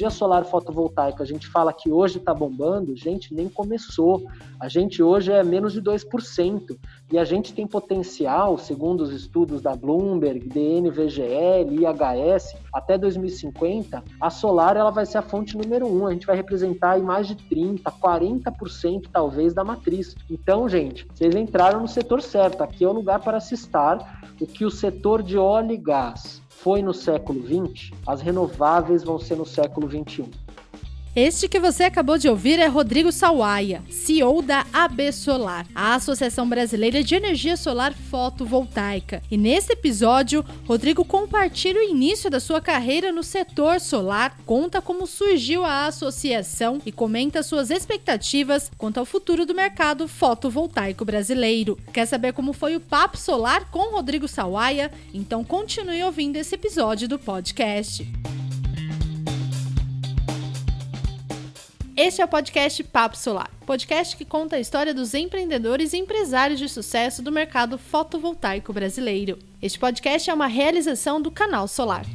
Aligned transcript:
energia 0.00 0.10
solar 0.10 0.44
fotovoltaica, 0.44 1.22
a 1.22 1.26
gente 1.26 1.46
fala 1.46 1.72
que 1.72 1.90
hoje 1.90 2.18
está 2.18 2.32
bombando, 2.32 2.96
gente, 2.96 3.34
nem 3.34 3.48
começou. 3.48 4.24
A 4.58 4.68
gente 4.68 5.02
hoje 5.02 5.30
é 5.30 5.42
menos 5.42 5.72
de 5.74 5.82
2%. 5.82 6.78
E 7.12 7.18
a 7.18 7.24
gente 7.24 7.52
tem 7.52 7.66
potencial, 7.66 8.56
segundo 8.56 9.02
os 9.02 9.10
estudos 9.10 9.60
da 9.60 9.76
Bloomberg, 9.76 10.48
DNVGL, 10.48 11.74
IHS, 11.74 12.54
até 12.72 12.96
2050, 12.96 14.02
a 14.20 14.30
solar 14.30 14.76
ela 14.76 14.90
vai 14.90 15.04
ser 15.04 15.18
a 15.18 15.22
fonte 15.22 15.56
número 15.56 15.86
um. 15.86 16.06
A 16.06 16.12
gente 16.12 16.26
vai 16.26 16.36
representar 16.36 16.98
em 16.98 17.02
mais 17.02 17.26
de 17.26 17.36
30%, 17.36 17.82
40% 17.82 19.08
talvez 19.12 19.52
da 19.52 19.64
matriz. 19.64 20.16
Então, 20.30 20.68
gente, 20.68 21.06
vocês 21.12 21.34
entraram 21.34 21.80
no 21.80 21.88
setor 21.88 22.22
certo. 22.22 22.62
Aqui 22.62 22.84
é 22.84 22.88
o 22.88 22.92
lugar 22.92 23.20
para 23.20 23.40
se 23.40 23.54
estar. 23.54 24.20
O 24.40 24.46
que 24.46 24.64
o 24.64 24.70
setor 24.70 25.22
de 25.22 25.36
óleo 25.36 25.72
e 25.72 25.76
gás 25.76 26.39
foi 26.62 26.82
no 26.82 26.92
século 26.92 27.40
XX, 27.42 27.90
as 28.06 28.20
renováveis 28.20 29.02
vão 29.02 29.18
ser 29.18 29.36
no 29.36 29.46
século 29.46 29.88
XXI. 29.88 30.30
Este 31.14 31.48
que 31.48 31.58
você 31.58 31.82
acabou 31.82 32.16
de 32.16 32.28
ouvir 32.28 32.60
é 32.60 32.68
Rodrigo 32.68 33.10
Sawaia, 33.10 33.82
CEO 33.90 34.40
da 34.40 34.64
AB 34.72 35.10
Solar, 35.10 35.66
a 35.74 35.94
Associação 35.94 36.48
Brasileira 36.48 37.02
de 37.02 37.16
Energia 37.16 37.56
Solar 37.56 37.92
Fotovoltaica. 37.92 39.20
E 39.28 39.36
nesse 39.36 39.72
episódio, 39.72 40.44
Rodrigo 40.64 41.04
compartilha 41.04 41.80
o 41.80 41.82
início 41.82 42.30
da 42.30 42.38
sua 42.38 42.60
carreira 42.60 43.10
no 43.10 43.24
setor 43.24 43.80
solar, 43.80 44.38
conta 44.46 44.80
como 44.80 45.04
surgiu 45.04 45.64
a 45.64 45.86
associação 45.86 46.80
e 46.86 46.92
comenta 46.92 47.42
suas 47.42 47.70
expectativas 47.70 48.70
quanto 48.78 49.00
ao 49.00 49.04
futuro 49.04 49.44
do 49.44 49.52
mercado 49.52 50.06
fotovoltaico 50.06 51.04
brasileiro. 51.04 51.76
Quer 51.92 52.06
saber 52.06 52.32
como 52.32 52.52
foi 52.52 52.76
o 52.76 52.80
Papo 52.80 53.18
Solar 53.18 53.68
com 53.72 53.90
Rodrigo 53.90 54.28
Sawaia? 54.28 54.92
Então 55.12 55.42
continue 55.42 56.04
ouvindo 56.04 56.36
esse 56.36 56.54
episódio 56.54 57.08
do 57.08 57.18
podcast. 57.18 58.06
Este 62.02 62.22
é 62.22 62.24
o 62.24 62.28
podcast 62.28 62.82
Papo 62.84 63.14
Solar, 63.14 63.50
podcast 63.66 64.16
que 64.16 64.24
conta 64.24 64.56
a 64.56 64.58
história 64.58 64.94
dos 64.94 65.12
empreendedores 65.12 65.92
e 65.92 65.98
empresários 65.98 66.58
de 66.58 66.66
sucesso 66.66 67.20
do 67.20 67.30
mercado 67.30 67.76
fotovoltaico 67.76 68.72
brasileiro. 68.72 69.38
Este 69.60 69.78
podcast 69.78 70.30
é 70.30 70.32
uma 70.32 70.46
realização 70.46 71.20
do 71.20 71.30
Canal 71.30 71.68
Solar. 71.68 72.06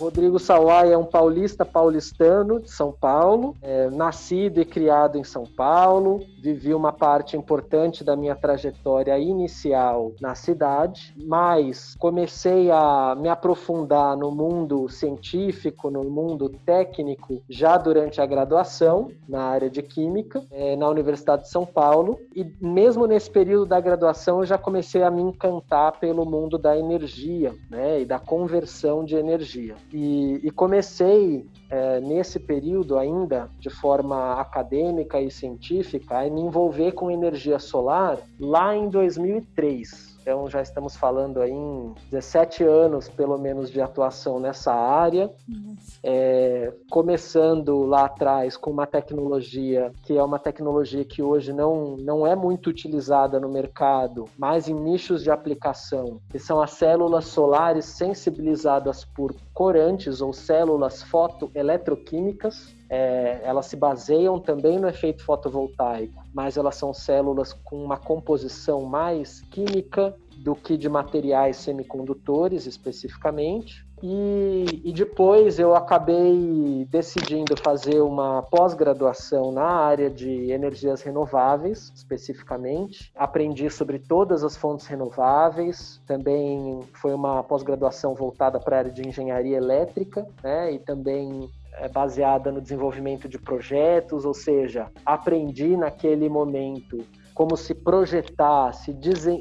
Rodrigo 0.00 0.38
Sawai 0.38 0.90
é 0.90 0.96
um 0.96 1.04
paulista 1.04 1.62
paulistano 1.62 2.58
de 2.58 2.70
São 2.70 2.90
Paulo, 2.90 3.54
é, 3.60 3.90
nascido 3.90 4.58
e 4.58 4.64
criado 4.64 5.18
em 5.18 5.24
São 5.24 5.44
Paulo, 5.44 6.20
vivi 6.42 6.72
uma 6.72 6.90
parte 6.90 7.36
importante 7.36 8.02
da 8.02 8.16
minha 8.16 8.34
trajetória 8.34 9.18
inicial 9.18 10.12
na 10.18 10.34
cidade, 10.34 11.14
mas 11.22 11.94
comecei 11.98 12.70
a 12.70 13.14
me 13.14 13.28
aprofundar 13.28 14.16
no 14.16 14.30
mundo 14.30 14.88
científico, 14.88 15.90
no 15.90 16.02
mundo 16.04 16.48
técnico, 16.64 17.42
já 17.46 17.76
durante 17.76 18.22
a 18.22 18.26
graduação, 18.26 19.10
na 19.28 19.42
área 19.42 19.68
de 19.68 19.82
Química, 19.82 20.42
é, 20.50 20.76
na 20.76 20.88
Universidade 20.88 21.42
de 21.42 21.50
São 21.50 21.66
Paulo, 21.66 22.18
e 22.34 22.50
mesmo 22.58 23.06
nesse 23.06 23.30
período 23.30 23.66
da 23.66 23.78
graduação 23.78 24.38
eu 24.38 24.46
já 24.46 24.56
comecei 24.56 25.02
a 25.02 25.10
me 25.10 25.20
encantar 25.20 26.00
pelo 26.00 26.24
mundo 26.24 26.56
da 26.56 26.74
energia 26.74 27.54
né, 27.68 28.00
e 28.00 28.06
da 28.06 28.18
conversão 28.18 29.04
de 29.04 29.14
energia. 29.14 29.76
E, 29.92 30.40
e 30.44 30.50
comecei 30.50 31.46
é, 31.68 32.00
nesse 32.00 32.38
período 32.38 32.98
ainda, 32.98 33.50
de 33.58 33.70
forma 33.70 34.40
acadêmica 34.40 35.20
e 35.20 35.30
científica, 35.30 36.20
a 36.20 36.30
me 36.30 36.40
envolver 36.40 36.92
com 36.92 37.10
energia 37.10 37.58
solar 37.58 38.18
lá 38.38 38.74
em 38.76 38.88
2003. 38.88 40.09
Então 40.30 40.48
já 40.48 40.62
estamos 40.62 40.94
falando 40.94 41.42
aí 41.42 41.50
em 41.50 41.92
17 42.08 42.62
anos, 42.62 43.08
pelo 43.08 43.36
menos, 43.36 43.68
de 43.68 43.80
atuação 43.80 44.38
nessa 44.38 44.72
área. 44.72 45.28
É, 46.04 46.72
começando 46.88 47.82
lá 47.82 48.04
atrás 48.04 48.56
com 48.56 48.70
uma 48.70 48.86
tecnologia 48.86 49.92
que 50.04 50.16
é 50.16 50.22
uma 50.22 50.38
tecnologia 50.38 51.04
que 51.04 51.20
hoje 51.20 51.52
não, 51.52 51.96
não 51.96 52.24
é 52.24 52.36
muito 52.36 52.70
utilizada 52.70 53.40
no 53.40 53.48
mercado, 53.48 54.26
mas 54.38 54.68
em 54.68 54.74
nichos 54.74 55.24
de 55.24 55.32
aplicação, 55.32 56.20
que 56.30 56.38
são 56.38 56.62
as 56.62 56.70
células 56.70 57.24
solares 57.24 57.86
sensibilizadas 57.86 59.04
por 59.04 59.34
corantes 59.52 60.20
ou 60.20 60.32
células 60.32 61.02
fotoeletroquímicas. 61.02 62.72
É, 62.92 63.40
elas 63.44 63.66
se 63.66 63.76
baseiam 63.76 64.40
também 64.40 64.76
no 64.76 64.88
efeito 64.88 65.22
fotovoltaico, 65.24 66.24
mas 66.34 66.56
elas 66.56 66.74
são 66.74 66.92
células 66.92 67.52
com 67.52 67.82
uma 67.84 67.96
composição 67.96 68.82
mais 68.82 69.42
química 69.42 70.12
do 70.38 70.56
que 70.56 70.76
de 70.76 70.88
materiais 70.88 71.56
semicondutores 71.58 72.66
especificamente. 72.66 73.86
E, 74.02 74.80
e, 74.84 74.92
depois 74.92 75.58
eu 75.58 75.74
acabei 75.74 76.86
decidindo 76.90 77.54
fazer 77.56 78.00
uma 78.00 78.42
pós-graduação 78.42 79.52
na 79.52 79.64
área 79.64 80.08
de 80.08 80.50
energias 80.50 81.02
renováveis, 81.02 81.92
especificamente. 81.94 83.12
Aprendi 83.14 83.68
sobre 83.68 83.98
todas 83.98 84.42
as 84.42 84.56
fontes 84.56 84.86
renováveis. 84.86 86.00
Também 86.06 86.80
foi 86.94 87.12
uma 87.12 87.42
pós-graduação 87.42 88.14
voltada 88.14 88.58
para 88.58 88.76
a 88.76 88.78
área 88.80 88.90
de 88.90 89.06
engenharia 89.06 89.58
elétrica, 89.58 90.26
né? 90.42 90.72
E 90.72 90.78
também 90.78 91.50
é 91.74 91.88
baseada 91.88 92.50
no 92.50 92.60
desenvolvimento 92.60 93.28
de 93.28 93.38
projetos, 93.38 94.24
ou 94.24 94.34
seja, 94.34 94.90
aprendi 95.04 95.76
naquele 95.76 96.28
momento 96.28 96.98
como 97.40 97.56
se 97.56 97.74
projetar, 97.74 98.74
se 98.74 98.92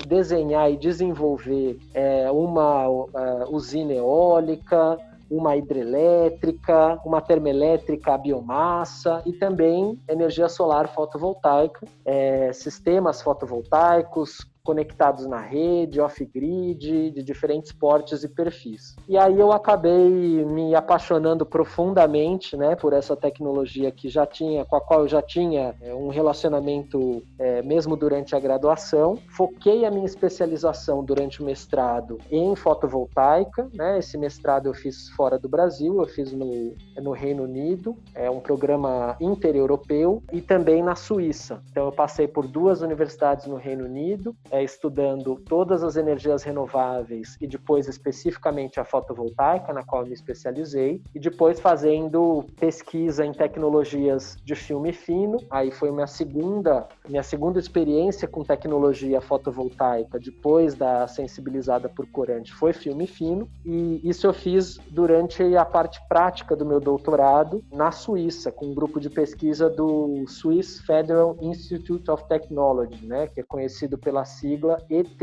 desenhar 0.08 0.72
e 0.72 0.78
desenvolver 0.78 1.78
é, 1.94 2.32
uma 2.32 2.88
uh, 2.88 3.10
usina 3.50 3.92
eólica, 3.92 4.98
uma 5.30 5.58
hidrelétrica, 5.58 6.98
uma 7.04 7.20
termoelétrica 7.20 8.14
a 8.14 8.18
biomassa 8.18 9.22
e 9.26 9.34
também 9.34 10.00
energia 10.08 10.48
solar 10.48 10.88
fotovoltaica, 10.88 11.86
é, 12.06 12.54
sistemas 12.54 13.22
fotovoltaicos, 13.22 14.50
conectados 14.64 15.26
na 15.26 15.40
rede, 15.40 16.00
off-grid, 16.00 17.12
de 17.12 17.24
diferentes 17.24 17.72
portes 17.72 18.24
e 18.24 18.30
perfis. 18.30 18.96
E 19.08 19.18
aí 19.18 19.40
eu 19.40 19.52
acabei 19.52 20.46
me 20.46 20.76
apaixonando 20.76 21.46
profundamente, 21.46 22.56
né, 22.56 22.76
por 22.76 22.94
essa 22.94 23.16
tecnologia 23.16 23.92
que 23.92 24.10
já 24.10 24.26
tinha, 24.26 24.66
com 24.66 24.76
a 24.76 24.82
qual 24.82 25.02
eu 25.02 25.08
já 25.08 25.22
tinha 25.22 25.76
é, 25.82 25.94
um 25.94 26.10
relacionamento 26.10 27.24
é, 27.38 27.62
mesmo 27.62 27.96
durante 27.96 28.36
a 28.36 28.40
graduação. 28.40 29.18
Foquei 29.30 29.86
a 29.86 29.92
minha 29.92 30.06
especialização 30.06 31.04
durante 31.04 31.42
o 31.42 31.46
mestrado 31.46 32.18
em 32.32 32.56
fotovoltaica, 32.56 33.70
né? 33.74 34.00
Esse 34.00 34.18
mestrado 34.18 34.68
eu 34.68 34.74
fiz 34.74 35.10
fora 35.10 35.38
do 35.38 35.50
Brasil, 35.50 36.00
eu 36.00 36.08
fiz 36.08 36.32
no, 36.32 36.76
no 37.02 37.12
Reino 37.12 37.44
Unido, 37.44 37.96
é 38.14 38.30
um 38.30 38.40
programa 38.40 39.16
intereuropeu 39.20 40.22
e 40.32 40.42
também 40.42 40.84
na 40.84 40.96
Suíça. 40.96 41.62
Então 41.72 41.86
eu 41.86 41.92
passei 41.92 42.28
por 42.28 42.48
duas 42.48 42.82
universidades 42.82 43.46
no 43.46 43.56
Reino 43.56 43.86
Unido. 43.86 44.36
É, 44.52 44.64
estudando 44.64 45.36
todas 45.48 45.84
as 45.84 45.96
energias 45.96 46.44
renováveis 46.44 47.38
e 47.40 47.48
depois 47.48 47.88
especificamente 47.88 48.80
a 48.80 48.86
fotovoltaica, 48.86 49.74
na 49.74 49.84
qual 49.84 50.06
me 50.06 50.14
especializei, 50.14 51.02
e 51.14 51.20
depois 51.20 51.60
fazendo 51.60 52.46
pesquisa 52.60 53.26
em 53.26 53.32
tecnologias 53.32 54.38
de 54.44 54.56
filme 54.56 54.92
fino. 54.92 55.38
Aí 55.50 55.72
foi 55.72 55.92
minha 55.92 56.08
segunda, 56.08 56.88
minha 57.08 57.24
segunda 57.24 57.60
experiência 57.60 58.28
com 58.28 58.44
tecnologia 58.44 59.22
fotovoltaica 59.22 60.20
depois 60.20 60.76
da 60.76 61.08
sensibilizada 61.08 61.90
por 61.90 62.08
corante 62.08 62.54
foi 62.54 62.74
filme 62.74 63.08
fino, 63.08 63.48
e 63.66 64.02
isso 64.04 64.28
eu 64.28 64.34
fiz 64.34 64.78
durante 64.90 65.44
a 65.56 65.66
parte 65.66 66.00
prática 66.08 66.56
do 66.56 66.66
meu 66.66 66.80
doutorado 66.80 67.64
na 67.72 67.92
Suíça, 67.92 68.52
com 68.52 68.68
um 68.68 68.74
grupo 68.74 69.00
de 69.00 69.10
pesquisa 69.10 69.70
do 69.70 70.26
Swiss 70.28 70.80
Federal 70.82 71.38
Institute 71.42 72.10
of 72.10 72.28
Technology, 72.28 73.06
né, 73.06 73.28
que 73.28 73.40
é 73.40 73.44
conhecido 73.44 73.98
pela 73.98 74.26
sigla 74.40 74.82
ETH 74.90 75.22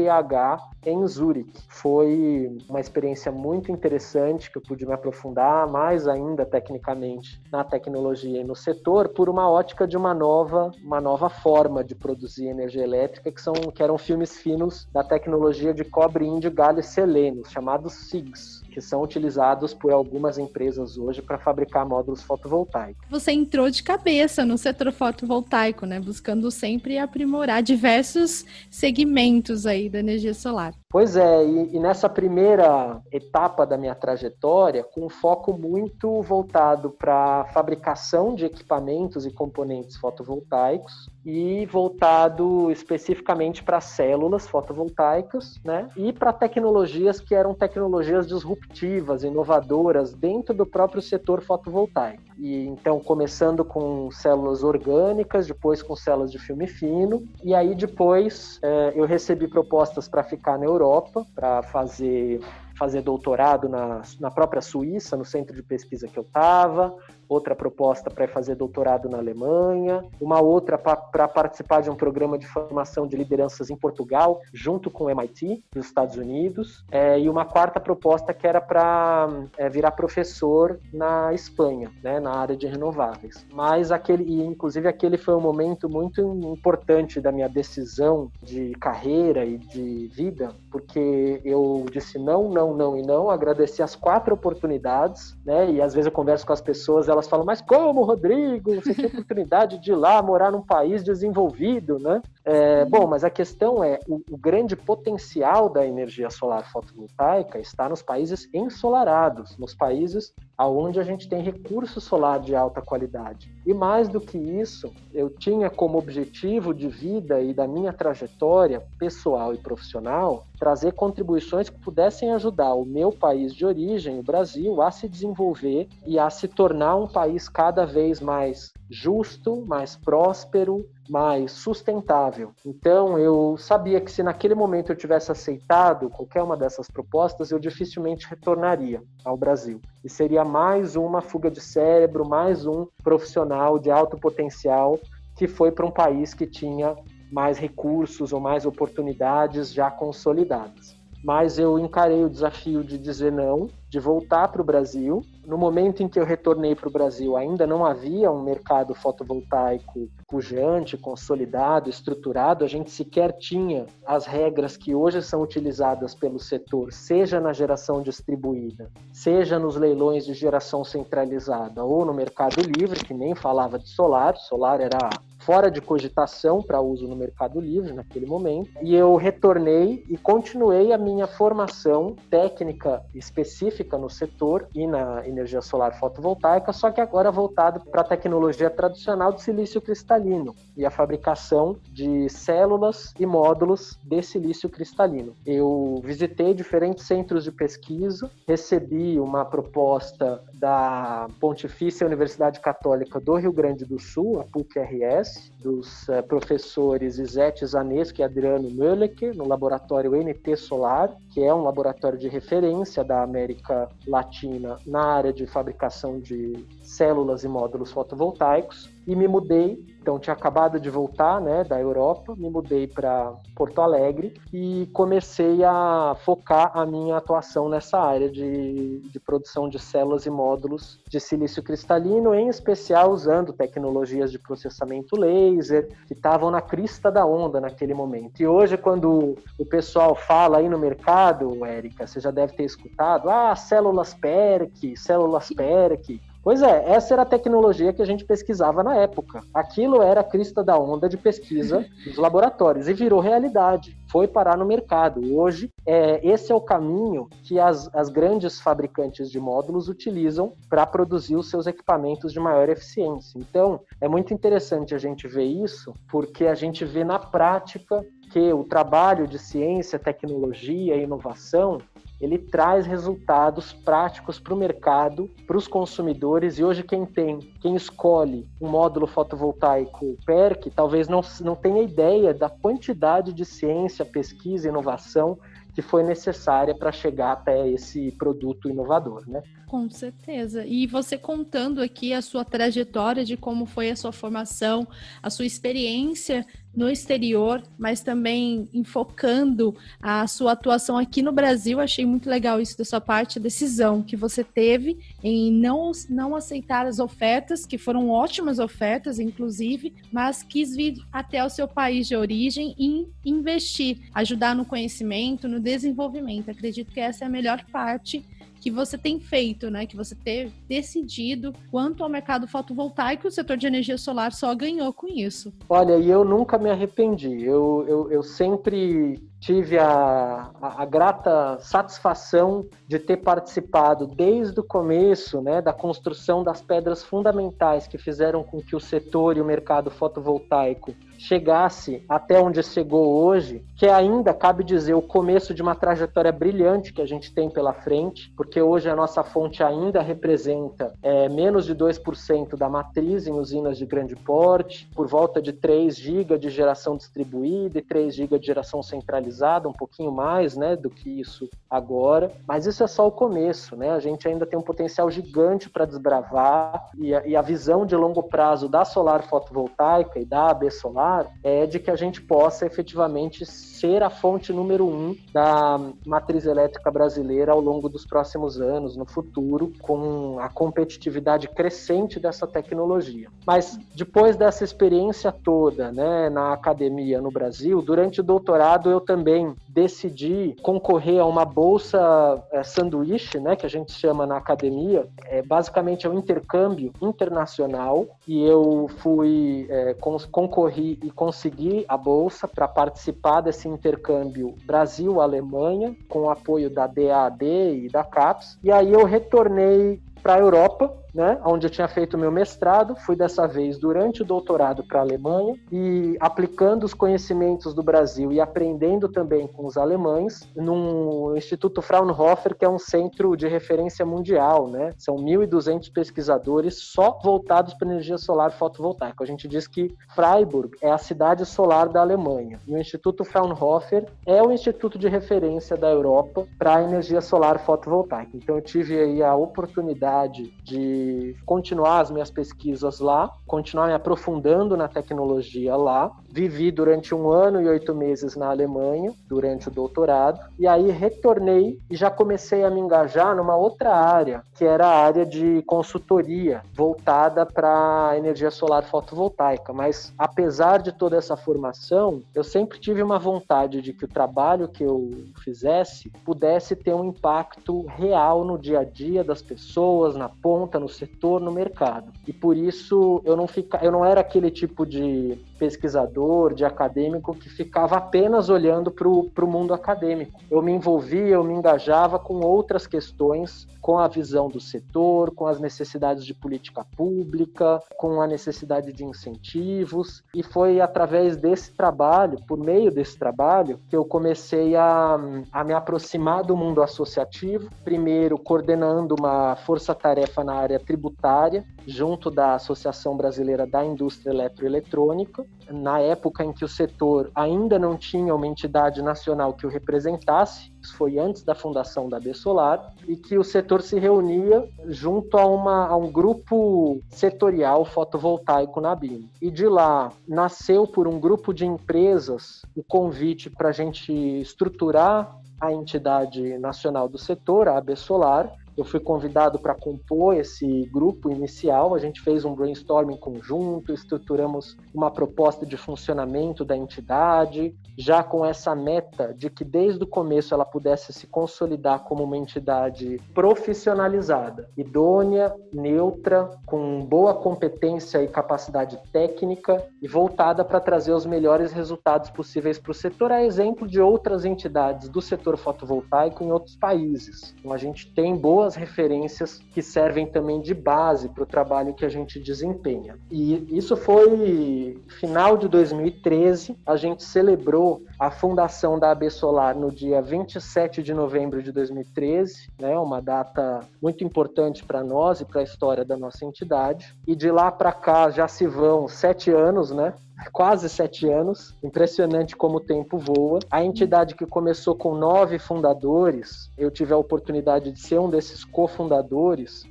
em 0.84 1.06
Zurich. 1.06 1.50
Foi 1.68 2.56
uma 2.68 2.80
experiência 2.80 3.32
muito 3.32 3.72
interessante 3.72 4.50
que 4.50 4.58
eu 4.58 4.62
pude 4.62 4.86
me 4.86 4.92
aprofundar 4.92 5.66
mais 5.66 6.06
ainda 6.06 6.44
tecnicamente 6.44 7.40
na 7.50 7.64
tecnologia 7.64 8.40
e 8.40 8.44
no 8.44 8.54
setor 8.54 9.08
por 9.08 9.28
uma 9.28 9.50
ótica 9.50 9.86
de 9.86 9.96
uma 9.96 10.14
nova, 10.14 10.70
uma 10.82 11.00
nova 11.00 11.28
forma 11.28 11.82
de 11.82 11.94
produzir 11.94 12.46
energia 12.46 12.84
elétrica 12.84 13.32
que 13.32 13.40
são 13.40 13.54
que 13.54 13.82
eram 13.82 13.98
filmes 13.98 14.36
finos 14.36 14.86
da 14.92 15.02
tecnologia 15.02 15.72
de 15.72 15.84
cobre, 15.84 16.26
índio, 16.26 16.50
galho 16.50 16.80
e 16.80 16.82
selênio, 16.82 17.42
chamados 17.48 17.94
SIGs 17.94 18.65
que 18.76 18.82
são 18.82 19.02
utilizados 19.02 19.72
por 19.72 19.90
algumas 19.90 20.36
empresas 20.36 20.98
hoje 20.98 21.22
para 21.22 21.38
fabricar 21.38 21.88
módulos 21.88 22.22
fotovoltaicos. 22.22 23.02
Você 23.08 23.32
entrou 23.32 23.70
de 23.70 23.82
cabeça 23.82 24.44
no 24.44 24.58
setor 24.58 24.92
fotovoltaico, 24.92 25.86
né? 25.86 25.98
Buscando 25.98 26.50
sempre 26.50 26.98
aprimorar 26.98 27.62
diversos 27.62 28.44
segmentos 28.70 29.64
aí 29.64 29.88
da 29.88 29.98
energia 29.98 30.34
solar. 30.34 30.74
Pois 30.90 31.16
é, 31.16 31.42
e, 31.42 31.76
e 31.76 31.80
nessa 31.80 32.06
primeira 32.06 33.00
etapa 33.10 33.64
da 33.64 33.78
minha 33.78 33.94
trajetória, 33.94 34.84
com 34.84 35.06
um 35.06 35.08
foco 35.08 35.56
muito 35.56 36.20
voltado 36.20 36.90
para 36.90 37.40
a 37.40 37.44
fabricação 37.46 38.34
de 38.34 38.44
equipamentos 38.44 39.24
e 39.24 39.30
componentes 39.30 39.96
fotovoltaicos, 39.96 41.08
e 41.26 41.66
voltado 41.66 42.70
especificamente 42.70 43.60
para 43.60 43.80
células 43.80 44.46
fotovoltaicas, 44.46 45.60
né? 45.64 45.88
E 45.96 46.12
para 46.12 46.32
tecnologias 46.32 47.20
que 47.20 47.34
eram 47.34 47.52
tecnologias 47.52 48.28
disruptivas, 48.28 49.24
inovadoras 49.24 50.14
dentro 50.14 50.54
do 50.54 50.64
próprio 50.64 51.02
setor 51.02 51.40
fotovoltaico. 51.40 52.22
E 52.38 52.68
então 52.68 53.00
começando 53.00 53.64
com 53.64 54.08
células 54.12 54.62
orgânicas, 54.62 55.48
depois 55.48 55.82
com 55.82 55.96
células 55.96 56.30
de 56.30 56.38
filme 56.38 56.68
fino, 56.68 57.24
e 57.42 57.52
aí 57.52 57.74
depois 57.74 58.60
é, 58.62 58.92
eu 58.94 59.04
recebi 59.04 59.48
propostas 59.48 60.08
para 60.08 60.22
ficar 60.22 60.56
na 60.56 60.64
Europa, 60.64 61.26
para 61.34 61.60
fazer 61.64 62.40
fazer 62.76 63.00
doutorado 63.00 63.68
na, 63.68 64.02
na 64.20 64.30
própria 64.30 64.60
Suíça, 64.60 65.16
no 65.16 65.24
centro 65.24 65.56
de 65.56 65.62
pesquisa 65.62 66.06
que 66.06 66.18
eu 66.18 66.22
estava, 66.22 66.94
outra 67.28 67.54
proposta 67.54 68.10
para 68.10 68.26
fazer 68.28 68.54
doutorado 68.54 69.08
na 69.08 69.18
Alemanha, 69.18 70.04
uma 70.20 70.40
outra 70.40 70.78
para 70.78 71.28
participar 71.28 71.82
de 71.82 71.90
um 71.90 71.94
programa 71.94 72.38
de 72.38 72.46
formação 72.46 73.06
de 73.06 73.16
lideranças 73.16 73.70
em 73.70 73.76
Portugal, 73.76 74.40
junto 74.52 74.90
com 74.90 75.04
o 75.04 75.10
MIT, 75.10 75.64
dos 75.72 75.86
Estados 75.86 76.16
Unidos, 76.16 76.84
é, 76.90 77.18
e 77.18 77.28
uma 77.28 77.44
quarta 77.44 77.80
proposta 77.80 78.32
que 78.32 78.46
era 78.46 78.60
para 78.60 79.28
é, 79.56 79.68
virar 79.68 79.92
professor 79.92 80.78
na 80.92 81.32
Espanha, 81.32 81.90
né, 82.02 82.20
na 82.20 82.32
área 82.32 82.56
de 82.56 82.66
renováveis. 82.66 83.46
Mas 83.52 83.90
aquele, 83.90 84.24
e 84.24 84.44
inclusive 84.44 84.88
aquele 84.88 85.16
foi 85.16 85.34
um 85.34 85.40
momento 85.40 85.88
muito 85.88 86.20
importante 86.44 87.20
da 87.20 87.32
minha 87.32 87.48
decisão 87.48 88.30
de 88.42 88.72
carreira 88.80 89.44
e 89.44 89.58
de 89.58 90.08
vida, 90.08 90.54
porque 90.70 91.40
eu 91.44 91.86
disse 91.90 92.18
não, 92.18 92.48
não, 92.48 92.74
não 92.74 92.96
e 92.96 93.02
não, 93.02 93.30
agradeci 93.30 93.82
as 93.82 93.94
quatro 93.94 94.34
oportunidades, 94.34 95.36
né, 95.44 95.70
e 95.70 95.80
às 95.80 95.94
vezes 95.94 96.06
eu 96.06 96.12
converso 96.12 96.46
com 96.46 96.52
as 96.52 96.60
pessoas, 96.60 97.08
elas 97.16 97.28
falam, 97.28 97.44
mas 97.44 97.60
como, 97.60 98.02
Rodrigo? 98.02 98.74
Você 98.76 98.94
tinha 98.94 99.08
oportunidade 99.08 99.78
de 99.78 99.90
ir 99.90 99.94
lá 99.94 100.22
morar 100.22 100.50
num 100.50 100.62
país 100.62 101.02
desenvolvido, 101.02 101.98
né? 101.98 102.22
É, 102.44 102.84
bom, 102.84 103.06
mas 103.06 103.24
a 103.24 103.30
questão 103.30 103.82
é, 103.82 103.98
o, 104.08 104.22
o, 104.30 104.36
grande 104.36 104.76
potencial 104.76 105.68
da 105.68 105.86
energia 105.86 106.30
solar 106.30 106.70
fotovoltaica 106.70 107.58
está 107.58 107.88
nos 107.88 108.02
países 108.02 108.48
ensolarados, 108.52 109.56
nos 109.58 109.74
países 109.74 110.34
aonde 110.56 110.98
a 110.98 111.02
gente 111.02 111.28
tem 111.28 111.42
recurso 111.42 112.00
solar 112.00 112.40
de 112.40 112.54
alta 112.54 112.80
qualidade. 112.80 113.54
E 113.66 113.74
mais 113.74 114.08
do 114.08 114.20
que 114.20 114.38
isso, 114.38 114.92
eu 115.12 115.28
tinha 115.28 115.68
como 115.68 115.98
objetivo 115.98 116.72
de 116.72 116.88
vida 116.88 117.40
e 117.40 117.52
da 117.52 117.66
minha 117.66 117.92
trajetória 117.92 118.82
pessoal 118.98 119.52
e 119.52 119.58
profissional 119.58 120.46
trazer 120.58 120.92
contribuições 120.92 121.68
que 121.68 121.78
pudessem 121.78 122.32
ajudar 122.32 122.74
o 122.74 122.84
meu 122.84 123.12
país 123.12 123.54
de 123.54 123.66
origem, 123.66 124.18
o 124.18 124.22
Brasil, 124.22 124.80
a 124.80 124.90
se 124.90 125.08
desenvolver 125.08 125.88
e 126.06 126.18
a 126.18 126.30
se 126.30 126.48
tornar 126.48 126.96
um 126.96 127.06
país 127.06 127.48
cada 127.48 127.84
vez 127.84 128.20
mais 128.20 128.72
justo, 128.90 129.64
mais 129.66 129.96
próspero, 129.96 130.88
mais 131.08 131.52
sustentável. 131.52 132.52
Então, 132.64 133.18
eu 133.18 133.56
sabia 133.56 134.00
que 134.00 134.10
se 134.10 134.22
naquele 134.22 134.54
momento 134.54 134.90
eu 134.90 134.96
tivesse 134.96 135.30
aceitado 135.30 136.10
qualquer 136.10 136.42
uma 136.42 136.56
dessas 136.56 136.88
propostas, 136.88 137.50
eu 137.50 137.58
dificilmente 137.58 138.28
retornaria 138.28 139.02
ao 139.24 139.36
Brasil. 139.36 139.80
E 140.04 140.08
seria 140.08 140.44
mais 140.44 140.96
uma 140.96 141.20
fuga 141.20 141.50
de 141.50 141.60
cérebro, 141.60 142.28
mais 142.28 142.66
um 142.66 142.86
profissional 143.02 143.78
de 143.78 143.90
alto 143.90 144.18
potencial 144.18 144.98
que 145.36 145.46
foi 145.46 145.70
para 145.70 145.86
um 145.86 145.90
país 145.90 146.32
que 146.32 146.46
tinha 146.46 146.96
mais 147.30 147.58
recursos 147.58 148.32
ou 148.32 148.40
mais 148.40 148.64
oportunidades 148.64 149.72
já 149.72 149.90
consolidadas. 149.90 150.96
Mas 151.26 151.58
eu 151.58 151.76
encarei 151.76 152.22
o 152.22 152.30
desafio 152.30 152.84
de 152.84 152.96
dizer 152.96 153.32
não, 153.32 153.68
de 153.90 153.98
voltar 153.98 154.46
para 154.46 154.62
o 154.62 154.64
Brasil 154.64 155.24
no 155.44 155.58
momento 155.58 156.02
em 156.02 156.08
que 156.08 156.20
eu 156.20 156.24
retornei 156.24 156.74
para 156.74 156.88
o 156.88 156.92
Brasil, 156.92 157.36
ainda 157.36 157.66
não 157.66 157.84
havia 157.84 158.30
um 158.30 158.42
mercado 158.42 158.94
fotovoltaico 158.94 160.08
pujante, 160.28 160.96
consolidado, 160.96 161.90
estruturado. 161.90 162.64
A 162.64 162.68
gente 162.68 162.92
sequer 162.92 163.32
tinha 163.32 163.86
as 164.04 164.24
regras 164.24 164.76
que 164.76 164.94
hoje 164.94 165.22
são 165.22 165.42
utilizadas 165.42 166.14
pelo 166.14 166.38
setor, 166.38 166.92
seja 166.92 167.40
na 167.40 167.52
geração 167.52 168.02
distribuída, 168.02 168.88
seja 169.12 169.58
nos 169.58 169.76
leilões 169.76 170.24
de 170.24 170.34
geração 170.34 170.84
centralizada 170.84 171.84
ou 171.84 172.04
no 172.04 172.14
mercado 172.14 172.60
livre, 172.60 173.00
que 173.00 173.14
nem 173.14 173.34
falava 173.34 173.78
de 173.78 173.88
solar. 173.88 174.36
Solar 174.36 174.80
era 174.80 175.08
fora 175.46 175.70
de 175.70 175.80
cogitação 175.80 176.60
para 176.60 176.80
uso 176.80 177.06
no 177.06 177.14
mercado 177.14 177.60
livre 177.60 177.92
naquele 177.92 178.26
momento. 178.26 178.68
E 178.82 178.96
eu 178.96 179.14
retornei 179.14 180.04
e 180.10 180.18
continuei 180.18 180.92
a 180.92 180.98
minha 180.98 181.28
formação 181.28 182.16
técnica 182.28 183.04
específica 183.14 183.96
no 183.96 184.10
setor 184.10 184.66
e 184.74 184.88
na 184.88 185.26
energia 185.26 185.62
solar 185.62 185.96
fotovoltaica, 186.00 186.72
só 186.72 186.90
que 186.90 187.00
agora 187.00 187.30
voltado 187.30 187.80
para 187.90 188.00
a 188.00 188.04
tecnologia 188.04 188.68
tradicional 188.68 189.32
de 189.32 189.40
silício 189.40 189.80
cristalino 189.80 190.52
e 190.76 190.84
a 190.84 190.90
fabricação 190.90 191.76
de 191.92 192.28
células 192.28 193.14
e 193.18 193.24
módulos 193.24 193.96
de 194.02 194.20
silício 194.22 194.68
cristalino. 194.68 195.32
Eu 195.46 196.00
visitei 196.02 196.54
diferentes 196.54 197.06
centros 197.06 197.44
de 197.44 197.52
pesquisa, 197.52 198.28
recebi 198.48 199.20
uma 199.20 199.44
proposta 199.44 200.42
da 200.58 201.28
Pontifícia 201.38 202.06
Universidade 202.06 202.60
Católica 202.60 203.20
do 203.20 203.36
Rio 203.36 203.52
Grande 203.52 203.84
do 203.84 203.98
Sul, 203.98 204.40
a 204.40 204.44
PUC-RS, 204.44 205.52
dos 205.62 206.08
uh, 206.08 206.22
professores 206.26 207.18
Isete 207.18 207.66
Zaneschi 207.66 208.20
e 208.20 208.24
Adriano 208.24 208.70
Mölleck, 208.70 209.32
no 209.36 209.46
laboratório 209.46 210.12
NT 210.12 210.56
Solar, 210.56 211.14
que 211.32 211.42
é 211.42 211.52
um 211.52 211.62
laboratório 211.62 212.18
de 212.18 212.28
referência 212.28 213.04
da 213.04 213.22
América 213.22 213.88
Latina 214.06 214.78
na 214.86 215.04
área 215.04 215.32
de 215.32 215.46
fabricação 215.46 216.20
de 216.20 216.64
células 216.82 217.44
e 217.44 217.48
módulos 217.48 217.92
fotovoltaicos 217.92 218.90
e 219.06 219.14
me 219.14 219.28
mudei. 219.28 219.95
Então, 220.06 220.20
tinha 220.20 220.34
acabado 220.34 220.78
de 220.78 220.88
voltar 220.88 221.40
né, 221.40 221.64
da 221.64 221.80
Europa, 221.80 222.32
me 222.36 222.48
mudei 222.48 222.86
para 222.86 223.34
Porto 223.56 223.80
Alegre 223.80 224.40
e 224.52 224.88
comecei 224.92 225.64
a 225.64 226.16
focar 226.24 226.70
a 226.78 226.86
minha 226.86 227.16
atuação 227.16 227.68
nessa 227.68 227.98
área 227.98 228.30
de, 228.30 229.00
de 229.00 229.18
produção 229.18 229.68
de 229.68 229.80
células 229.80 230.24
e 230.24 230.30
módulos 230.30 231.00
de 231.08 231.18
silício 231.18 231.60
cristalino, 231.60 232.36
em 232.36 232.48
especial 232.48 233.10
usando 233.10 233.52
tecnologias 233.52 234.30
de 234.30 234.38
processamento 234.38 235.16
laser, 235.16 235.88
que 236.06 236.12
estavam 236.12 236.52
na 236.52 236.60
crista 236.60 237.10
da 237.10 237.26
onda 237.26 237.60
naquele 237.60 237.92
momento. 237.92 238.40
E 238.40 238.46
hoje, 238.46 238.76
quando 238.76 239.36
o 239.58 239.66
pessoal 239.66 240.14
fala 240.14 240.58
aí 240.58 240.68
no 240.68 240.78
mercado, 240.78 241.64
Érica, 241.64 242.06
você 242.06 242.20
já 242.20 242.30
deve 242.30 242.52
ter 242.52 242.62
escutado, 242.62 243.28
ah, 243.28 243.56
células 243.56 244.14
PERC, 244.14 244.96
células 244.96 245.48
PERC, 245.48 246.20
Pois 246.46 246.62
é, 246.62 246.92
essa 246.92 247.12
era 247.12 247.22
a 247.22 247.26
tecnologia 247.26 247.92
que 247.92 248.00
a 248.00 248.06
gente 248.06 248.24
pesquisava 248.24 248.80
na 248.80 248.94
época. 248.94 249.42
Aquilo 249.52 250.00
era 250.00 250.20
a 250.20 250.24
crista 250.24 250.62
da 250.62 250.78
onda 250.78 251.08
de 251.08 251.16
pesquisa 251.16 251.84
dos 252.06 252.16
laboratórios 252.16 252.86
e 252.86 252.94
virou 252.94 253.18
realidade. 253.18 253.98
Foi 254.08 254.28
parar 254.28 254.56
no 254.56 254.64
mercado. 254.64 255.36
Hoje, 255.36 255.72
é, 255.84 256.24
esse 256.24 256.52
é 256.52 256.54
o 256.54 256.60
caminho 256.60 257.28
que 257.42 257.58
as, 257.58 257.92
as 257.92 258.08
grandes 258.08 258.60
fabricantes 258.60 259.28
de 259.28 259.40
módulos 259.40 259.88
utilizam 259.88 260.52
para 260.70 260.86
produzir 260.86 261.34
os 261.34 261.50
seus 261.50 261.66
equipamentos 261.66 262.32
de 262.32 262.38
maior 262.38 262.68
eficiência. 262.68 263.40
Então, 263.40 263.80
é 264.00 264.06
muito 264.06 264.32
interessante 264.32 264.94
a 264.94 264.98
gente 264.98 265.26
ver 265.26 265.46
isso, 265.46 265.92
porque 266.08 266.46
a 266.46 266.54
gente 266.54 266.84
vê 266.84 267.02
na 267.02 267.18
prática 267.18 268.06
que 268.30 268.52
o 268.52 268.62
trabalho 268.62 269.26
de 269.26 269.40
ciência, 269.40 269.98
tecnologia 269.98 270.94
e 270.94 271.02
inovação 271.02 271.78
ele 272.20 272.38
traz 272.38 272.86
resultados 272.86 273.72
práticos 273.72 274.38
para 274.40 274.54
o 274.54 274.56
mercado, 274.56 275.30
para 275.46 275.56
os 275.56 275.68
consumidores. 275.68 276.58
E 276.58 276.64
hoje 276.64 276.82
quem 276.82 277.04
tem, 277.04 277.38
quem 277.60 277.76
escolhe 277.76 278.48
um 278.60 278.68
módulo 278.68 279.06
fotovoltaico 279.06 280.16
PERC, 280.24 280.70
talvez 280.70 281.08
não, 281.08 281.20
não 281.40 281.54
tenha 281.54 281.82
ideia 281.82 282.32
da 282.32 282.48
quantidade 282.48 283.32
de 283.32 283.44
ciência, 283.44 284.04
pesquisa 284.04 284.66
e 284.66 284.70
inovação 284.70 285.38
que 285.74 285.82
foi 285.82 286.02
necessária 286.02 286.74
para 286.74 286.90
chegar 286.90 287.32
até 287.32 287.68
esse 287.68 288.10
produto 288.12 288.66
inovador, 288.66 289.28
né? 289.28 289.42
Com 289.66 289.90
certeza. 289.90 290.64
E 290.64 290.86
você 290.86 291.18
contando 291.18 291.82
aqui 291.82 292.12
a 292.12 292.22
sua 292.22 292.44
trajetória 292.44 293.24
de 293.24 293.36
como 293.36 293.66
foi 293.66 293.90
a 293.90 293.96
sua 293.96 294.12
formação, 294.12 294.86
a 295.20 295.28
sua 295.28 295.44
experiência 295.44 296.46
no 296.72 296.88
exterior, 296.88 297.62
mas 297.76 298.00
também 298.00 298.68
enfocando 298.72 299.74
a 300.00 300.24
sua 300.28 300.52
atuação 300.52 300.96
aqui 300.96 301.20
no 301.20 301.32
Brasil. 301.32 301.80
Achei 301.80 302.06
muito 302.06 302.30
legal 302.30 302.60
isso 302.60 302.78
da 302.78 302.84
sua 302.84 303.00
parte, 303.00 303.38
a 303.38 303.42
decisão 303.42 304.02
que 304.02 304.14
você 304.14 304.44
teve 304.44 304.98
em 305.20 305.50
não, 305.50 305.90
não 306.08 306.36
aceitar 306.36 306.86
as 306.86 307.00
ofertas, 307.00 307.66
que 307.66 307.78
foram 307.78 308.10
ótimas 308.10 308.60
ofertas, 308.60 309.18
inclusive, 309.18 309.94
mas 310.12 310.44
quis 310.44 310.76
vir 310.76 310.96
até 311.10 311.42
o 311.42 311.48
seu 311.48 311.66
país 311.66 312.06
de 312.06 312.14
origem 312.14 312.74
e 312.78 313.08
investir, 313.24 313.98
ajudar 314.14 314.54
no 314.54 314.64
conhecimento, 314.64 315.48
no 315.48 315.58
desenvolvimento. 315.58 316.50
Acredito 316.50 316.92
que 316.92 317.00
essa 317.00 317.24
é 317.24 317.26
a 317.26 317.30
melhor 317.30 317.64
parte 317.72 318.24
que 318.66 318.70
você 318.72 318.98
tem 318.98 319.20
feito, 319.20 319.70
né? 319.70 319.86
Que 319.86 319.96
você 319.96 320.12
ter 320.12 320.50
decidido 320.68 321.54
quanto 321.70 322.02
ao 322.02 322.08
mercado 322.08 322.48
fotovoltaico, 322.48 323.28
o 323.28 323.30
setor 323.30 323.56
de 323.56 323.64
energia 323.64 323.96
solar 323.96 324.32
só 324.32 324.52
ganhou 324.56 324.92
com 324.92 325.06
isso. 325.06 325.54
Olha, 325.68 325.96
e 325.96 326.10
eu 326.10 326.24
nunca 326.24 326.58
me 326.58 326.68
arrependi. 326.68 327.44
Eu, 327.44 327.84
eu, 327.86 328.10
eu 328.10 328.24
sempre 328.24 329.22
tive 329.38 329.78
a, 329.78 330.50
a, 330.60 330.82
a, 330.82 330.84
grata 330.84 331.56
satisfação 331.60 332.66
de 332.88 332.98
ter 332.98 333.18
participado 333.18 334.08
desde 334.08 334.58
o 334.58 334.64
começo 334.64 335.40
né, 335.40 335.62
da 335.62 335.72
construção 335.72 336.42
das 336.42 336.60
pedras 336.60 337.04
fundamentais 337.04 337.86
que 337.86 337.96
fizeram 337.96 338.42
com 338.42 338.60
que 338.60 338.74
o 338.74 338.80
setor 338.80 339.36
e 339.36 339.40
o 339.40 339.44
mercado 339.44 339.92
fotovoltaico 339.92 340.92
chegasse 341.18 342.04
até 342.08 342.40
onde 342.40 342.62
chegou 342.62 343.24
hoje, 343.24 343.64
que 343.76 343.86
ainda 343.86 344.32
cabe 344.32 344.64
dizer 344.64 344.94
o 344.94 345.02
começo 345.02 345.54
de 345.54 345.62
uma 345.62 345.74
trajetória 345.74 346.32
brilhante 346.32 346.92
que 346.92 347.02
a 347.02 347.06
gente 347.06 347.32
tem 347.32 347.50
pela 347.50 347.72
frente, 347.72 348.32
porque 348.36 348.60
hoje 348.60 348.88
a 348.88 348.96
nossa 348.96 349.22
fonte 349.22 349.62
ainda 349.62 350.00
representa 350.00 350.92
é, 351.02 351.28
menos 351.28 351.66
de 351.66 351.74
2% 351.74 352.56
da 352.56 352.68
matriz 352.68 353.26
em 353.26 353.32
usinas 353.32 353.78
de 353.78 353.86
grande 353.86 354.16
porte, 354.16 354.88
por 354.94 355.06
volta 355.06 355.40
de 355.40 355.52
3 355.52 355.96
GB 355.96 356.38
de 356.38 356.50
geração 356.50 356.96
distribuída 356.96 357.78
e 357.78 357.82
3 357.82 358.14
GB 358.14 358.38
de 358.38 358.46
geração 358.46 358.82
centralizada, 358.82 359.68
um 359.68 359.72
pouquinho 359.72 360.12
mais 360.12 360.56
né, 360.56 360.76
do 360.76 360.90
que 360.90 361.20
isso 361.20 361.48
agora, 361.70 362.32
mas 362.46 362.66
isso 362.66 362.82
é 362.82 362.86
só 362.86 363.06
o 363.06 363.12
começo, 363.12 363.76
né? 363.76 363.90
A 363.90 363.98
gente 363.98 364.26
ainda 364.28 364.46
tem 364.46 364.58
um 364.58 364.62
potencial 364.62 365.10
gigante 365.10 365.68
para 365.68 365.84
desbravar 365.84 366.90
e 366.96 367.14
a, 367.14 367.26
e 367.26 367.36
a 367.36 367.42
visão 367.42 367.84
de 367.84 367.96
longo 367.96 368.22
prazo 368.22 368.68
da 368.68 368.84
solar 368.84 369.22
fotovoltaica 369.22 370.18
e 370.18 370.24
da 370.24 370.50
AB 370.50 370.70
Solar 370.70 371.05
é 371.42 371.66
de 371.66 371.78
que 371.78 371.90
a 371.90 371.96
gente 371.96 372.20
possa 372.20 372.66
efetivamente 372.66 373.44
ser 373.44 374.02
a 374.02 374.10
fonte 374.10 374.52
número 374.52 374.86
um 374.86 375.16
da 375.32 375.80
matriz 376.04 376.46
elétrica 376.46 376.90
brasileira 376.90 377.52
ao 377.52 377.60
longo 377.60 377.88
dos 377.88 378.04
próximos 378.04 378.60
anos, 378.60 378.96
no 378.96 379.04
futuro, 379.06 379.72
com 379.80 380.38
a 380.40 380.48
competitividade 380.48 381.48
crescente 381.48 382.18
dessa 382.18 382.46
tecnologia. 382.46 383.28
Mas 383.46 383.78
depois 383.94 384.36
dessa 384.36 384.64
experiência 384.64 385.30
toda, 385.30 385.92
né, 385.92 386.30
na 386.30 386.52
academia 386.52 387.20
no 387.20 387.30
Brasil, 387.30 387.82
durante 387.82 388.20
o 388.20 388.24
doutorado 388.24 388.90
eu 388.90 389.00
também 389.00 389.54
decidi 389.68 390.56
concorrer 390.62 391.20
a 391.20 391.26
uma 391.26 391.44
bolsa 391.44 392.42
é, 392.50 392.62
sanduíche, 392.62 393.38
né, 393.38 393.56
que 393.56 393.66
a 393.66 393.70
gente 393.70 393.92
chama 393.92 394.26
na 394.26 394.36
academia. 394.36 395.06
É, 395.26 395.42
basicamente 395.42 396.06
é 396.06 396.10
um 396.10 396.18
intercâmbio 396.18 396.92
internacional 397.00 398.06
e 398.26 398.42
eu 398.42 398.88
fui 398.98 399.66
é, 399.68 399.94
concorri 400.30 400.95
e 401.02 401.10
consegui 401.10 401.84
a 401.88 401.96
bolsa 401.96 402.48
para 402.48 402.66
participar 402.66 403.40
desse 403.40 403.68
intercâmbio 403.68 404.54
Brasil-Alemanha 404.64 405.96
com 406.08 406.20
o 406.20 406.30
apoio 406.30 406.70
da 406.70 406.86
DAD 406.86 407.44
e 407.44 407.88
da 407.88 408.04
CAPES. 408.04 408.58
E 408.62 408.70
aí 408.70 408.92
eu 408.92 409.04
retornei 409.04 410.00
para 410.22 410.34
a 410.34 410.38
Europa 410.38 410.92
né, 411.16 411.40
onde 411.46 411.66
eu 411.66 411.70
tinha 411.70 411.88
feito 411.88 412.18
meu 412.18 412.30
mestrado, 412.30 412.94
fui 412.94 413.16
dessa 413.16 413.48
vez 413.48 413.78
durante 413.78 414.20
o 414.20 414.24
doutorado 414.24 414.84
para 414.84 414.98
a 414.98 415.02
Alemanha 415.02 415.54
e 415.72 416.14
aplicando 416.20 416.84
os 416.84 416.92
conhecimentos 416.92 417.72
do 417.72 417.82
Brasil 417.82 418.30
e 418.30 418.38
aprendendo 418.38 419.08
também 419.08 419.46
com 419.46 419.64
os 419.64 419.78
alemães 419.78 420.46
no 420.54 421.34
Instituto 421.34 421.80
Fraunhofer, 421.80 422.54
que 422.54 422.66
é 422.66 422.68
um 422.68 422.78
centro 422.78 423.34
de 423.34 423.48
referência 423.48 424.04
mundial, 424.04 424.68
né? 424.68 424.90
São 424.98 425.16
1.200 425.16 425.90
pesquisadores 425.90 426.82
só 426.82 427.18
voltados 427.24 427.72
para 427.72 427.88
energia 427.88 428.18
solar 428.18 428.52
fotovoltaica. 428.52 429.24
A 429.24 429.26
gente 429.26 429.48
diz 429.48 429.66
que 429.66 429.94
Freiburg 430.14 430.76
é 430.82 430.90
a 430.90 430.98
cidade 430.98 431.46
solar 431.46 431.88
da 431.88 432.02
Alemanha 432.02 432.60
e 432.66 432.74
o 432.74 432.78
Instituto 432.78 433.24
Fraunhofer 433.24 434.04
é 434.26 434.42
o 434.42 434.52
instituto 434.52 434.98
de 434.98 435.08
referência 435.08 435.78
da 435.78 435.88
Europa 435.88 436.46
para 436.58 436.82
energia 436.82 437.22
solar 437.22 437.58
fotovoltaica. 437.58 438.32
Então 438.34 438.56
eu 438.56 438.60
tive 438.60 438.98
aí 438.98 439.22
a 439.22 439.34
oportunidade 439.34 440.52
de 440.62 441.05
continuar 441.44 442.00
as 442.00 442.10
minhas 442.10 442.30
pesquisas 442.30 443.00
lá, 443.00 443.30
continuar 443.46 443.88
me 443.88 443.94
aprofundando 443.94 444.76
na 444.76 444.88
tecnologia 444.88 445.76
lá. 445.76 446.10
Vivi 446.28 446.70
durante 446.70 447.14
um 447.14 447.30
ano 447.30 447.62
e 447.62 447.68
oito 447.68 447.94
meses 447.94 448.36
na 448.36 448.50
Alemanha, 448.50 449.12
durante 449.26 449.68
o 449.68 449.70
doutorado, 449.70 450.38
e 450.58 450.66
aí 450.66 450.90
retornei 450.90 451.78
e 451.90 451.96
já 451.96 452.10
comecei 452.10 452.62
a 452.62 452.70
me 452.70 452.78
engajar 452.80 453.34
numa 453.34 453.56
outra 453.56 453.94
área, 453.94 454.42
que 454.54 454.64
era 454.64 454.86
a 454.86 454.98
área 454.98 455.24
de 455.24 455.62
consultoria, 455.66 456.62
voltada 456.74 457.46
para 457.46 458.14
energia 458.16 458.50
solar 458.50 458.84
fotovoltaica. 458.84 459.72
Mas 459.72 460.12
apesar 460.18 460.82
de 460.82 460.92
toda 460.92 461.16
essa 461.16 461.36
formação, 461.36 462.22
eu 462.34 462.44
sempre 462.44 462.78
tive 462.78 463.02
uma 463.02 463.18
vontade 463.18 463.80
de 463.80 463.92
que 463.92 464.04
o 464.04 464.08
trabalho 464.08 464.68
que 464.68 464.84
eu 464.84 465.10
fizesse 465.42 466.10
pudesse 466.24 466.76
ter 466.76 466.94
um 466.94 467.06
impacto 467.06 467.86
real 467.86 468.44
no 468.44 468.58
dia 468.58 468.80
a 468.80 468.84
dia 468.84 469.24
das 469.24 469.40
pessoas, 469.40 470.16
na 470.16 470.28
ponta, 470.28 470.78
no 470.78 470.85
setor, 470.88 471.40
no 471.40 471.50
mercado. 471.52 472.12
E 472.26 472.32
por 472.32 472.56
isso 472.56 473.22
eu 473.24 473.36
não 473.36 473.46
fica, 473.46 473.78
eu 473.82 473.92
não 473.92 474.04
era 474.04 474.20
aquele 474.20 474.50
tipo 474.50 474.84
de 474.86 475.38
pesquisador, 475.58 476.54
de 476.54 476.64
acadêmico 476.64 477.34
que 477.34 477.48
ficava 477.48 477.96
apenas 477.96 478.48
olhando 478.48 478.90
para 478.90 479.08
o 479.08 479.46
mundo 479.46 479.74
acadêmico. 479.74 480.40
Eu 480.50 480.62
me 480.62 480.72
envolvia, 480.72 481.34
eu 481.34 481.44
me 481.44 481.54
engajava 481.54 482.18
com 482.18 482.40
outras 482.40 482.86
questões, 482.86 483.66
com 483.80 483.98
a 483.98 484.08
visão 484.08 484.48
do 484.48 484.60
setor, 484.60 485.32
com 485.32 485.46
as 485.46 485.60
necessidades 485.60 486.24
de 486.24 486.34
política 486.34 486.84
pública, 486.96 487.80
com 487.96 488.20
a 488.20 488.26
necessidade 488.26 488.92
de 488.92 489.04
incentivos. 489.04 490.24
E 490.34 490.42
foi 490.42 490.80
através 490.80 491.36
desse 491.36 491.72
trabalho, 491.72 492.38
por 492.46 492.58
meio 492.58 492.90
desse 492.90 493.18
trabalho, 493.18 493.78
que 493.88 493.96
eu 493.96 494.04
comecei 494.04 494.74
a, 494.74 495.18
a 495.52 495.64
me 495.64 495.72
aproximar 495.72 496.42
do 496.42 496.56
mundo 496.56 496.82
associativo, 496.82 497.70
primeiro 497.84 498.38
coordenando 498.38 499.14
uma 499.18 499.56
força-tarefa 499.56 500.42
na 500.42 500.54
área 500.54 500.80
tributária, 500.80 501.64
junto 501.86 502.30
da 502.30 502.54
Associação 502.54 503.16
Brasileira 503.16 503.66
da 503.66 503.84
Indústria 503.84 504.30
Eletroeletrônica, 504.30 505.45
na 505.70 505.98
época 505.98 506.44
em 506.44 506.52
que 506.52 506.64
o 506.64 506.68
setor 506.68 507.30
ainda 507.34 507.78
não 507.78 507.96
tinha 507.96 508.34
uma 508.34 508.46
entidade 508.46 509.02
nacional 509.02 509.52
que 509.52 509.66
o 509.66 509.68
representasse, 509.68 510.72
isso 510.80 510.96
foi 510.96 511.18
antes 511.18 511.42
da 511.42 511.54
fundação 511.54 512.08
da 512.08 512.20
B 512.20 512.32
Solar, 512.32 512.94
e 513.06 513.16
que 513.16 513.36
o 513.36 513.44
setor 513.44 513.82
se 513.82 513.98
reunia 513.98 514.68
junto 514.86 515.36
a, 515.36 515.44
uma, 515.46 515.88
a 515.88 515.96
um 515.96 516.10
grupo 516.10 517.00
setorial 517.10 517.84
fotovoltaico 517.84 518.80
na 518.80 518.94
BIM. 518.94 519.28
E 519.42 519.50
de 519.50 519.66
lá 519.66 520.12
nasceu 520.28 520.86
por 520.86 521.08
um 521.08 521.18
grupo 521.18 521.52
de 521.52 521.66
empresas 521.66 522.62
o 522.76 522.82
convite 522.82 523.50
para 523.50 523.70
a 523.70 523.72
gente 523.72 524.12
estruturar 524.12 525.36
a 525.60 525.72
entidade 525.72 526.58
nacional 526.58 527.08
do 527.08 527.18
setor, 527.18 527.66
a 527.68 527.78
AB 527.78 527.96
Solar, 527.96 528.52
eu 528.76 528.84
fui 528.84 529.00
convidado 529.00 529.58
para 529.58 529.74
compor 529.74 530.36
esse 530.36 530.86
grupo 530.92 531.30
inicial. 531.30 531.94
A 531.94 531.98
gente 531.98 532.20
fez 532.20 532.44
um 532.44 532.54
brainstorming 532.54 533.16
conjunto, 533.16 533.92
estruturamos 533.92 534.76
uma 534.94 535.10
proposta 535.10 535.64
de 535.64 535.76
funcionamento 535.76 536.64
da 536.64 536.76
entidade, 536.76 537.74
já 537.96 538.22
com 538.22 538.44
essa 538.44 538.74
meta 538.74 539.32
de 539.32 539.48
que 539.48 539.64
desde 539.64 540.04
o 540.04 540.06
começo 540.06 540.52
ela 540.52 540.64
pudesse 540.64 541.12
se 541.12 541.26
consolidar 541.26 542.00
como 542.00 542.24
uma 542.24 542.36
entidade 542.36 543.20
profissionalizada, 543.32 544.68
idônea, 544.76 545.54
neutra, 545.72 546.50
com 546.66 547.00
boa 547.00 547.34
competência 547.34 548.22
e 548.22 548.28
capacidade 548.28 548.98
técnica 549.12 549.86
e 550.02 550.08
voltada 550.08 550.64
para 550.64 550.80
trazer 550.80 551.12
os 551.12 551.24
melhores 551.24 551.72
resultados 551.72 552.28
possíveis 552.30 552.78
para 552.78 552.90
o 552.90 552.94
setor, 552.94 553.32
a 553.32 553.42
exemplo 553.42 553.88
de 553.88 554.00
outras 554.00 554.44
entidades 554.44 555.08
do 555.08 555.22
setor 555.22 555.56
fotovoltaico 555.56 556.44
em 556.44 556.52
outros 556.52 556.76
países. 556.76 557.54
Então, 557.58 557.72
a 557.72 557.78
gente 557.78 558.12
tem 558.12 558.36
boas 558.36 558.65
boas 558.66 558.74
referências 558.74 559.60
que 559.70 559.80
servem 559.80 560.26
também 560.26 560.60
de 560.60 560.74
base 560.74 561.28
para 561.28 561.44
o 561.44 561.46
trabalho 561.46 561.94
que 561.94 562.04
a 562.04 562.08
gente 562.08 562.40
desempenha. 562.40 563.16
E 563.30 563.64
isso 563.70 563.96
foi 563.96 565.00
final 565.20 565.56
de 565.56 565.68
2013, 565.68 566.76
a 566.84 566.96
gente 566.96 567.22
celebrou 567.22 568.02
a 568.18 568.28
fundação 568.28 568.98
da 568.98 569.12
AB 569.12 569.30
Solar 569.30 569.76
no 569.76 569.92
dia 569.92 570.20
27 570.20 571.00
de 571.00 571.14
novembro 571.14 571.62
de 571.62 571.70
2013, 571.70 572.68
né, 572.80 572.98
uma 572.98 573.22
data 573.22 573.80
muito 574.02 574.24
importante 574.24 574.84
para 574.84 575.04
nós 575.04 575.40
e 575.40 575.44
para 575.44 575.60
a 575.60 575.64
história 575.64 576.04
da 576.04 576.16
nossa 576.16 576.44
entidade. 576.44 577.14
E 577.24 577.36
de 577.36 577.50
lá 577.52 577.70
para 577.70 577.92
cá 577.92 578.30
já 578.30 578.48
se 578.48 578.66
vão 578.66 579.06
sete 579.06 579.52
anos, 579.52 579.92
né? 579.92 580.12
Quase 580.52 580.88
sete 580.88 581.28
anos. 581.28 581.74
Impressionante 581.82 582.56
como 582.56 582.78
o 582.78 582.80
tempo 582.80 583.18
voa. 583.18 583.60
A 583.70 583.84
entidade 583.84 584.34
que 584.34 584.46
começou 584.46 584.94
com 584.94 585.14
nove 585.14 585.58
fundadores, 585.58 586.70
eu 586.76 586.90
tive 586.90 587.12
a 587.12 587.16
oportunidade 587.16 587.92
de 587.92 588.00
ser 588.00 588.18
um 588.18 588.30
desses 588.30 588.64
cofundadores. 588.64 589.84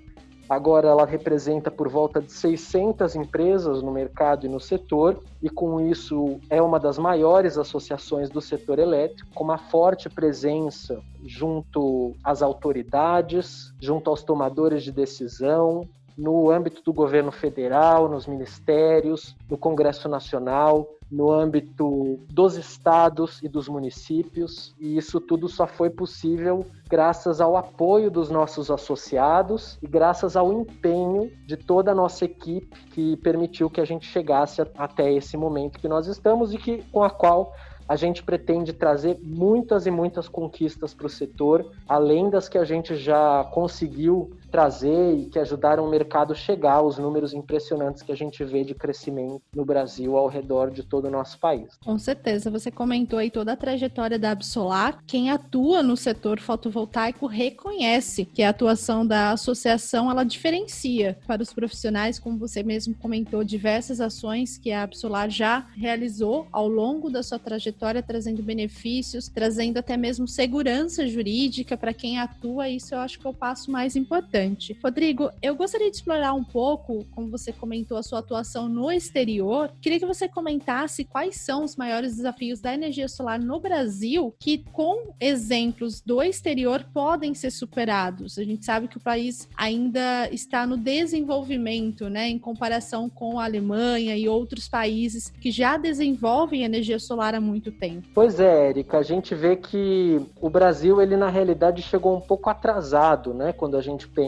Agora 0.48 0.88
ela 0.88 1.06
representa 1.08 1.72
por 1.72 1.90
volta 1.90 2.22
de 2.22 2.32
600 2.32 3.16
empresas 3.16 3.82
no 3.82 3.92
mercado 3.92 4.46
e 4.46 4.50
no 4.50 4.60
setor, 4.60 5.24
e 5.42 5.50
com 5.50 5.82
isso 5.82 6.40
é 6.52 6.62
uma 6.62 6.80
das 6.80 7.00
maiores 7.00 7.58
associações 7.58 8.30
do 8.30 8.40
setor 8.40 8.78
elétrico, 8.78 9.28
com 9.34 9.44
uma 9.44 9.58
forte 9.58 10.08
presença 10.08 11.02
junto 11.26 12.16
às 12.24 12.44
autoridades, 12.44 13.74
junto 13.82 14.08
aos 14.12 14.22
tomadores 14.22 14.84
de 14.84 14.92
decisão, 14.92 15.90
no 16.18 16.50
âmbito 16.50 16.82
do 16.82 16.94
governo 16.94 17.32
federal, 17.32 18.08
nos 18.08 18.26
ministérios, 18.26 19.36
no 19.50 19.58
Congresso 19.58 20.08
Nacional, 20.08 20.90
no 21.12 21.32
âmbito 21.32 22.20
dos 22.30 22.58
estados 22.58 23.42
e 23.44 23.48
dos 23.48 23.68
municípios, 23.68 24.74
e 24.80 24.98
isso 24.98 25.22
tudo 25.22 25.48
só 25.48 25.68
foi 25.68 25.90
possível 25.90 26.66
graças 26.90 27.40
ao 27.40 27.56
apoio 27.56 28.10
dos 28.10 28.30
nossos 28.30 28.72
associados 28.72 29.78
e 29.82 29.88
graças 29.88 30.36
ao 30.36 30.52
empenho 30.52 31.32
de 31.46 31.58
toda 31.58 31.92
a 31.92 31.96
nossa 31.96 32.26
equipe 32.26 32.76
que 32.92 33.18
permitiu 33.18 33.70
que 33.70 33.82
a 33.82 33.86
gente 33.86 34.08
chegasse 34.08 34.62
até 34.78 35.14
esse 35.14 35.38
momento 35.38 35.80
que 35.80 35.88
nós 35.88 36.08
estamos 36.08 36.54
e 36.54 36.58
que 36.58 36.84
com 36.92 37.04
a 37.04 37.10
qual 37.10 37.54
a 37.88 37.96
gente 37.96 38.24
pretende 38.24 38.74
trazer 38.74 39.20
muitas 39.22 39.86
e 39.86 39.92
muitas 39.92 40.28
conquistas 40.28 40.94
para 40.94 41.06
o 41.06 41.10
setor, 41.10 41.72
além 41.88 42.30
das 42.30 42.50
que 42.50 42.58
a 42.58 42.66
gente 42.66 42.96
já 42.96 43.44
conseguiu 43.54 44.32
trazer 44.52 45.16
e 45.16 45.26
que 45.26 45.40
ajudaram 45.40 45.86
o 45.86 45.90
mercado 45.90 46.36
chegar 46.36 46.76
aos 46.76 46.98
números 46.98 47.34
impressionantes 47.34 48.02
que 48.02 48.12
a 48.12 48.16
gente 48.16 48.44
vê 48.44 48.64
de 48.64 48.74
crescimento 48.74 49.42
no 49.54 49.66
Brasil 49.66 50.16
ao 50.18 50.28
redor 50.28 50.72
de 50.72 50.84
todo 50.84 51.06
o 51.06 51.12
nosso 51.12 51.40
país. 51.40 51.78
Com 51.84 51.98
certeza, 51.98 52.50
você 52.50 52.72
comentou 52.72 53.20
aí 53.20 53.30
toda 53.30 53.54
a 53.54 53.58
trajetória 53.58 54.20
da 54.20 54.32
Absolar. 54.32 55.04
Quem 55.08 55.30
atua 55.30 55.82
no 55.82 55.98
setor 55.98 56.40
fotovoltaico 56.40 57.26
reconhece 57.26 58.26
que 58.26 58.44
a 58.44 58.50
atuação 58.50 59.06
da 59.06 59.32
associação 59.32 60.10
ela 60.10 60.24
diferencia 60.24 61.18
para 61.26 61.42
os 61.42 61.54
profissionais, 61.54 62.20
como 62.20 62.38
você 62.38 62.64
mesmo 62.64 62.96
comentou, 62.96 63.44
diversas 63.44 64.00
ações 64.00 64.58
que 64.58 64.72
a 64.72 64.84
Absolar 64.84 65.30
já 65.30 65.68
realizou 65.76 66.48
ao 66.52 66.68
longo 66.68 67.10
da 67.10 67.24
sua 67.24 67.40
trajetória, 67.40 68.04
trazendo 68.04 68.44
benefícios, 68.44 69.28
trazendo 69.28 69.78
até 69.78 69.98
mesmo 69.98 70.28
segurança 70.28 71.08
jurídica 71.08 71.76
para 71.78 71.94
quem 71.94 72.20
atua. 72.20 72.70
Isso 72.70 72.94
eu 72.94 73.00
acho 73.00 73.20
que 73.20 73.26
é 73.26 73.30
o 73.30 73.34
passo 73.34 73.72
mais 73.72 73.96
importante. 73.96 74.45
Rodrigo, 74.84 75.30
eu 75.42 75.56
gostaria 75.56 75.90
de 75.90 75.98
explorar 75.98 76.34
um 76.34 76.44
pouco, 76.44 77.06
como 77.12 77.30
você 77.30 77.52
comentou, 77.52 77.98
a 77.98 78.04
sua 78.04 78.20
atuação 78.20 78.70
no 78.70 78.92
exterior. 78.92 79.72
Queria 79.82 80.00
que 80.00 80.06
você 80.06 80.28
comentasse 80.28 81.04
quais 81.04 81.38
são 81.38 81.64
os 81.64 81.76
maiores 81.76 82.16
desafios 82.16 82.60
da 82.60 82.74
energia 82.74 83.08
solar 83.08 83.40
no 83.40 83.60
Brasil 83.60 84.34
que, 84.40 84.64
com 84.72 85.14
exemplos 85.20 86.02
do 86.02 86.22
exterior, 86.22 86.86
podem 86.94 87.34
ser 87.34 87.52
superados. 87.52 88.38
A 88.38 88.44
gente 88.44 88.66
sabe 88.66 88.88
que 88.88 88.98
o 88.98 89.02
país 89.02 89.48
ainda 89.58 90.30
está 90.32 90.66
no 90.66 90.78
desenvolvimento, 90.78 92.10
né, 92.10 92.30
em 92.30 92.40
comparação 92.40 93.10
com 93.10 93.40
a 93.40 93.46
Alemanha 93.46 94.16
e 94.16 94.28
outros 94.28 94.68
países 94.68 95.30
que 95.30 95.52
já 95.52 95.78
desenvolvem 95.78 96.64
energia 96.64 97.00
solar 97.00 97.36
há 97.36 97.42
muito 97.42 97.72
tempo. 97.72 98.08
Pois 98.14 98.40
é, 98.40 98.70
Érica, 98.70 98.98
a 98.98 99.04
gente 99.04 99.34
vê 99.34 99.56
que 99.56 100.22
o 100.42 100.50
Brasil, 100.50 101.02
ele 101.02 101.16
na 101.16 101.30
realidade 101.30 101.82
chegou 101.82 102.16
um 102.16 102.22
pouco 102.22 102.50
atrasado, 102.50 103.34
né, 103.34 103.54
quando 103.54 103.78
a 103.78 103.82
gente 103.82 104.08
pensa 104.08 104.25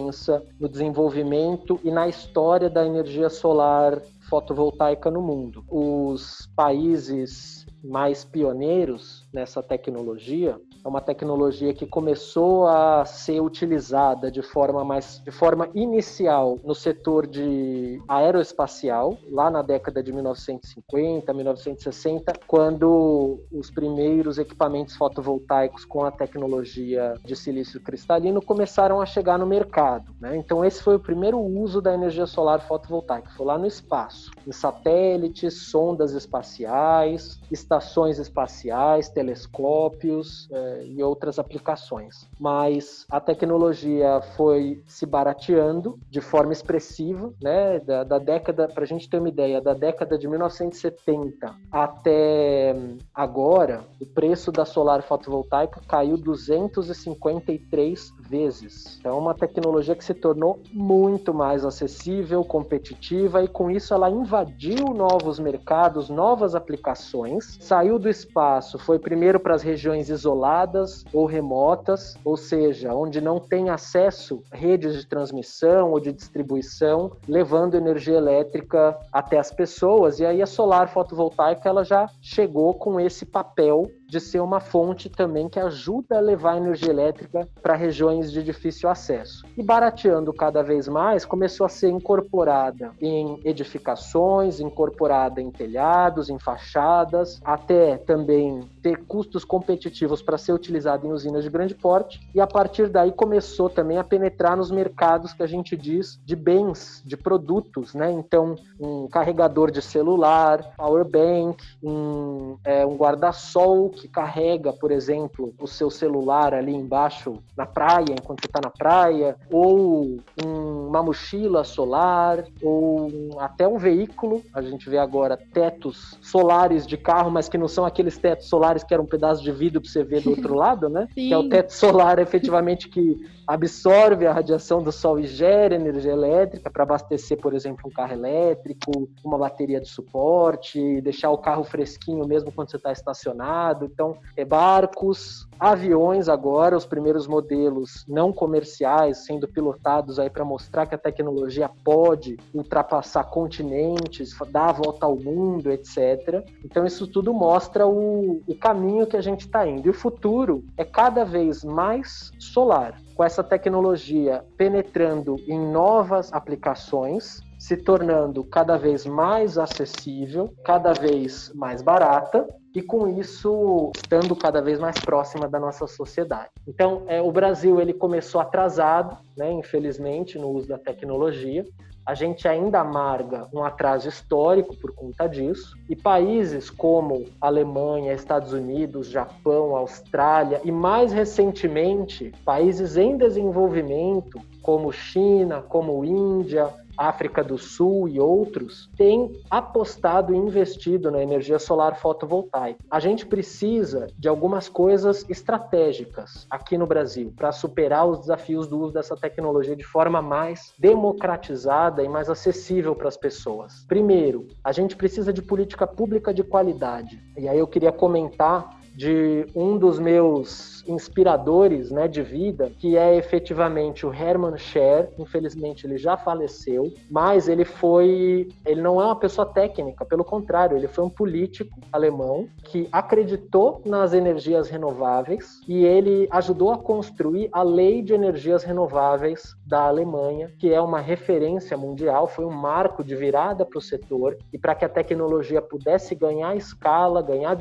no 0.59 0.69
desenvolvimento 0.69 1.79
e 1.83 1.91
na 1.91 2.07
história 2.07 2.69
da 2.69 2.85
energia 2.85 3.29
solar 3.29 4.01
fotovoltaica 4.29 5.09
no 5.09 5.21
mundo. 5.21 5.63
Os 5.69 6.47
países 6.55 7.65
mais 7.83 8.23
pioneiros 8.23 9.27
nessa 9.33 9.63
tecnologia 9.63 10.59
é 10.87 10.89
uma 10.89 11.01
tecnologia 11.01 11.73
que 11.73 11.85
começou 11.85 12.65
a 12.65 13.03
ser 13.03 13.41
utilizada 13.41 14.31
de 14.31 14.41
forma 14.41 14.85
mais 14.85 15.21
de 15.21 15.31
forma 15.31 15.67
inicial 15.75 16.57
no 16.63 16.73
setor 16.73 17.27
de 17.27 18.01
aeroespacial, 18.07 19.17
lá 19.29 19.51
na 19.51 19.61
década 19.61 20.01
de 20.01 20.13
1950, 20.13 21.33
1960, 21.33 22.33
quando 22.47 23.41
os 23.51 23.69
primeiros 23.69 24.37
equipamentos 24.37 24.95
fotovoltaicos 24.95 25.83
com 25.83 26.05
a 26.05 26.11
tecnologia 26.11 27.15
de 27.25 27.35
silício 27.35 27.81
cristalino 27.81 28.41
começaram 28.41 29.01
a 29.01 29.05
chegar 29.05 29.37
no 29.37 29.45
mercado. 29.45 30.15
Né? 30.21 30.37
Então 30.37 30.63
esse 30.63 30.81
foi 30.81 30.95
o 30.95 30.99
primeiro 30.99 31.37
uso 31.37 31.81
da 31.81 31.93
energia 31.93 32.25
solar 32.25 32.65
fotovoltaica, 32.65 33.29
foi 33.35 33.45
lá 33.45 33.57
no 33.57 33.67
espaço, 33.67 34.31
em 34.47 34.53
satélites, 34.53 35.69
sondas 35.69 36.13
espaciais, 36.13 37.41
estações 37.51 38.19
espaciais, 38.19 39.09
telescópios, 39.09 40.47
é, 40.49 40.76
e 40.83 41.01
outras 41.03 41.39
aplicações. 41.39 42.27
Mas 42.39 43.05
a 43.09 43.19
tecnologia 43.19 44.21
foi 44.35 44.81
se 44.87 45.05
barateando 45.05 45.99
de 46.09 46.21
forma 46.21 46.53
expressiva, 46.53 47.33
né? 47.41 47.79
Da, 47.79 48.03
da 48.03 48.19
década, 48.19 48.67
para 48.67 48.83
a 48.83 48.87
gente 48.87 49.09
ter 49.09 49.19
uma 49.19 49.29
ideia, 49.29 49.61
da 49.61 49.73
década 49.73 50.17
de 50.17 50.27
1970 50.27 51.55
até 51.71 52.75
agora, 53.13 53.83
o 53.99 54.05
preço 54.05 54.51
da 54.51 54.65
solar 54.65 55.01
fotovoltaica 55.03 55.81
caiu 55.87 56.17
253 56.17 58.13
vezes. 58.19 58.97
Então, 58.99 59.17
é 59.17 59.19
uma 59.19 59.33
tecnologia 59.33 59.95
que 59.95 60.03
se 60.03 60.13
tornou 60.13 60.59
muito 60.71 61.33
mais 61.33 61.65
acessível, 61.65 62.43
competitiva 62.43 63.43
e 63.43 63.47
com 63.47 63.69
isso 63.69 63.93
ela 63.93 64.09
invadiu 64.09 64.93
novos 64.93 65.39
mercados, 65.39 66.09
novas 66.09 66.55
aplicações, 66.55 67.57
saiu 67.61 67.97
do 67.99 68.09
espaço, 68.09 68.77
foi 68.79 68.99
primeiro 68.99 69.39
para 69.39 69.55
as 69.55 69.61
regiões 69.61 70.09
isoladas 70.09 70.66
ou 71.13 71.25
remotas, 71.25 72.15
ou 72.23 72.35
seja, 72.35 72.93
onde 72.93 73.21
não 73.21 73.39
tem 73.39 73.69
acesso 73.69 74.41
redes 74.51 74.95
de 74.95 75.07
transmissão 75.07 75.91
ou 75.91 75.99
de 75.99 76.11
distribuição, 76.11 77.11
levando 77.27 77.75
energia 77.75 78.17
elétrica 78.17 78.97
até 79.11 79.37
as 79.37 79.51
pessoas. 79.51 80.19
E 80.19 80.25
aí 80.25 80.41
a 80.41 80.45
solar 80.45 80.89
fotovoltaica 80.89 81.69
ela 81.69 81.83
já 81.83 82.09
chegou 82.21 82.73
com 82.73 82.99
esse 82.99 83.25
papel 83.25 83.89
de 84.07 84.19
ser 84.19 84.39
uma 84.39 84.59
fonte 84.59 85.09
também 85.09 85.49
que 85.49 85.59
ajuda 85.59 86.17
a 86.17 86.21
levar 86.21 86.57
energia 86.57 86.89
elétrica 86.89 87.47
para 87.61 87.75
regiões 87.75 88.31
de 88.31 88.41
difícil 88.41 88.89
acesso. 88.89 89.45
E 89.57 89.61
barateando 89.61 90.31
cada 90.33 90.63
vez 90.63 90.87
mais, 90.87 91.25
começou 91.25 91.65
a 91.65 91.69
ser 91.69 91.89
incorporada 91.89 92.91
em 93.01 93.39
edificações, 93.43 94.59
incorporada 94.59 95.41
em 95.41 95.51
telhados, 95.51 96.29
em 96.29 96.39
fachadas, 96.39 97.41
até 97.43 97.97
também 97.97 98.67
ter 98.81 99.05
custos 99.05 99.43
competitivos 99.43 100.21
para 100.21 100.37
ser 100.37 100.53
utilizada 100.53 101.05
em 101.05 101.11
usinas 101.11 101.43
de 101.43 101.49
grande 101.49 101.75
porte. 101.75 102.19
E 102.33 102.39
a 102.39 102.47
partir 102.47 102.87
daí 102.87 103.11
começou 103.11 103.69
também 103.69 103.97
a 103.97 104.03
penetrar 104.03 104.55
nos 104.55 104.71
mercados 104.71 105.33
que 105.33 105.43
a 105.43 105.47
gente 105.47 105.75
diz 105.75 106.19
de 106.25 106.35
bens, 106.35 107.01
de 107.05 107.17
produtos, 107.17 107.93
né? 107.93 108.11
Então, 108.11 108.55
um 108.79 109.07
carregador 109.07 109.71
de 109.71 109.81
celular, 109.81 110.73
power 110.77 111.03
bank, 111.03 111.63
um, 111.83 112.57
é, 112.63 112.85
um 112.85 112.95
guarda-sol 112.95 113.91
que 113.97 114.07
carrega, 114.07 114.71
por 114.71 114.91
exemplo, 114.91 115.53
o 115.59 115.67
seu 115.67 115.89
celular 115.89 116.53
ali 116.53 116.73
embaixo 116.73 117.39
na 117.55 117.65
praia, 117.65 118.13
enquanto 118.13 118.41
você 118.41 118.47
está 118.47 118.61
na 118.61 118.69
praia, 118.69 119.35
ou 119.51 120.19
um, 120.41 120.87
uma 120.87 121.03
mochila 121.03 121.63
solar, 121.63 122.43
ou 122.61 123.07
um, 123.07 123.39
até 123.39 123.67
um 123.67 123.77
veículo. 123.77 124.43
A 124.53 124.61
gente 124.61 124.89
vê 124.89 124.97
agora 124.97 125.37
tetos 125.53 126.17
solares 126.21 126.85
de 126.85 126.97
carro, 126.97 127.31
mas 127.31 127.49
que 127.49 127.57
não 127.57 127.67
são 127.67 127.85
aqueles 127.85 128.17
tetos 128.17 128.47
solares 128.47 128.83
que 128.83 128.93
eram 128.93 129.03
um 129.03 129.07
pedaço 129.07 129.43
de 129.43 129.51
vidro 129.51 129.81
para 129.81 129.89
você 129.89 130.03
ver 130.03 130.21
do 130.21 130.29
outro 130.31 130.53
lado, 130.55 130.89
né? 130.89 131.07
Sim. 131.13 131.27
Que 131.27 131.33
é 131.33 131.37
o 131.37 131.49
teto 131.49 131.73
solar 131.73 132.19
efetivamente 132.19 132.87
que 132.89 133.17
absorve 133.47 134.27
a 134.27 134.33
radiação 134.33 134.83
do 134.83 134.91
sol 134.91 135.17
e 135.17 135.25
gera 135.25 135.73
energia 135.73 136.11
elétrica 136.11 136.69
para 136.69 136.83
abastecer, 136.83 137.37
por 137.37 137.53
exemplo, 137.53 137.83
um 137.87 137.89
carro 137.89 138.11
elétrico, 138.11 139.09
uma 139.23 139.37
bateria 139.37 139.79
de 139.79 139.87
suporte, 139.87 140.99
deixar 140.99 141.31
o 141.31 141.37
carro 141.37 141.63
fresquinho 141.63 142.27
mesmo 142.27 142.51
quando 142.51 142.69
você 142.69 142.75
está 142.75 142.91
estacionado. 142.91 143.85
Então, 143.85 144.17
é 144.35 144.43
barcos, 144.43 145.47
aviões 145.57 146.27
agora, 146.27 146.75
os 146.75 146.85
primeiros 146.85 147.25
modelos 147.25 148.03
não 148.05 148.33
comerciais 148.33 149.25
sendo 149.25 149.47
pilotados 149.47 150.19
aí 150.19 150.29
para 150.29 150.43
mostrar 150.43 150.85
que 150.85 150.95
a 150.95 150.97
tecnologia 150.97 151.69
pode 151.85 152.37
ultrapassar 152.53 153.23
continentes, 153.25 154.35
dar 154.51 154.69
a 154.69 154.73
volta 154.73 155.05
ao 155.05 155.15
mundo, 155.15 155.71
etc. 155.71 156.43
Então, 156.65 156.85
isso 156.85 157.07
tudo 157.07 157.33
mostra 157.33 157.87
o, 157.87 158.41
o 158.45 158.55
caminho 158.55 159.07
que 159.07 159.15
a 159.15 159.21
gente 159.21 159.41
está 159.41 159.65
indo. 159.65 159.87
E 159.87 159.89
o 159.89 159.93
futuro 159.93 160.65
é 160.75 160.83
cada 160.83 161.23
vez 161.23 161.63
mais 161.63 162.31
solar 162.39 162.97
com 163.17 163.23
essa 163.23 163.43
tecnologia 163.43 164.45
penetrando 164.55 165.37
em 165.47 165.59
novas 165.59 166.31
aplicações, 166.31 167.41
se 167.57 167.75
tornando 167.75 168.43
cada 168.43 168.77
vez 168.77 169.07
mais 169.07 169.57
acessível, 169.57 170.53
cada 170.63 170.93
vez 170.93 171.51
mais 171.55 171.81
barata 171.81 172.47
e 172.75 172.81
com 172.81 173.07
isso 173.19 173.91
estando 173.95 174.35
cada 174.35 174.61
vez 174.61 174.79
mais 174.79 174.99
próxima 174.99 175.47
da 175.49 175.59
nossa 175.59 175.87
sociedade. 175.87 176.51
Então, 176.67 177.05
é, 177.07 177.19
o 177.19 177.31
Brasil 177.31 177.81
ele 177.81 177.91
começou 177.91 178.39
atrasado, 178.39 179.17
né, 179.35 179.51
infelizmente, 179.51 180.37
no 180.37 180.49
uso 180.49 180.67
da 180.67 180.77
tecnologia, 180.77 181.65
a 182.07 182.13
gente 182.13 182.47
ainda 182.47 182.79
amarga 182.79 183.49
um 183.53 183.61
atraso 183.61 184.07
histórico 184.07 184.73
por 184.77 184.93
conta 184.95 185.27
disso, 185.27 185.77
e 185.89 185.95
países 185.95 186.69
como 186.69 187.25
Alemanha, 187.41 188.13
Estados 188.13 188.53
Unidos, 188.53 189.09
Japão, 189.09 189.75
Austrália 189.75 190.61
e 190.63 190.71
mais 190.71 191.11
recentemente 191.11 192.33
países 192.45 192.95
em 192.95 193.17
desenvolvimento 193.17 194.39
como 194.61 194.89
China, 194.93 195.61
como 195.61 196.05
Índia, 196.05 196.73
África 196.97 197.43
do 197.43 197.57
Sul 197.57 198.07
e 198.07 198.19
outros, 198.19 198.89
têm 198.97 199.39
apostado 199.49 200.33
e 200.33 200.37
investido 200.37 201.11
na 201.11 201.21
energia 201.21 201.59
solar 201.59 201.99
fotovoltaica. 201.99 202.79
A 202.89 202.99
gente 202.99 203.25
precisa 203.25 204.07
de 204.17 204.27
algumas 204.27 204.67
coisas 204.67 205.25
estratégicas 205.29 206.47
aqui 206.49 206.77
no 206.77 206.87
Brasil 206.87 207.33
para 207.35 207.51
superar 207.51 208.07
os 208.07 208.19
desafios 208.21 208.67
do 208.67 208.79
uso 208.79 208.93
dessa 208.93 209.15
tecnologia 209.15 209.75
de 209.75 209.83
forma 209.83 210.21
mais 210.21 210.73
democratizada 210.79 212.03
e 212.03 212.09
mais 212.09 212.29
acessível 212.29 212.95
para 212.95 213.07
as 213.07 213.17
pessoas. 213.17 213.85
Primeiro, 213.87 214.47
a 214.63 214.71
gente 214.71 214.95
precisa 214.95 215.31
de 215.31 215.41
política 215.41 215.85
pública 215.85 216.33
de 216.33 216.43
qualidade. 216.43 217.21
E 217.37 217.47
aí 217.47 217.59
eu 217.59 217.67
queria 217.67 217.91
comentar 217.91 218.77
de 218.95 219.45
um 219.55 219.77
dos 219.77 219.99
meus 219.99 220.76
inspiradores 220.87 221.91
né, 221.91 222.07
de 222.07 222.21
vida, 222.21 222.71
que 222.79 222.97
é 222.97 223.15
efetivamente 223.15 224.05
o 224.05 224.13
Hermann 224.13 224.57
Scher. 224.57 225.09
Infelizmente, 225.17 225.85
ele 225.85 225.97
já 225.97 226.17
faleceu, 226.17 226.91
mas 227.09 227.47
ele 227.47 227.65
foi. 227.65 228.49
Ele 228.65 228.81
não 228.81 229.01
é 229.01 229.05
uma 229.05 229.15
pessoa 229.15 229.45
técnica, 229.45 230.05
pelo 230.05 230.23
contrário, 230.23 230.77
ele 230.77 230.87
foi 230.87 231.03
um 231.03 231.09
político 231.09 231.79
alemão 231.91 232.47
que 232.63 232.87
acreditou 232.91 233.81
nas 233.85 234.13
energias 234.13 234.69
renováveis 234.69 235.61
e 235.67 235.85
ele 235.85 236.27
ajudou 236.31 236.71
a 236.71 236.77
construir 236.77 237.49
a 237.51 237.63
Lei 237.63 238.01
de 238.01 238.13
Energias 238.13 238.63
Renováveis 238.63 239.55
da 239.65 239.87
Alemanha, 239.87 240.51
que 240.57 240.73
é 240.73 240.79
uma 240.79 240.99
referência 240.99 241.77
mundial, 241.77 242.27
foi 242.27 242.45
um 242.45 242.51
marco 242.51 243.03
de 243.03 243.15
virada 243.15 243.65
para 243.65 243.77
o 243.77 243.81
setor 243.81 244.37
e 244.51 244.57
para 244.57 244.75
que 244.75 244.85
a 244.85 244.89
tecnologia 244.89 245.61
pudesse 245.61 246.15
ganhar 246.15 246.55
escala, 246.55 247.21
ganhar 247.21 247.55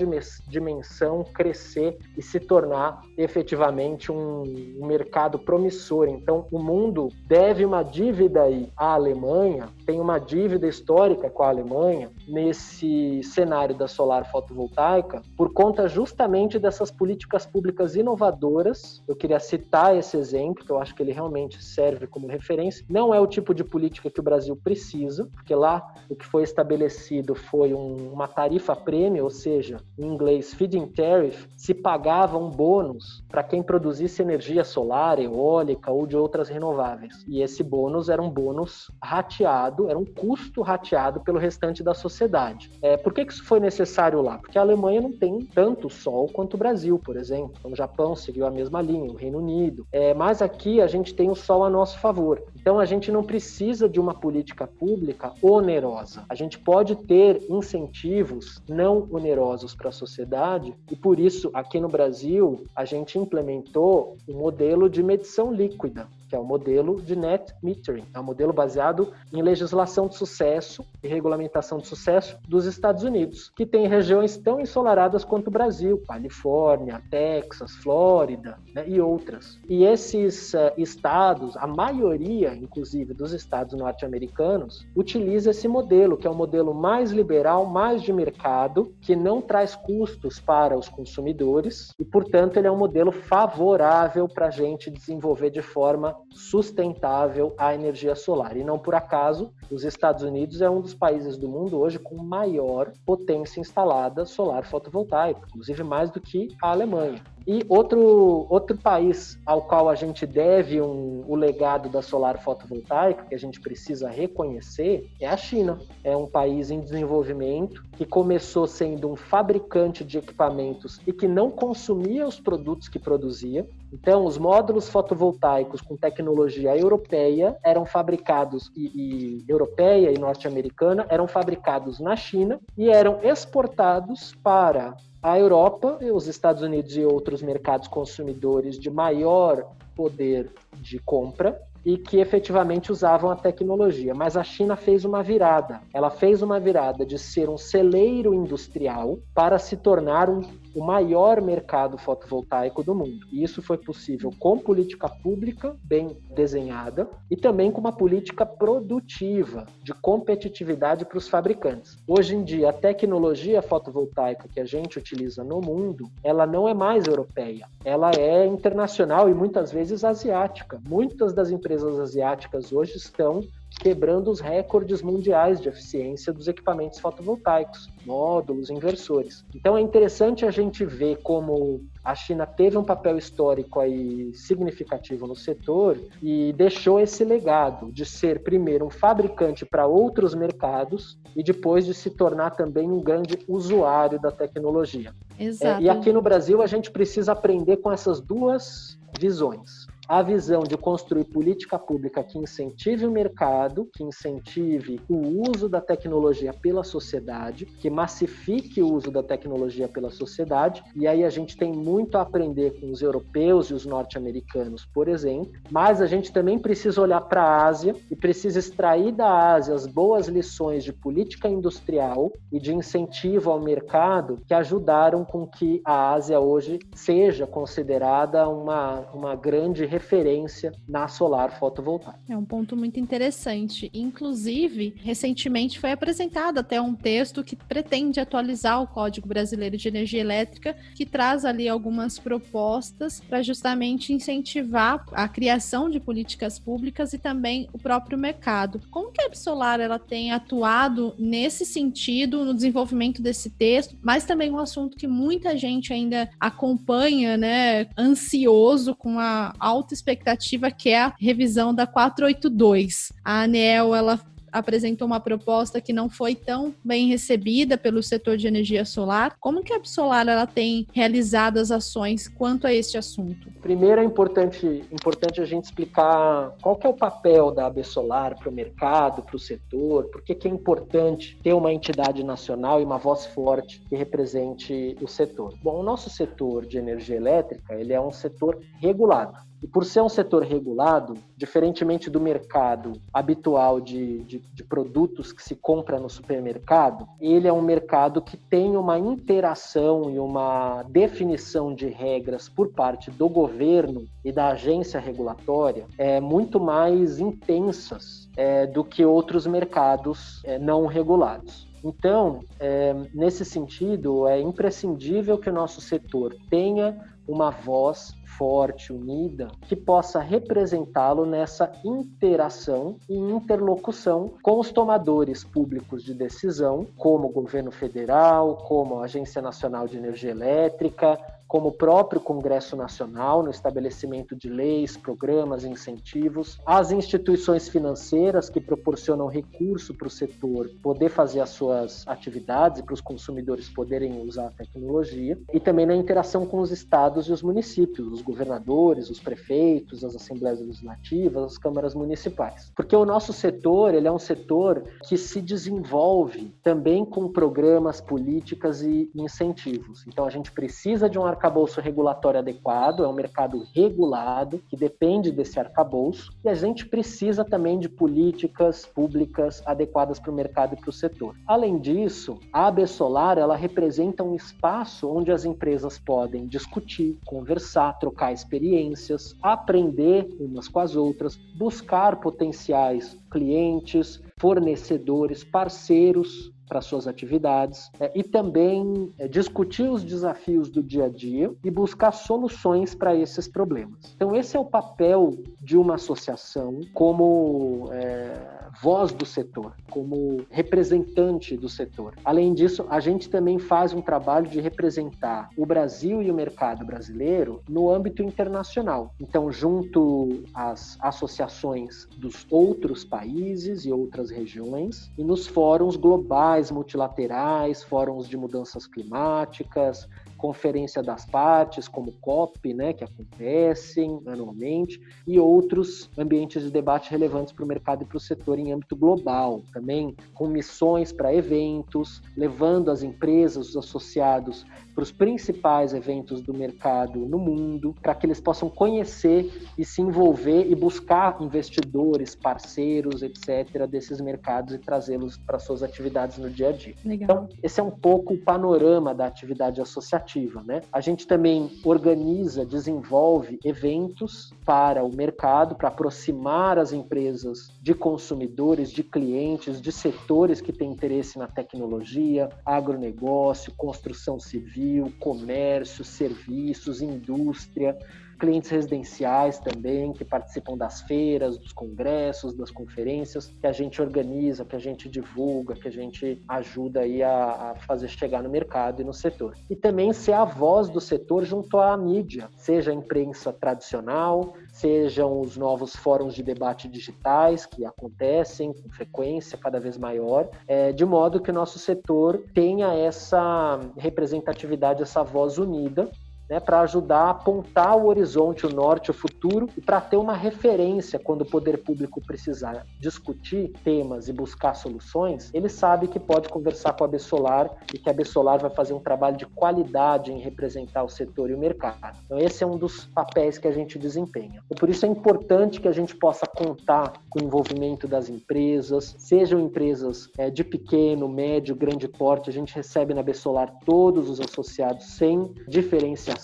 dimensão, 0.49 1.25
crescer 1.25 1.99
e 2.17 2.23
se 2.23 2.39
tornar 2.41 3.01
efetivamente 3.17 4.13
um, 4.13 4.43
um 4.79 4.87
mercado 4.87 5.39
promissor. 5.39 6.09
Então, 6.09 6.47
o 6.51 6.59
mundo 6.59 7.09
deve 7.27 7.65
uma 7.65 7.83
dívida 7.83 8.43
aí 8.43 8.71
à 8.77 8.95
Alemanha, 8.95 9.69
tem 9.85 10.01
uma 10.01 10.19
dívida 10.19 10.67
histórica 10.67 11.31
com 11.31 11.43
a 11.43 11.49
Alemanha 11.49 12.11
nesse 12.29 13.23
cenário 13.23 13.75
da 13.75 13.89
solar 13.89 14.31
fotovoltaica 14.31 15.23
por 15.37 15.53
conta 15.53 15.89
justamente 15.89 16.59
dessas 16.59 16.91
políticas 16.91 17.47
públicas 17.47 17.97
inovadoras. 17.97 19.03
Eu 19.07 19.17
queria 19.17 19.41
citar 19.41 19.97
esse 19.97 20.17
exemplo, 20.17 20.65
que 20.65 20.71
eu 20.71 20.79
acho 20.79 20.95
que 20.95 21.03
ele 21.03 21.13
realmente 21.13 21.63
serve 21.63 22.07
como 22.07 22.27
referência. 22.27 22.85
Não 22.89 23.15
é 23.15 23.21
o 23.21 23.27
tipo 23.27 23.55
de 23.55 23.65
política 23.65 24.11
que 24.11 24.21
o 24.21 24.23
Brasil 24.23 24.57
precisa, 24.57 25.29
porque 25.33 25.55
lá 25.55 25.95
o 26.09 26.15
que 26.15 26.27
foi 26.27 26.43
estabelecido 26.43 27.35
foi 27.35 27.73
um, 27.73 28.13
uma 28.13 28.29
tarifa 28.29 28.75
prêmio, 28.75 29.25
ou 29.25 29.31
seja, 29.31 29.79
em 29.99 30.07
inglês 30.07 30.53
feed-in 30.53 30.87
tariff, 30.87 31.49
se 31.57 31.75
pagava 31.75 32.39
um 32.39 32.51
bônus 32.51 33.06
Deus. 33.07 33.23
Para 33.37 33.43
quem 33.43 33.63
produzisse 33.63 34.23
energia 34.23 34.65
solar, 34.65 35.19
eólica 35.19 35.91
ou 35.91 36.07
de 36.07 36.17
outras 36.17 36.49
renováveis. 36.49 37.23
E 37.29 37.43
esse 37.43 37.63
bônus 37.63 38.09
era 38.09 38.23
um 38.23 38.31
bônus 38.31 38.91
rateado, 39.05 39.91
era 39.91 39.99
um 39.99 40.07
custo 40.07 40.63
rateado 40.63 41.21
pelo 41.21 41.39
restante 41.39 41.83
da 41.83 41.93
sociedade. 41.93 42.71
É, 42.81 42.97
por 42.97 43.13
que, 43.13 43.27
que 43.27 43.35
isso 43.35 43.45
foi 43.45 43.61
necessário 43.61 44.23
lá? 44.23 44.39
Porque 44.39 44.57
a 44.57 44.63
Alemanha 44.63 45.03
não 45.03 45.13
tem 45.13 45.45
tanto 45.45 45.91
sol 45.91 46.31
quanto 46.33 46.55
o 46.55 46.57
Brasil, 46.57 46.99
por 46.99 47.15
exemplo. 47.15 47.53
Então, 47.59 47.73
o 47.73 47.77
Japão 47.77 48.17
seguiu 48.17 48.47
a 48.47 48.51
mesma 48.51 48.81
linha, 48.81 49.13
o 49.13 49.17
Reino 49.17 49.37
Unido. 49.37 49.87
É, 49.93 50.15
mas 50.15 50.41
aqui 50.41 50.81
a 50.81 50.87
gente 50.87 51.13
tem 51.13 51.29
o 51.31 51.35
sol 51.35 51.63
a 51.63 51.69
nosso 51.69 51.99
favor. 51.99 52.43
Então 52.59 52.81
a 52.81 52.87
gente 52.87 53.13
não 53.13 53.23
precisa 53.23 53.87
de 53.87 54.01
uma 54.01 54.15
política 54.15 54.67
pública 54.67 55.33
onerosa. 55.43 56.25
A 56.29 56.35
gente 56.35 56.59
pode 56.59 56.97
ter 56.97 57.45
incentivos 57.51 58.63
não 58.67 59.07
onerosos 59.13 59.75
para 59.75 59.91
a 59.91 59.93
sociedade 59.93 60.75
e 60.91 60.97
por 60.97 61.21
isso 61.21 61.51
aqui 61.53 61.79
no 61.79 61.89
Brasil 61.89 62.65
a 62.75 62.85
gente 62.87 63.19
implementou 63.27 64.17
o 64.27 64.33
um 64.33 64.39
modelo 64.39 64.89
de 64.89 65.03
medição 65.03 65.53
líquida 65.53 66.09
que 66.29 66.35
é 66.35 66.39
o 66.39 66.45
modelo 66.45 67.01
de 67.01 67.17
net 67.17 67.55
metering. 67.63 68.05
É 68.15 68.21
um 68.21 68.25
modelo 68.25 68.53
baseado 68.53 69.13
em 69.33 69.43
legislação 69.43 70.09
de 70.09 70.17
sucesso 70.17 70.85
e 71.03 71.09
regulamentação 71.09 71.79
de 71.79 71.87
sucesso 71.87 72.39
dos 72.49 72.67
Estados 72.67 73.03
Unidos, 73.03 73.51
que 73.57 73.67
tem 73.67 73.87
regiões 73.87 74.37
tão 74.37 74.61
ensolaradas 74.61 75.25
quanto 75.25 75.49
o 75.49 75.51
Brasil, 75.51 76.03
Califórnia, 76.07 77.03
Texas, 77.11 77.73
Flórida 77.77 78.59
né, 78.75 78.85
e 78.87 79.01
outras. 79.01 79.59
E 79.69 79.85
esses 79.85 80.55
uh, 80.55 80.73
estados, 80.77 81.57
a 81.57 81.67
maioria, 81.67 82.55
inclusive, 82.55 83.15
dos 83.15 83.33
estados 83.33 83.75
norte-americanos, 83.75 84.87
utiliza 84.95 85.51
esse 85.51 85.69
modelo, 85.69 86.17
que 86.17 86.27
é 86.27 86.31
um 86.31 86.35
modelo 86.35 86.75
mais 86.75 87.11
liberal, 87.11 87.67
mais 87.67 88.03
de 88.03 88.13
mercado, 88.13 88.93
que 89.01 89.15
não 89.15 89.41
traz 89.41 89.75
custos 89.75 90.41
para 90.41 90.77
os 90.77 90.89
consumidores 90.89 91.93
e, 91.99 92.05
portanto, 92.05 92.57
ele 92.57 92.67
é 92.67 92.71
um 92.71 92.77
modelo 92.77 93.13
favorável 93.13 94.29
para 94.29 94.47
a 94.47 94.51
gente 94.51 94.91
desenvolver 94.91 95.51
de 95.51 95.63
forma 95.63 96.16
sustentável 96.31 97.55
a 97.59 97.75
energia 97.75 98.15
solar. 98.15 98.57
E 98.57 98.65
não 98.65 98.79
por 98.79 98.95
acaso, 98.95 99.53
os 99.71 99.85
Estados 99.85 100.23
Unidos 100.23 100.61
é 100.61 100.71
um 100.71 100.81
dos 100.81 100.95
países 100.95 101.37
do 101.37 101.49
mundo 101.49 101.79
hoje 101.79 101.99
com 101.99 102.17
maior 102.17 102.93
potência 103.05 103.61
instalada 103.61 104.25
solar 104.25 104.65
fotovoltaica, 104.65 105.41
inclusive 105.49 105.83
mais 105.83 106.11
do 106.11 106.21
que 106.21 106.49
a 106.63 106.71
Alemanha. 106.71 107.23
E 107.47 107.65
outro, 107.69 108.47
outro 108.51 108.77
país 108.77 109.39
ao 109.47 109.63
qual 109.63 109.89
a 109.89 109.95
gente 109.95 110.27
deve 110.27 110.81
um, 110.81 111.25
o 111.29 111.37
legado 111.37 111.89
da 111.89 112.03
solar 112.03 112.43
fotovoltaica, 112.43 113.25
que 113.25 113.35
a 113.35 113.39
gente 113.39 113.61
precisa 113.61 114.11
reconhecer, 114.11 115.09
é 115.21 115.29
a 115.29 115.37
China. 115.37 115.79
É 116.03 116.17
um 116.17 116.27
país 116.27 116.73
em 116.73 116.81
desenvolvimento 116.81 117.85
que 117.93 118.05
começou 118.05 118.67
sendo 118.67 119.11
um 119.11 119.15
fabricante 119.15 120.05
de 120.05 120.19
equipamentos 120.19 121.01
e 121.07 121.13
que 121.13 121.29
não 121.29 121.51
consumia 121.51 122.27
os 122.27 122.41
produtos 122.41 122.89
que 122.89 122.99
produzia. 122.99 123.67
Então, 123.93 124.25
os 124.25 124.37
módulos 124.37 124.89
fotovoltaicos 124.89 125.81
com 125.81 125.97
tecnologia 125.97 126.77
europeia 126.77 127.57
eram 127.63 127.87
fabricados, 127.87 128.73
e, 128.77 128.91
e 128.95 129.45
europeia 129.49 130.11
e 130.11 130.19
norte-americana, 130.19 131.07
eram 131.09 131.29
fabricados 131.29 132.01
na 132.01 132.17
China 132.17 132.61
e 132.77 132.91
eram 132.91 133.21
exportados 133.23 134.35
para 134.43 134.97
a 135.27 135.37
Europa, 135.37 135.99
os 136.15 136.29
Estados 136.29 136.63
Unidos 136.63 136.97
e 136.97 137.05
outros 137.05 137.43
mercados 137.43 137.89
consumidores 137.89 138.79
de 138.79 138.89
maior 138.89 139.73
poder 139.93 140.49
de 140.75 141.01
compra 141.01 141.61
e 141.87 141.97
que 141.97 142.19
efetivamente 142.19 142.91
usavam 142.91 143.31
a 143.31 143.37
tecnologia. 143.37 144.13
Mas 144.13 144.37
a 144.37 144.43
China 144.43 144.75
fez 144.75 145.05
uma 145.05 145.23
virada. 145.23 145.81
Ela 145.95 146.11
fez 146.11 146.43
uma 146.43 146.59
virada 146.59 147.07
de 147.07 147.17
ser 147.17 147.49
um 147.49 147.57
celeiro 147.57 148.35
industrial 148.35 149.21
para 149.33 149.57
se 149.57 149.77
tornar 149.77 150.29
um, 150.29 150.43
o 150.75 150.85
maior 150.85 151.41
mercado 151.41 151.97
fotovoltaico 151.97 152.83
do 152.83 152.93
mundo. 152.93 153.25
E 153.31 153.45
isso 153.45 153.63
foi 153.63 153.79
possível 153.79 154.33
com 154.37 154.59
política 154.59 155.09
pública 155.09 155.77
bem 155.85 156.17
desenhada 156.35 157.09
e 157.31 157.37
também 157.37 157.71
com 157.71 157.81
uma 157.81 157.93
política 157.93 158.45
produtiva 158.45 159.65
de 159.85 159.95
competitividade 159.95 161.05
para 161.05 161.19
os 161.19 161.29
fabricantes. 161.29 161.97
Hoje 162.09 162.35
em 162.35 162.43
dia, 162.43 162.71
a 162.71 162.73
tecnologia 162.73 163.63
fotovoltaica 163.63 164.49
que 164.49 164.59
a 164.59 164.65
gente 164.65 164.99
utiliza 164.99 165.45
no 165.45 165.61
mundo, 165.61 166.11
ela 166.25 166.47
não 166.47 166.69
é 166.69 166.75
mais 166.75 167.07
europeia, 167.07 167.69
ela 167.85 168.11
é 168.11 168.45
internacional 168.45 169.31
e 169.31 169.35
muitas 169.35 169.71
vezes 169.71 170.03
asiática. 170.03 170.81
Muitas 170.89 171.33
das 171.33 171.49
empresas 171.49 171.76
empresas 171.77 171.99
asiáticas 172.01 172.73
hoje 172.73 172.97
estão 172.97 173.43
quebrando 173.79 174.31
os 174.31 174.41
recordes 174.41 175.03
mundiais 175.03 175.61
de 175.61 175.69
eficiência 175.69 176.33
dos 176.33 176.49
equipamentos 176.49 176.99
fotovoltaicos, 176.99 177.91
módulos, 178.07 178.71
inversores. 178.71 179.45
Então 179.55 179.77
é 179.77 179.83
interessante 179.83 180.47
a 180.47 180.51
gente 180.51 180.83
ver 180.85 181.19
como 181.23 181.85
a 182.03 182.15
China 182.15 182.47
teve 182.47 182.79
um 182.79 182.85
papel 182.85 183.19
histórico 183.19 183.79
aí 183.79 184.33
significativo 184.33 185.27
no 185.27 185.37
setor 185.37 185.99
e 186.23 186.55
deixou 186.55 186.99
esse 186.99 187.23
legado 187.23 187.93
de 187.93 188.07
ser 188.07 188.43
primeiro 188.43 188.87
um 188.87 188.91
fabricante 188.91 189.67
para 189.67 189.87
outros 189.87 190.35
mercados 190.35 191.19
e 191.37 191.43
depois 191.43 191.85
de 191.85 191.93
se 191.93 192.09
tornar 192.09 192.51
também 192.53 192.91
um 192.91 193.03
grande 193.03 193.39
usuário 193.47 194.19
da 194.19 194.31
tecnologia. 194.31 195.13
Exato. 195.39 195.83
É, 195.83 195.85
e 195.85 195.91
aqui 195.91 196.13
no 196.15 196.23
Brasil 196.23 196.63
a 196.63 196.67
gente 196.67 196.91
precisa 196.91 197.33
aprender 197.33 197.77
com 197.77 197.93
essas 197.93 198.23
duas 198.23 198.99
visões 199.21 199.87
a 200.09 200.23
visão 200.23 200.63
de 200.63 200.77
construir 200.77 201.25
política 201.25 201.79
pública 201.79 202.23
que 202.23 202.39
incentive 202.39 203.07
o 203.07 203.11
mercado, 203.11 203.89
que 203.93 204.03
incentive 204.03 205.01
o 205.09 205.51
uso 205.51 205.69
da 205.69 205.81
tecnologia 205.81 206.53
pela 206.53 206.85
sociedade, 206.85 207.67
que 207.67 207.91
massifique 207.91 208.83
o 208.83 208.93
uso 208.93 209.11
da 209.11 209.23
tecnologia 209.23 209.89
pela 209.89 210.11
sociedade. 210.11 210.83
E 210.95 211.07
aí 211.07 211.25
a 211.25 211.31
gente 211.31 211.57
tem 211.57 211.73
muito 211.73 212.17
a 212.17 212.23
aprender 212.23 212.81
com 212.81 212.91
os 212.91 213.03
europeus 213.03 213.71
e 213.71 213.75
os 213.75 213.85
norte-americanos, 213.85 214.87
por 214.87 215.09
exemplo, 215.09 215.53
mas 215.71 216.01
a 216.01 216.07
gente 216.07 216.33
também 216.33 216.59
precisa 216.59 217.01
olhar 217.01 217.21
para 217.23 217.43
a 217.43 217.67
Ásia 217.67 217.95
e 218.11 218.17
precisa 218.17 218.59
extrair 218.59 219.13
da 219.13 219.55
Ásia 219.55 219.75
as 219.75 219.87
boas 219.87 220.29
lições 220.29 220.85
de 220.85 220.93
política 220.93 221.49
industrial 221.49 222.33
e 222.53 222.61
de 222.61 222.75
incentivo 222.75 223.51
ao 223.51 223.61
mercado 223.61 224.39
que 224.47 224.55
ajudaram 224.55 225.25
com 225.25 225.47
que 225.47 225.81
a 225.85 226.13
Ásia 226.13 226.39
hoje 226.39 226.79
seja 226.95 227.47
considerada 227.47 228.49
uma, 228.49 229.01
uma 229.13 229.35
grande 229.35 229.85
referência 229.97 230.73
na 230.87 231.09
solar 231.09 231.59
fotovoltaica. 231.59 232.19
É 232.29 232.37
um 232.37 232.45
ponto 232.45 232.77
muito 232.77 233.01
interessante. 233.01 233.91
Inclusive, 233.95 234.95
recentemente 234.99 235.81
foi 235.81 235.91
apresentado 235.91 236.59
até 236.59 236.79
um 236.81 236.95
texto 236.95 237.43
que 237.43 237.57
pretende 237.57 238.21
atualizar 238.21 238.83
o 238.83 238.87
Código 238.87 239.27
Brasileiro 239.27 239.77
de 239.77 239.89
Energia 239.89 240.21
Elétrica, 240.21 240.77
que 240.95 241.07
traz 241.07 241.45
ali 241.45 241.67
algumas 241.69 242.19
propostas 242.19 243.21
para 243.21 243.43
justamente 243.43 244.13
incentivar 244.13 245.05
a 245.13 245.27
criação 245.29 245.89
de 245.89 245.99
políticas 245.99 246.59
públicas 246.59 247.15
e 247.15 247.19
também 247.19 247.67
o 247.73 247.79
próprio 247.79 248.19
mercado. 248.19 248.81
Como 248.91 249.11
que 249.11 249.23
a 249.23 249.35
Solar 249.35 249.81
ela 249.81 249.99
tem 249.99 250.33
atuado 250.33 251.15
nesse 251.19 251.65
sentido 251.65 252.45
no 252.45 252.55
desenvolvimento 252.55 253.23
desse 253.23 253.51
texto, 253.51 253.97
mas 254.03 254.25
também 254.25 254.51
um 254.51 254.59
assunto 254.59 254.97
que 254.97 255.07
muita 255.07 255.57
gente 255.57 255.93
ainda 255.93 256.29
acompanha, 256.39 257.37
né, 257.37 257.87
ansioso 257.99 258.95
com 258.95 259.19
a 259.19 259.55
alta 259.59 259.86
alta 259.87 259.95
expectativa, 259.95 260.71
que 260.71 260.89
é 260.91 261.03
a 261.03 261.15
revisão 261.19 261.73
da 261.73 261.87
482. 261.87 263.13
A 263.25 263.43
ANEEL, 263.43 263.95
ela 263.95 264.21
apresentou 264.59 265.07
uma 265.07 265.21
proposta 265.21 265.81
que 265.81 265.93
não 265.93 266.09
foi 266.09 266.35
tão 266.35 266.75
bem 266.85 267.09
recebida 267.09 267.77
pelo 267.77 268.03
setor 268.03 268.37
de 268.37 268.47
energia 268.47 268.85
solar. 268.85 269.37
Como 269.39 269.63
que 269.63 269.73
a 269.73 269.77
Absolar 269.77 270.27
ela 270.27 270.47
tem 270.47 270.87
realizado 270.93 271.59
as 271.59 271.71
ações 271.71 272.27
quanto 272.27 272.67
a 272.67 272.73
este 272.73 272.97
assunto? 272.97 273.51
Primeiro 273.61 274.01
é 274.01 274.05
importante, 274.05 274.85
importante 274.91 275.41
a 275.41 275.45
gente 275.45 275.65
explicar 275.65 276.55
qual 276.63 276.77
que 276.77 276.87
é 276.87 276.91
o 276.91 276.95
papel 276.95 277.51
da 277.51 277.67
Absolar 277.67 278.37
para 278.37 278.49
o 278.49 278.53
mercado, 278.53 279.23
para 279.23 279.37
o 279.37 279.39
setor, 279.39 280.09
por 280.11 280.23
que 280.23 280.37
é 280.47 280.51
importante 280.51 281.39
ter 281.43 281.53
uma 281.53 281.73
entidade 281.73 282.25
nacional 282.25 282.81
e 282.81 282.85
uma 282.85 282.99
voz 282.99 283.27
forte 283.27 283.81
que 283.89 283.95
represente 283.95 284.97
o 285.01 285.07
setor. 285.07 285.55
Bom, 285.63 285.81
o 285.81 285.83
nosso 285.83 286.09
setor 286.09 286.65
de 286.65 286.79
energia 286.79 287.17
elétrica 287.17 287.75
ele 287.75 287.93
é 287.93 288.01
um 288.01 288.13
setor 288.13 288.59
regulado. 288.81 289.46
E 289.63 289.67
por 289.67 289.85
ser 289.85 290.03
um 290.03 290.09
setor 290.09 290.43
regulado, 290.43 291.15
diferentemente 291.37 292.11
do 292.11 292.21
mercado 292.21 292.93
habitual 293.13 293.81
de, 293.81 294.23
de, 294.25 294.39
de, 294.39 294.65
produtos 294.65 295.33
que 295.33 295.43
se 295.43 295.55
compra 295.55 295.99
no 295.99 296.11
supermercado, 296.11 297.07
ele 297.21 297.49
é 297.49 297.53
um 297.53 297.63
mercado 297.63 298.21
que 298.21 298.37
tem 298.37 298.77
uma 298.77 298.99
interação 298.99 300.11
e 300.11 300.19
uma 300.19 300.83
definição 300.85 301.75
de 301.75 301.89
regras 301.89 302.49
por 302.49 302.69
parte 302.69 303.11
do 303.11 303.29
governo 303.29 304.07
e 304.25 304.31
da 304.31 304.49
agência 304.49 305.01
regulatória 305.01 305.87
é, 305.97 306.21
muito 306.21 306.61
mais 306.61 307.19
intensas 307.19 308.29
é, 308.37 308.67
do 308.67 308.85
que 308.85 309.05
outros 309.05 309.47
mercados 309.47 310.43
é, 310.45 310.59
não 310.59 310.87
regulados. 310.87 311.67
Então, 311.85 312.41
é, 312.59 312.95
nesse 313.15 313.45
sentido, 313.45 314.27
é 314.27 314.41
imprescindível 314.41 315.39
que 315.39 315.49
o 315.49 315.53
nosso 315.53 315.81
setor 315.81 316.35
tenha 316.51 317.16
uma 317.27 317.51
voz 317.51 318.15
forte, 318.37 318.93
unida, 318.93 319.49
que 319.63 319.75
possa 319.75 320.21
representá-lo 320.21 321.25
nessa 321.25 321.73
interação 321.85 322.97
e 323.09 323.17
interlocução 323.17 324.35
com 324.43 324.61
os 324.61 324.71
tomadores 324.71 325.43
públicos 325.43 326.05
de 326.05 326.13
decisão, 326.13 326.87
como 326.97 327.29
o 327.29 327.33
governo 327.33 327.71
federal, 327.71 328.57
como 328.69 328.99
a 328.99 329.05
Agência 329.05 329.41
Nacional 329.41 329.89
de 329.89 329.97
Energia 329.97 330.31
Elétrica, 330.31 331.19
como 331.49 331.69
o 331.69 331.73
próprio 331.73 332.21
Congresso 332.21 332.77
Nacional, 332.77 333.43
no 333.43 333.51
estabelecimento 333.51 334.35
de 334.35 334.49
leis, 334.49 334.97
programas 334.97 335.65
e 335.65 335.69
incentivos, 335.69 336.59
as 336.67 336.91
instituições 336.91 337.69
financeiras 337.69 338.51
que 338.51 338.61
proporcionam 338.61 339.27
recurso 339.27 339.95
para 339.95 340.09
o 340.09 340.11
setor 340.11 340.69
poder 340.83 341.09
fazer 341.09 341.41
as 341.41 341.51
suas 341.51 342.07
atividades 342.07 342.81
e 342.81 342.83
para 342.83 342.95
os 342.95 343.01
consumidores 343.01 343.69
poderem 343.69 344.21
usar 344.23 344.49
a 344.49 344.51
tecnologia, 344.51 345.39
e 345.53 345.61
também 345.61 345.87
na 345.87 345.95
interação 345.95 346.47
com 346.47 346.61
os 346.61 346.71
estados 346.71 347.27
e 347.29 347.33
os 347.33 347.43
municípios, 347.43 348.09
os 348.09 348.23
governadores, 348.23 349.11
os 349.11 349.21
prefeitos, 349.21 350.05
as 350.05 350.15
assembleias 350.15 350.61
legislativas, 350.61 351.53
as 351.53 351.59
câmaras 351.59 351.95
municipais. 351.95 352.73
Porque 352.75 352.97
o 352.97 353.05
nosso 353.05 353.33
setor, 353.33 353.95
ele 353.95 354.09
é 354.09 354.13
um 354.13 354.19
setor 354.19 354.83
que 355.09 355.17
se 355.17 355.41
desenvolve 355.41 356.55
também 356.63 357.05
com 357.05 357.29
programas, 357.31 358.01
políticas 358.01 358.83
e 358.83 359.11
incentivos. 359.15 360.05
Então 360.07 360.25
a 360.25 360.31
gente 360.31 360.51
precisa 360.53 361.09
de 361.09 361.19
um 361.19 361.25
arcabouço 361.37 361.81
regulatório 361.81 362.41
adequado, 362.41 363.05
é 363.05 363.09
um 363.09 363.13
mercado 363.13 363.63
regulado 363.75 364.59
que 364.69 364.77
depende 364.77 365.31
desse 365.31 365.61
arcabouço, 365.61 366.33
e 366.43 366.49
a 366.49 366.55
gente 366.55 366.87
precisa 366.87 367.45
também 367.45 367.79
de 367.79 367.89
políticas 367.89 368.87
públicas 368.87 369.63
adequadas 369.67 370.19
para 370.19 370.31
o 370.31 370.35
mercado 370.35 370.75
e 370.75 370.81
para 370.81 370.91
o 370.91 370.93
setor. 370.93 371.37
Além 371.47 371.79
disso, 371.79 372.41
a 372.53 372.67
AB 372.67 372.87
Solar 372.87 373.39
ela 373.39 373.55
representa 373.55 374.25
um 374.25 374.35
espaço 374.35 375.09
onde 375.09 375.31
as 375.31 375.45
empresas 375.45 375.99
podem 375.99 376.47
discutir, 376.47 377.19
conversar, 377.27 377.99
trocar 377.99 378.33
experiências, 378.33 379.35
aprender 379.43 380.27
umas 380.41 380.69
com 380.69 380.81
as 380.81 380.97
outras, 380.97 381.37
buscar 381.59 382.17
potenciais 382.17 383.17
clientes, 383.31 384.23
fornecedores, 384.39 385.45
parceiros 385.45 386.56
para 386.69 386.81
suas 386.81 387.07
atividades 387.07 387.91
é, 388.01 388.11
e 388.15 388.23
também 388.23 389.13
é, 389.19 389.29
discutir 389.29 389.89
os 389.89 390.03
desafios 390.03 390.69
do 390.69 390.83
dia 390.83 391.05
a 391.05 391.09
dia 391.09 391.53
e 391.63 391.71
buscar 391.71 392.13
soluções 392.13 392.95
para 392.95 393.15
esses 393.15 393.49
problemas. 393.49 394.15
Então, 394.15 394.35
esse 394.35 394.57
é 394.57 394.61
o 394.61 394.65
papel 394.65 395.37
de 395.61 395.77
uma 395.77 395.95
associação 395.95 396.81
como 396.93 397.89
é, 397.93 398.66
voz 398.81 399.13
do 399.13 399.25
setor, 399.25 399.75
como 399.91 400.45
representante 400.51 401.57
do 401.57 401.69
setor. 401.69 402.15
Além 402.25 402.55
disso, 402.55 402.87
a 402.91 403.01
gente 403.01 403.29
também 403.29 403.59
faz 403.59 403.93
um 403.93 404.01
trabalho 404.01 404.49
de 404.49 404.61
representar 404.61 405.49
o 405.57 405.65
Brasil 405.65 406.23
e 406.23 406.31
o 406.31 406.35
mercado 406.35 406.85
brasileiro 406.85 407.63
no 407.69 407.91
âmbito 407.91 408.23
internacional. 408.23 409.15
Então, 409.21 409.51
junto 409.51 410.43
às 410.55 410.99
associações 411.01 412.07
dos 412.17 412.47
outros 412.51 413.05
países 413.05 413.85
e 413.85 413.93
outras 413.93 414.31
regiões 414.31 415.11
e 415.17 415.25
nos 415.25 415.47
fóruns 415.47 415.97
globais 415.97 416.71
multilaterais, 416.71 417.83
fóruns 417.83 418.29
de 418.29 418.37
mudanças 418.37 418.87
climáticas, 418.87 420.09
Conferência 420.37 421.03
das 421.03 421.25
Partes, 421.25 421.89
como 421.89 422.13
COP, 422.21 422.73
né, 422.75 422.93
que 422.93 423.05
acontecem 423.05 424.21
anualmente, 424.27 425.01
e 425.27 425.39
outros 425.39 426.11
ambientes 426.17 426.63
de 426.63 426.71
debate 426.71 427.11
relevantes 427.11 427.53
para 427.53 427.65
o 427.65 427.69
mercado 427.69 428.03
e 428.03 428.07
para 428.07 428.17
o 428.17 428.21
setor 428.21 428.59
em 428.59 428.73
âmbito 428.73 428.95
global. 428.95 429.63
Também 429.73 430.15
com 430.35 430.47
missões 430.47 431.13
para 431.13 431.35
eventos, 431.35 432.23
levando 432.37 432.91
as 432.91 433.03
empresas, 433.03 433.71
os 433.71 433.77
associados 433.77 434.65
para 434.97 435.03
os 435.03 435.13
principais 435.13 435.93
eventos 435.93 436.41
do 436.41 436.55
mercado 436.55 437.19
no 437.27 437.39
mundo, 437.39 437.95
para 438.01 438.15
que 438.15 438.25
eles 438.25 438.41
possam 438.41 438.71
conhecer 438.71 439.69
e 439.77 439.85
se 439.85 440.01
envolver 440.01 440.71
e 440.71 440.75
buscar 440.75 441.37
investidores, 441.43 442.35
parceiros, 442.35 443.23
etc., 443.23 443.87
desses 443.87 444.23
mercados 444.23 444.73
e 444.73 444.79
trazê-los 444.79 445.37
para 445.37 445.59
suas 445.59 445.83
atividades 445.83 446.39
no 446.39 446.49
dia 446.49 446.71
a 446.71 446.73
dia. 446.73 446.95
Legal. 447.05 447.25
Então, 447.25 447.49
esse 447.63 447.79
é 447.79 447.83
um 447.83 447.91
pouco 447.91 448.33
o 448.33 448.39
panorama 448.39 449.15
da 449.15 449.27
atividade 449.27 449.83
associativa. 449.83 450.63
Né? 450.63 450.81
A 450.91 451.03
gente 451.03 451.27
também 451.27 451.71
organiza, 451.85 452.65
desenvolve 452.65 453.59
eventos 453.63 454.51
para 454.65 455.05
o 455.05 455.15
mercado, 455.15 455.75
para 455.75 455.89
aproximar 455.89 456.79
as 456.79 456.95
empresas 456.95 457.71
de 457.83 457.93
consumidores, 457.93 458.91
de 458.91 459.03
clientes, 459.03 459.79
de 459.79 459.93
setores 459.93 460.63
que 460.63 460.73
têm 460.73 460.91
interesse 460.91 461.39
na 461.39 461.47
tecnologia, 461.47 462.49
agronegócio, 462.65 463.75
construção 463.77 464.41
civil 464.41 464.86
comércio, 465.19 466.05
serviços, 466.05 467.01
indústria, 467.01 467.97
clientes 468.39 468.71
residenciais 468.71 469.59
também, 469.59 470.13
que 470.13 470.25
participam 470.25 470.77
das 470.77 471.03
feiras, 471.03 471.59
dos 471.59 471.73
congressos, 471.73 472.55
das 472.55 472.71
conferências, 472.71 473.47
que 473.47 473.67
a 473.67 473.73
gente 473.73 474.01
organiza, 474.01 474.65
que 474.65 474.77
a 474.77 474.79
gente 474.79 475.09
divulga, 475.09 475.75
que 475.75 475.89
a 475.89 475.93
gente 475.93 476.43
ajuda 476.49 477.01
aí 477.01 477.23
a, 477.23 477.73
a 477.73 477.75
fazer 477.87 478.09
chegar 478.09 478.43
no 478.43 478.51
mercado 478.51 479.01
e 479.01 479.05
no 479.05 479.13
setor. 479.13 479.57
E 479.69 479.75
também 479.75 480.13
ser 480.13 480.33
a 480.33 480.45
voz 480.45 480.89
do 480.89 481.01
setor 481.01 481.45
junto 481.45 481.79
à 481.79 481.97
mídia, 481.97 482.49
seja 482.57 482.91
a 482.91 482.95
imprensa 482.95 483.53
tradicional, 483.53 484.55
sejam 484.73 485.41
os 485.41 485.57
novos 485.57 485.97
fóruns 485.97 486.35
de 486.35 486.43
debate 486.43 486.89
digitais 486.89 487.67
que 487.67 487.85
acontecem 487.85 488.73
com 488.73 488.89
frequência 488.91 489.59
cada 489.59 489.81
vez 489.81 489.97
maior, 489.97 490.49
é, 490.69 490.93
de 490.93 491.05
modo 491.05 491.41
que 491.41 491.51
o 491.51 491.55
nosso 491.55 491.79
setor 491.79 492.43
tenha 492.55 492.93
essa 492.95 493.81
representatividade, 493.97 495.03
essa 495.03 495.23
voz 495.23 495.59
unida 495.59 496.11
né, 496.49 496.61
para 496.61 496.81
ajudar 496.81 497.19
a 497.19 497.31
apontar 497.31 497.97
o 497.97 498.07
horizonte, 498.07 498.67
o 498.67 498.71
norte, 498.71 499.11
o 499.11 499.15
futuro 499.15 499.69
e 499.77 499.81
para 499.81 500.01
ter 500.01 500.17
uma 500.17 500.35
referência 500.35 501.19
quando 501.19 501.43
o 501.43 501.47
poder 501.47 501.79
público 501.79 502.21
precisar 502.21 502.87
discutir 503.01 503.73
temas 503.85 504.29
e 504.29 504.33
buscar 504.33 504.75
soluções, 504.75 505.51
ele 505.53 505.69
sabe 505.69 506.09
que 506.09 506.21
pode 506.21 506.49
conversar 506.49 506.93
com 506.93 507.05
a 507.05 507.09
Bessolar 507.09 507.71
e 507.93 507.99
que 507.99 508.09
a 508.09 508.13
Bessolar 508.13 508.61
vai 508.61 508.71
fazer 508.71 508.95
um 508.95 509.01
trabalho 509.01 509.37
de 509.37 509.47
qualidade 509.47 510.33
em 510.33 510.39
representar 510.39 511.03
o 511.03 511.09
setor 511.09 511.51
e 511.51 511.55
o 511.55 511.59
mercado. 511.59 512.17
Então 512.25 512.39
esse 512.39 512.63
é 512.63 512.67
um 512.67 512.77
dos 512.77 513.07
papéis 513.07 513.59
que 513.59 513.69
a 513.69 513.73
gente 513.73 513.99
desempenha. 513.99 514.63
E 514.71 514.75
por 514.75 514.89
isso 514.89 515.05
é 515.05 515.09
importante 515.09 515.81
que 515.81 515.89
a 515.89 515.93
gente 515.93 516.15
possa 516.15 516.47
contar 516.47 517.15
com 517.29 517.41
o 517.41 517.43
envolvimento 517.43 518.07
das 518.07 518.29
empresas, 518.29 519.15
sejam 519.19 519.61
empresas 519.61 520.31
é, 520.39 520.51
de 520.51 520.63
pequeno, 520.63 521.29
médio, 521.29 521.75
grande 521.75 522.09
porte, 522.09 522.51
a 522.51 522.53
gente 522.53 522.75
recebe 522.75 523.15
na 523.15 523.23
Bessolar 523.23 523.73
todos 523.85 524.29
os 524.31 524.41
associados 524.41 525.05
sem 525.07 525.53
diferenciação 525.67 526.36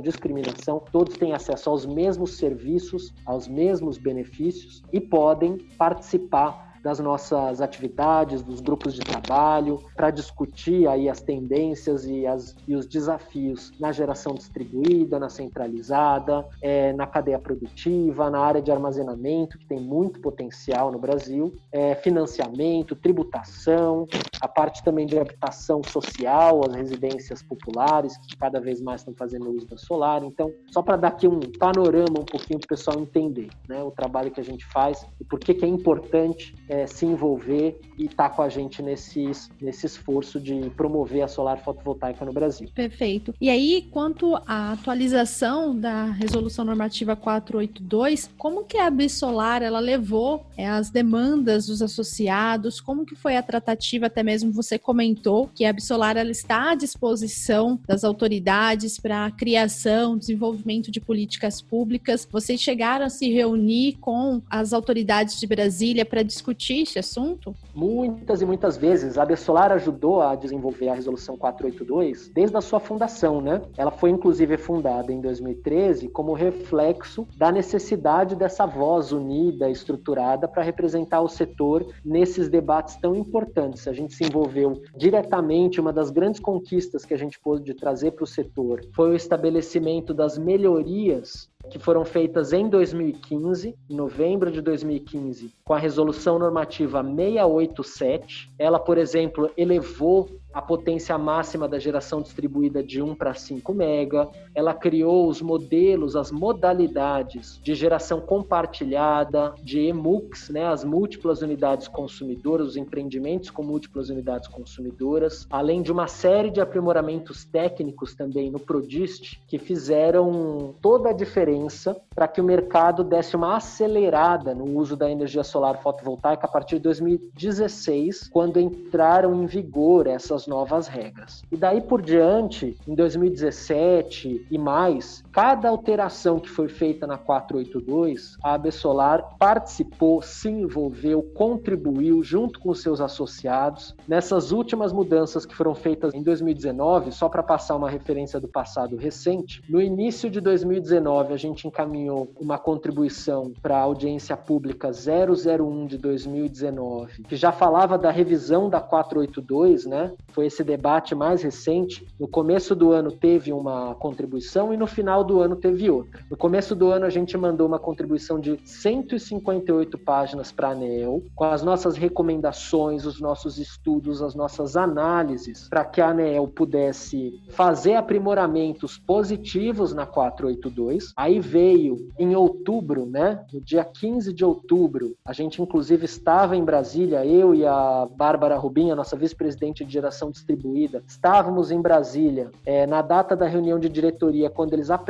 discriminação, 0.00 0.82
todos 0.92 1.16
têm 1.16 1.32
acesso 1.32 1.70
aos 1.70 1.86
mesmos 1.86 2.36
serviços, 2.36 3.12
aos 3.26 3.48
mesmos 3.48 3.98
benefícios 3.98 4.82
e 4.92 5.00
podem 5.00 5.58
participar 5.76 6.69
das 6.82 6.98
nossas 6.98 7.60
atividades, 7.60 8.42
dos 8.42 8.60
grupos 8.60 8.94
de 8.94 9.00
trabalho, 9.00 9.82
para 9.94 10.10
discutir 10.10 10.88
aí 10.88 11.08
as 11.08 11.20
tendências 11.20 12.06
e, 12.06 12.26
as, 12.26 12.56
e 12.66 12.74
os 12.74 12.86
desafios 12.86 13.72
na 13.78 13.92
geração 13.92 14.34
distribuída, 14.34 15.18
na 15.18 15.28
centralizada, 15.28 16.46
é, 16.62 16.92
na 16.92 17.06
cadeia 17.06 17.38
produtiva, 17.38 18.30
na 18.30 18.40
área 18.40 18.62
de 18.62 18.70
armazenamento, 18.70 19.58
que 19.58 19.66
tem 19.66 19.80
muito 19.80 20.20
potencial 20.20 20.90
no 20.90 20.98
Brasil, 20.98 21.52
é, 21.72 21.94
financiamento, 21.94 22.96
tributação, 22.96 24.06
a 24.40 24.48
parte 24.48 24.82
também 24.82 25.06
de 25.06 25.18
habitação 25.18 25.82
social, 25.82 26.62
as 26.66 26.74
residências 26.74 27.42
populares, 27.42 28.16
que 28.18 28.36
cada 28.36 28.60
vez 28.60 28.80
mais 28.80 29.00
estão 29.00 29.14
fazendo 29.14 29.50
uso 29.50 29.66
da 29.66 29.76
solar. 29.76 30.22
Então, 30.24 30.52
só 30.70 30.82
para 30.82 30.96
dar 30.96 31.08
aqui 31.08 31.28
um 31.28 31.40
panorama 31.58 32.20
um 32.20 32.24
pouquinho 32.24 32.58
para 32.58 32.66
o 32.66 32.68
pessoal 32.68 32.98
entender 33.00 33.48
né, 33.68 33.82
o 33.82 33.90
trabalho 33.90 34.30
que 34.30 34.40
a 34.40 34.44
gente 34.44 34.64
faz 34.66 35.04
e 35.20 35.24
por 35.24 35.38
que, 35.38 35.54
que 35.54 35.64
é 35.64 35.68
importante 35.68 36.54
é, 36.70 36.86
se 36.86 37.04
envolver 37.04 37.80
e 37.98 38.04
estar 38.04 38.28
tá 38.28 38.34
com 38.34 38.42
a 38.42 38.48
gente 38.48 38.80
nesse, 38.80 39.28
nesse 39.60 39.86
esforço 39.86 40.38
de 40.38 40.70
promover 40.76 41.22
a 41.22 41.28
solar 41.28 41.58
fotovoltaica 41.58 42.24
no 42.24 42.32
Brasil. 42.32 42.68
Perfeito. 42.72 43.34
E 43.40 43.50
aí, 43.50 43.88
quanto 43.90 44.36
à 44.46 44.72
atualização 44.72 45.76
da 45.76 46.04
resolução 46.04 46.64
normativa 46.64 47.16
482, 47.16 48.30
como 48.38 48.64
que 48.64 48.78
a 48.78 48.86
Absolar 48.86 49.62
ela 49.62 49.80
levou 49.80 50.46
é, 50.56 50.68
as 50.68 50.90
demandas 50.90 51.66
dos 51.66 51.82
associados? 51.82 52.80
Como 52.80 53.04
que 53.04 53.16
foi 53.16 53.36
a 53.36 53.42
tratativa? 53.42 54.06
Até 54.06 54.22
mesmo 54.22 54.52
você 54.52 54.78
comentou 54.78 55.50
que 55.52 55.64
a 55.64 55.70
Absolar 55.70 56.16
ela 56.16 56.30
está 56.30 56.70
à 56.70 56.74
disposição 56.76 57.80
das 57.84 58.04
autoridades 58.04 58.96
para 58.96 59.26
a 59.26 59.30
criação, 59.32 60.16
desenvolvimento 60.16 60.88
de 60.92 61.00
políticas 61.00 61.60
públicas. 61.60 62.28
Vocês 62.30 62.60
chegaram 62.60 63.06
a 63.06 63.10
se 63.10 63.28
reunir 63.28 63.96
com 64.00 64.40
as 64.48 64.72
autoridades 64.72 65.40
de 65.40 65.46
Brasília 65.48 66.04
para 66.04 66.22
discutir 66.22 66.59
esse 66.68 66.98
assunto? 66.98 67.54
Muitas 67.74 68.42
e 68.42 68.46
muitas 68.46 68.76
vezes. 68.76 69.16
A 69.16 69.22
Absolar 69.22 69.72
ajudou 69.72 70.20
a 70.20 70.34
desenvolver 70.34 70.88
a 70.88 70.94
resolução 70.94 71.36
482 71.36 72.28
desde 72.28 72.56
a 72.56 72.60
sua 72.60 72.80
fundação, 72.80 73.40
né? 73.40 73.62
Ela 73.76 73.90
foi 73.90 74.10
inclusive 74.10 74.56
fundada 74.56 75.12
em 75.12 75.20
2013 75.20 76.08
como 76.08 76.32
reflexo 76.32 77.26
da 77.36 77.50
necessidade 77.50 78.34
dessa 78.36 78.66
voz 78.66 79.12
unida, 79.12 79.70
estruturada 79.70 80.46
para 80.46 80.62
representar 80.62 81.20
o 81.20 81.28
setor 81.28 81.86
nesses 82.04 82.48
debates 82.48 82.96
tão 82.96 83.14
importantes. 83.16 83.88
A 83.88 83.92
gente 83.92 84.14
se 84.14 84.24
envolveu 84.24 84.82
diretamente, 84.96 85.80
uma 85.80 85.92
das 85.92 86.10
grandes 86.10 86.40
conquistas 86.40 87.04
que 87.04 87.14
a 87.14 87.18
gente 87.18 87.38
pôde 87.40 87.72
trazer 87.74 88.12
para 88.12 88.24
o 88.24 88.26
setor 88.26 88.84
foi 88.92 89.10
o 89.10 89.16
estabelecimento 89.16 90.12
das 90.12 90.36
melhorias 90.36 91.49
que 91.68 91.78
foram 91.78 92.04
feitas 92.04 92.52
em 92.52 92.68
2015, 92.68 93.76
em 93.88 93.94
novembro 93.94 94.50
de 94.50 94.60
2015, 94.60 95.54
com 95.64 95.74
a 95.74 95.78
resolução 95.78 96.38
normativa 96.38 97.02
687. 97.02 98.50
Ela, 98.58 98.78
por 98.78 98.96
exemplo, 98.98 99.50
elevou 99.56 100.39
a 100.52 100.60
potência 100.60 101.16
máxima 101.16 101.68
da 101.68 101.78
geração 101.78 102.20
distribuída 102.20 102.82
de 102.82 103.00
1 103.00 103.14
para 103.14 103.34
5 103.34 103.72
mega, 103.72 104.28
ela 104.54 104.74
criou 104.74 105.28
os 105.28 105.40
modelos, 105.40 106.16
as 106.16 106.30
modalidades 106.30 107.60
de 107.62 107.74
geração 107.74 108.20
compartilhada, 108.20 109.54
de 109.62 109.80
EMUX, 109.80 110.50
né, 110.50 110.66
as 110.66 110.84
múltiplas 110.84 111.42
unidades 111.42 111.86
consumidoras, 111.88 112.68
os 112.68 112.76
empreendimentos 112.76 113.50
com 113.50 113.62
múltiplas 113.62 114.10
unidades 114.10 114.48
consumidoras, 114.48 115.46
além 115.50 115.82
de 115.82 115.92
uma 115.92 116.06
série 116.06 116.50
de 116.50 116.60
aprimoramentos 116.60 117.44
técnicos 117.44 118.14
também 118.14 118.50
no 118.50 118.58
Prodist, 118.58 119.40
que 119.46 119.58
fizeram 119.58 120.74
toda 120.80 121.10
a 121.10 121.12
diferença 121.12 121.96
para 122.14 122.26
que 122.26 122.40
o 122.40 122.44
mercado 122.44 123.04
desse 123.04 123.36
uma 123.36 123.56
acelerada 123.56 124.54
no 124.54 124.76
uso 124.76 124.96
da 124.96 125.10
energia 125.10 125.44
solar 125.44 125.80
fotovoltaica 125.82 126.46
a 126.46 126.50
partir 126.50 126.76
de 126.76 126.82
2016, 126.82 128.28
quando 128.32 128.58
entraram 128.58 129.42
em 129.42 129.46
vigor 129.46 130.06
essas 130.06 130.39
essas 130.40 130.46
novas 130.46 130.88
regras. 130.88 131.42
E 131.50 131.56
daí 131.56 131.80
por 131.80 132.00
diante, 132.00 132.76
em 132.86 132.94
2017 132.94 134.46
e 134.50 134.58
mais, 134.58 135.22
cada 135.32 135.68
alteração 135.68 136.38
que 136.38 136.48
foi 136.48 136.68
feita 136.68 137.06
na 137.06 137.16
482, 137.16 138.36
a 138.42 138.54
AB 138.54 138.70
Solar 138.72 139.36
participou, 139.38 140.22
se 140.22 140.48
envolveu, 140.48 141.22
contribuiu 141.22 142.22
junto 142.22 142.58
com 142.58 142.74
seus 142.74 143.00
associados 143.00 143.94
nessas 144.06 144.52
últimas 144.52 144.92
mudanças 144.92 145.46
que 145.46 145.54
foram 145.54 145.74
feitas 145.74 146.14
em 146.14 146.22
2019, 146.22 147.12
só 147.12 147.28
para 147.28 147.42
passar 147.42 147.76
uma 147.76 147.90
referência 147.90 148.40
do 148.40 148.48
passado 148.48 148.96
recente. 148.96 149.62
No 149.68 149.80
início 149.80 150.30
de 150.30 150.40
2019, 150.40 151.32
a 151.32 151.36
gente 151.36 151.66
encaminhou 151.66 152.30
uma 152.40 152.58
contribuição 152.58 153.52
para 153.62 153.76
a 153.76 153.82
audiência 153.82 154.36
pública 154.36 154.90
001 154.90 155.86
de 155.86 155.98
2019, 155.98 157.22
que 157.24 157.36
já 157.36 157.52
falava 157.52 157.96
da 157.96 158.10
revisão 158.10 158.68
da 158.68 158.80
482, 158.80 159.86
né? 159.86 160.12
foi 160.32 160.46
esse 160.46 160.64
debate 160.64 161.14
mais 161.14 161.42
recente. 161.42 162.06
No 162.18 162.28
começo 162.28 162.74
do 162.74 162.92
ano 162.92 163.12
teve 163.12 163.52
uma 163.52 163.94
contribuição 163.94 164.72
e 164.72 164.76
no 164.76 164.86
final 164.86 165.24
do 165.30 165.40
ano 165.40 165.54
teve 165.54 165.88
outra. 165.88 166.20
No 166.28 166.36
começo 166.36 166.74
do 166.74 166.90
ano 166.90 167.06
a 167.06 167.10
gente 167.10 167.38
mandou 167.38 167.68
uma 167.68 167.78
contribuição 167.78 168.40
de 168.40 168.58
158 168.64 169.96
páginas 169.96 170.50
para 170.50 170.68
a 170.68 170.72
ANEEL, 170.72 171.22
com 171.36 171.44
as 171.44 171.62
nossas 171.62 171.96
recomendações, 171.96 173.06
os 173.06 173.20
nossos 173.20 173.56
estudos, 173.56 174.22
as 174.22 174.34
nossas 174.34 174.76
análises, 174.76 175.68
para 175.68 175.84
que 175.84 176.00
a 176.00 176.08
ANEEL 176.08 176.48
pudesse 176.48 177.40
fazer 177.50 177.94
aprimoramentos 177.94 178.98
positivos 178.98 179.94
na 179.94 180.04
482. 180.04 181.12
Aí 181.16 181.38
veio 181.38 182.08
em 182.18 182.34
outubro, 182.34 183.06
né, 183.06 183.44
no 183.52 183.60
dia 183.60 183.84
15 183.84 184.32
de 184.32 184.44
outubro, 184.44 185.14
a 185.24 185.32
gente 185.32 185.62
inclusive 185.62 186.06
estava 186.06 186.56
em 186.56 186.64
Brasília, 186.64 187.24
eu 187.24 187.54
e 187.54 187.64
a 187.64 188.08
Bárbara 188.16 188.56
Rubim, 188.56 188.90
a 188.90 188.96
nossa 188.96 189.14
vice-presidente 189.14 189.84
de 189.84 189.92
geração 189.92 190.28
distribuída. 190.28 191.04
Estávamos 191.06 191.70
em 191.70 191.80
Brasília 191.80 192.50
é, 192.66 192.84
na 192.84 193.00
data 193.00 193.36
da 193.36 193.46
reunião 193.46 193.78
de 193.78 193.88
diretoria, 193.88 194.50
quando 194.50 194.72
eles 194.72 194.90
apresentaram 194.90 195.09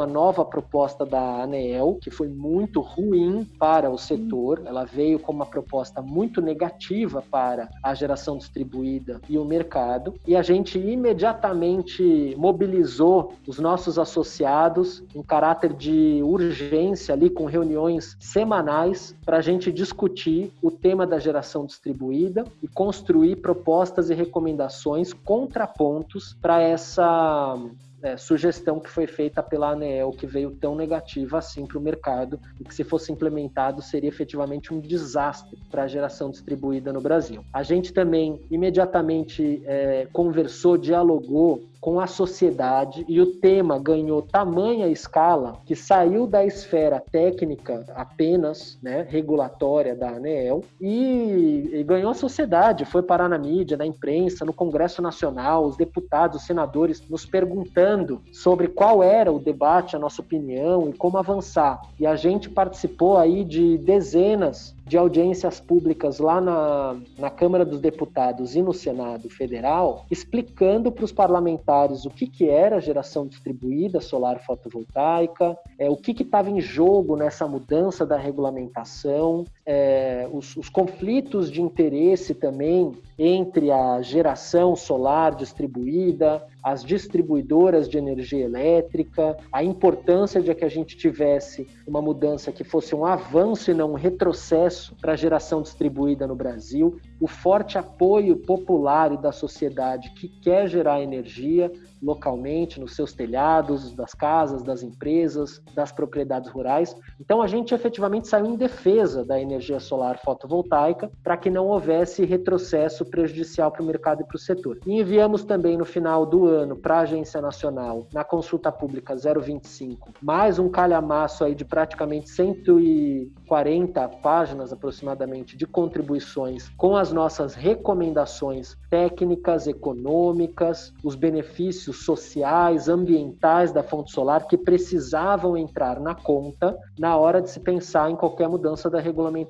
a 0.00 0.06
nova 0.06 0.44
proposta 0.44 1.04
da 1.06 1.42
ANEEL, 1.42 1.98
que 2.00 2.10
foi 2.10 2.28
muito 2.28 2.80
ruim 2.80 3.48
para 3.58 3.90
o 3.90 3.96
setor. 3.96 4.62
Ela 4.66 4.84
veio 4.84 5.18
com 5.18 5.32
uma 5.32 5.46
proposta 5.46 6.02
muito 6.02 6.40
negativa 6.40 7.22
para 7.30 7.68
a 7.82 7.94
geração 7.94 8.36
distribuída 8.36 9.20
e 9.28 9.38
o 9.38 9.44
mercado. 9.44 10.14
E 10.26 10.36
a 10.36 10.42
gente 10.42 10.78
imediatamente 10.78 12.34
mobilizou 12.36 13.34
os 13.46 13.58
nossos 13.58 13.98
associados 13.98 15.02
em 15.14 15.22
caráter 15.22 15.72
de 15.72 16.20
urgência 16.22 17.14
ali 17.14 17.30
com 17.30 17.44
reuniões 17.46 18.16
semanais 18.20 19.14
para 19.24 19.38
a 19.38 19.40
gente 19.40 19.72
discutir 19.72 20.52
o 20.62 20.70
tema 20.70 21.06
da 21.06 21.18
geração 21.18 21.64
distribuída 21.66 22.44
e 22.62 22.68
construir 22.68 23.36
propostas 23.36 24.10
e 24.10 24.14
recomendações, 24.14 25.12
contrapontos 25.12 26.36
para 26.40 26.60
essa 26.60 27.58
é, 28.04 28.18
sugestão 28.18 28.78
que 28.78 28.90
foi 28.90 29.06
feita 29.06 29.42
pela 29.42 29.70
ANEEL, 29.70 30.10
que 30.10 30.26
veio 30.26 30.50
tão 30.50 30.76
negativa 30.76 31.38
assim 31.38 31.66
para 31.66 31.78
o 31.78 31.80
mercado, 31.80 32.38
e 32.60 32.64
que 32.64 32.74
se 32.74 32.84
fosse 32.84 33.10
implementado 33.10 33.80
seria 33.80 34.08
efetivamente 34.08 34.74
um 34.74 34.78
desastre 34.78 35.58
para 35.70 35.84
a 35.84 35.86
geração 35.88 36.30
distribuída 36.30 36.92
no 36.92 37.00
Brasil. 37.00 37.42
A 37.50 37.62
gente 37.62 37.94
também 37.94 38.38
imediatamente 38.50 39.62
é, 39.64 40.06
conversou, 40.12 40.76
dialogou 40.76 41.64
com 41.84 42.00
a 42.00 42.06
sociedade 42.06 43.04
e 43.06 43.20
o 43.20 43.26
tema 43.26 43.78
ganhou 43.78 44.22
tamanha 44.22 44.88
escala 44.88 45.58
que 45.66 45.76
saiu 45.76 46.26
da 46.26 46.42
esfera 46.42 46.98
técnica 46.98 47.84
apenas, 47.94 48.78
né, 48.82 49.06
regulatória 49.06 49.94
da 49.94 50.08
ANEEL 50.08 50.64
e, 50.80 51.68
e, 51.74 51.84
ganhou 51.84 52.10
a 52.10 52.14
sociedade, 52.14 52.86
foi 52.86 53.02
parar 53.02 53.28
na 53.28 53.36
mídia, 53.36 53.76
na 53.76 53.84
imprensa, 53.84 54.46
no 54.46 54.52
Congresso 54.54 55.02
Nacional, 55.02 55.66
os 55.66 55.76
deputados, 55.76 56.40
os 56.40 56.46
senadores 56.46 57.06
nos 57.06 57.26
perguntando 57.26 58.22
sobre 58.32 58.68
qual 58.68 59.02
era 59.02 59.30
o 59.30 59.38
debate, 59.38 59.94
a 59.94 59.98
nossa 59.98 60.22
opinião 60.22 60.88
e 60.88 60.94
como 60.94 61.18
avançar. 61.18 61.82
E 62.00 62.06
a 62.06 62.16
gente 62.16 62.48
participou 62.48 63.18
aí 63.18 63.44
de 63.44 63.76
dezenas 63.76 64.74
de 64.86 64.96
audiências 64.98 65.60
públicas 65.60 66.18
lá 66.18 66.40
na, 66.40 66.96
na 67.18 67.30
Câmara 67.30 67.64
dos 67.64 67.80
Deputados 67.80 68.54
e 68.54 68.62
no 68.62 68.72
Senado 68.72 69.30
Federal, 69.30 70.04
explicando 70.10 70.92
para 70.92 71.04
os 71.04 71.12
parlamentares 71.12 71.73
o 72.04 72.10
que, 72.10 72.26
que 72.26 72.48
era 72.48 72.80
geração 72.80 73.26
distribuída 73.26 74.00
solar 74.00 74.38
fotovoltaica, 74.40 75.56
é, 75.78 75.88
o 75.90 75.96
que 75.96 76.12
estava 76.22 76.50
em 76.50 76.60
jogo 76.60 77.16
nessa 77.16 77.46
mudança 77.46 78.06
da 78.06 78.16
regulamentação, 78.16 79.44
é, 79.66 80.28
os, 80.30 80.56
os 80.56 80.68
conflitos 80.68 81.50
de 81.50 81.62
interesse 81.62 82.34
também 82.34 82.92
entre 83.18 83.70
a 83.70 84.02
geração 84.02 84.76
solar 84.76 85.34
distribuída, 85.34 86.44
as 86.62 86.84
distribuidoras 86.84 87.88
de 87.88 87.96
energia 87.96 88.44
elétrica, 88.44 89.36
a 89.52 89.62
importância 89.62 90.42
de 90.42 90.54
que 90.54 90.64
a 90.64 90.68
gente 90.68 90.96
tivesse 90.96 91.66
uma 91.86 92.02
mudança 92.02 92.50
que 92.50 92.64
fosse 92.64 92.94
um 92.94 93.04
avanço 93.04 93.70
e 93.70 93.74
não 93.74 93.92
um 93.92 93.96
retrocesso 93.96 94.96
para 94.96 95.12
a 95.12 95.16
geração 95.16 95.62
distribuída 95.62 96.26
no 96.26 96.34
Brasil, 96.34 96.98
o 97.20 97.26
forte 97.26 97.78
apoio 97.78 98.36
popular 98.36 99.12
e 99.12 99.18
da 99.18 99.30
sociedade 99.30 100.10
que 100.14 100.28
quer 100.28 100.68
gerar 100.68 101.02
energia, 101.02 101.70
localmente, 102.02 102.80
nos 102.80 102.94
seus 102.94 103.12
telhados, 103.12 103.94
das 103.94 104.12
casas, 104.12 104.62
das 104.62 104.82
empresas, 104.82 105.62
das 105.74 105.92
propriedades 105.92 106.50
rurais. 106.50 106.94
Então 107.20 107.40
a 107.40 107.46
gente 107.46 107.74
efetivamente 107.74 108.28
saiu 108.28 108.46
em 108.46 108.56
defesa 108.56 109.24
da 109.24 109.40
energia 109.40 109.53
solar 109.80 110.18
fotovoltaica 110.18 111.10
para 111.22 111.36
que 111.36 111.50
não 111.50 111.68
houvesse 111.68 112.24
retrocesso 112.24 113.04
prejudicial 113.04 113.70
para 113.70 113.82
o 113.82 113.86
mercado 113.86 114.22
e 114.22 114.24
para 114.24 114.36
o 114.36 114.38
setor. 114.38 114.78
E 114.86 115.00
enviamos 115.00 115.44
também 115.44 115.76
no 115.76 115.84
final 115.84 116.26
do 116.26 116.46
ano 116.46 116.76
para 116.76 116.96
a 116.96 117.00
Agência 117.00 117.40
Nacional, 117.40 118.06
na 118.12 118.24
consulta 118.24 118.70
pública 118.70 119.14
025, 119.14 120.12
mais 120.22 120.58
um 120.58 120.68
calhamaço 120.68 121.44
aí 121.44 121.54
de 121.54 121.64
praticamente 121.64 122.30
140 122.30 124.08
páginas 124.22 124.72
aproximadamente 124.72 125.56
de 125.56 125.66
contribuições 125.66 126.68
com 126.76 126.96
as 126.96 127.12
nossas 127.12 127.54
recomendações 127.54 128.76
técnicas, 128.90 129.66
econômicas, 129.66 130.92
os 131.02 131.14
benefícios 131.14 132.04
sociais, 132.04 132.88
ambientais 132.88 133.72
da 133.72 133.82
fonte 133.82 134.12
solar 134.12 134.46
que 134.46 134.56
precisavam 134.56 135.56
entrar 135.56 136.00
na 136.00 136.14
conta 136.14 136.76
na 136.98 137.16
hora 137.16 137.40
de 137.40 137.50
se 137.50 137.60
pensar 137.60 138.10
em 138.10 138.16
qualquer 138.16 138.48
mudança 138.48 138.88
da 138.88 139.00
regulamentação. 139.00 139.43